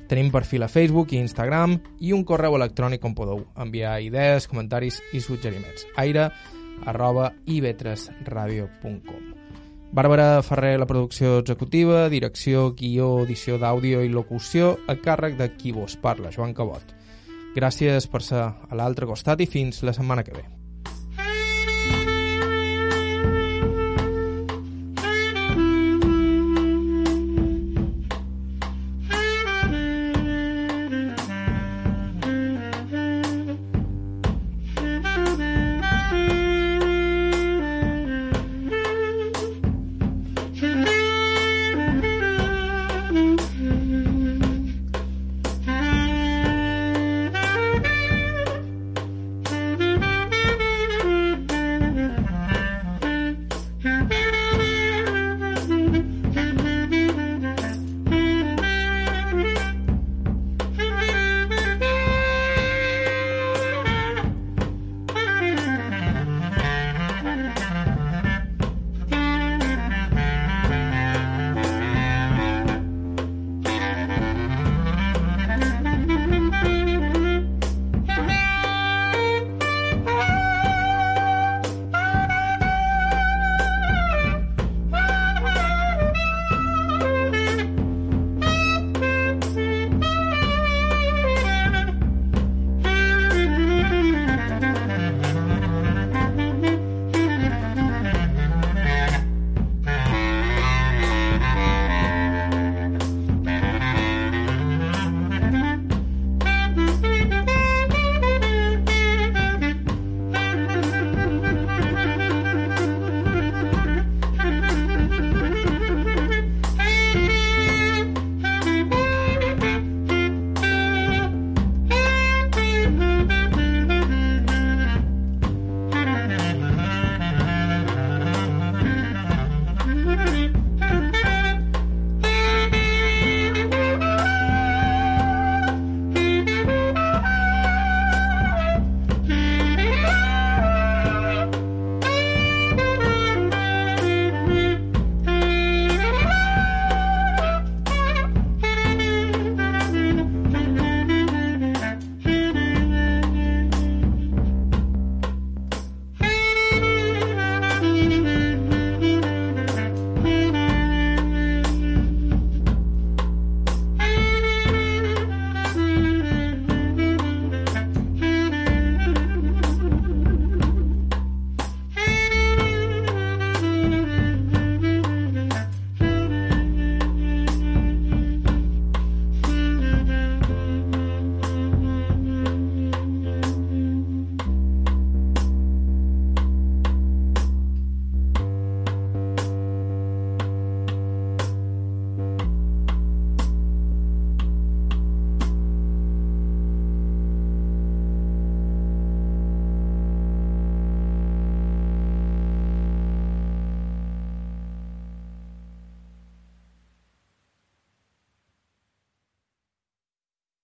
Tenim 0.07 0.31
perfil 0.31 0.63
a 0.63 0.69
Facebook 0.71 1.13
i 1.13 1.19
Instagram 1.19 1.81
i 2.01 2.13
un 2.15 2.23
correu 2.25 2.55
electrònic 2.55 3.05
on 3.05 3.15
podeu 3.19 3.47
enviar 3.59 3.99
idees, 4.03 4.47
comentaris 4.47 5.01
i 5.13 5.21
suggeriments. 5.21 5.87
aire 5.97 6.31
arroba 6.87 7.33
ib3radio.com 7.47 9.33
Bàrbara 9.97 10.43
Ferrer, 10.43 10.79
la 10.79 10.87
producció 10.87 11.39
executiva, 11.39 12.09
direcció, 12.13 12.75
guió, 12.77 13.23
edició 13.25 13.57
d'àudio 13.59 14.03
i 14.05 14.11
locució 14.13 14.77
a 14.87 14.99
càrrec 14.99 15.39
de 15.39 15.49
qui 15.57 15.73
vos 15.73 15.97
parla, 15.97 16.35
Joan 16.35 16.53
Cabot. 16.55 16.93
Gràcies 17.57 18.11
per 18.11 18.23
ser 18.23 18.43
a 18.45 18.77
l'altre 18.77 19.09
costat 19.09 19.41
i 19.41 19.49
fins 19.49 19.83
la 19.87 19.97
setmana 19.97 20.27
que 20.27 20.37
ve. 20.37 20.56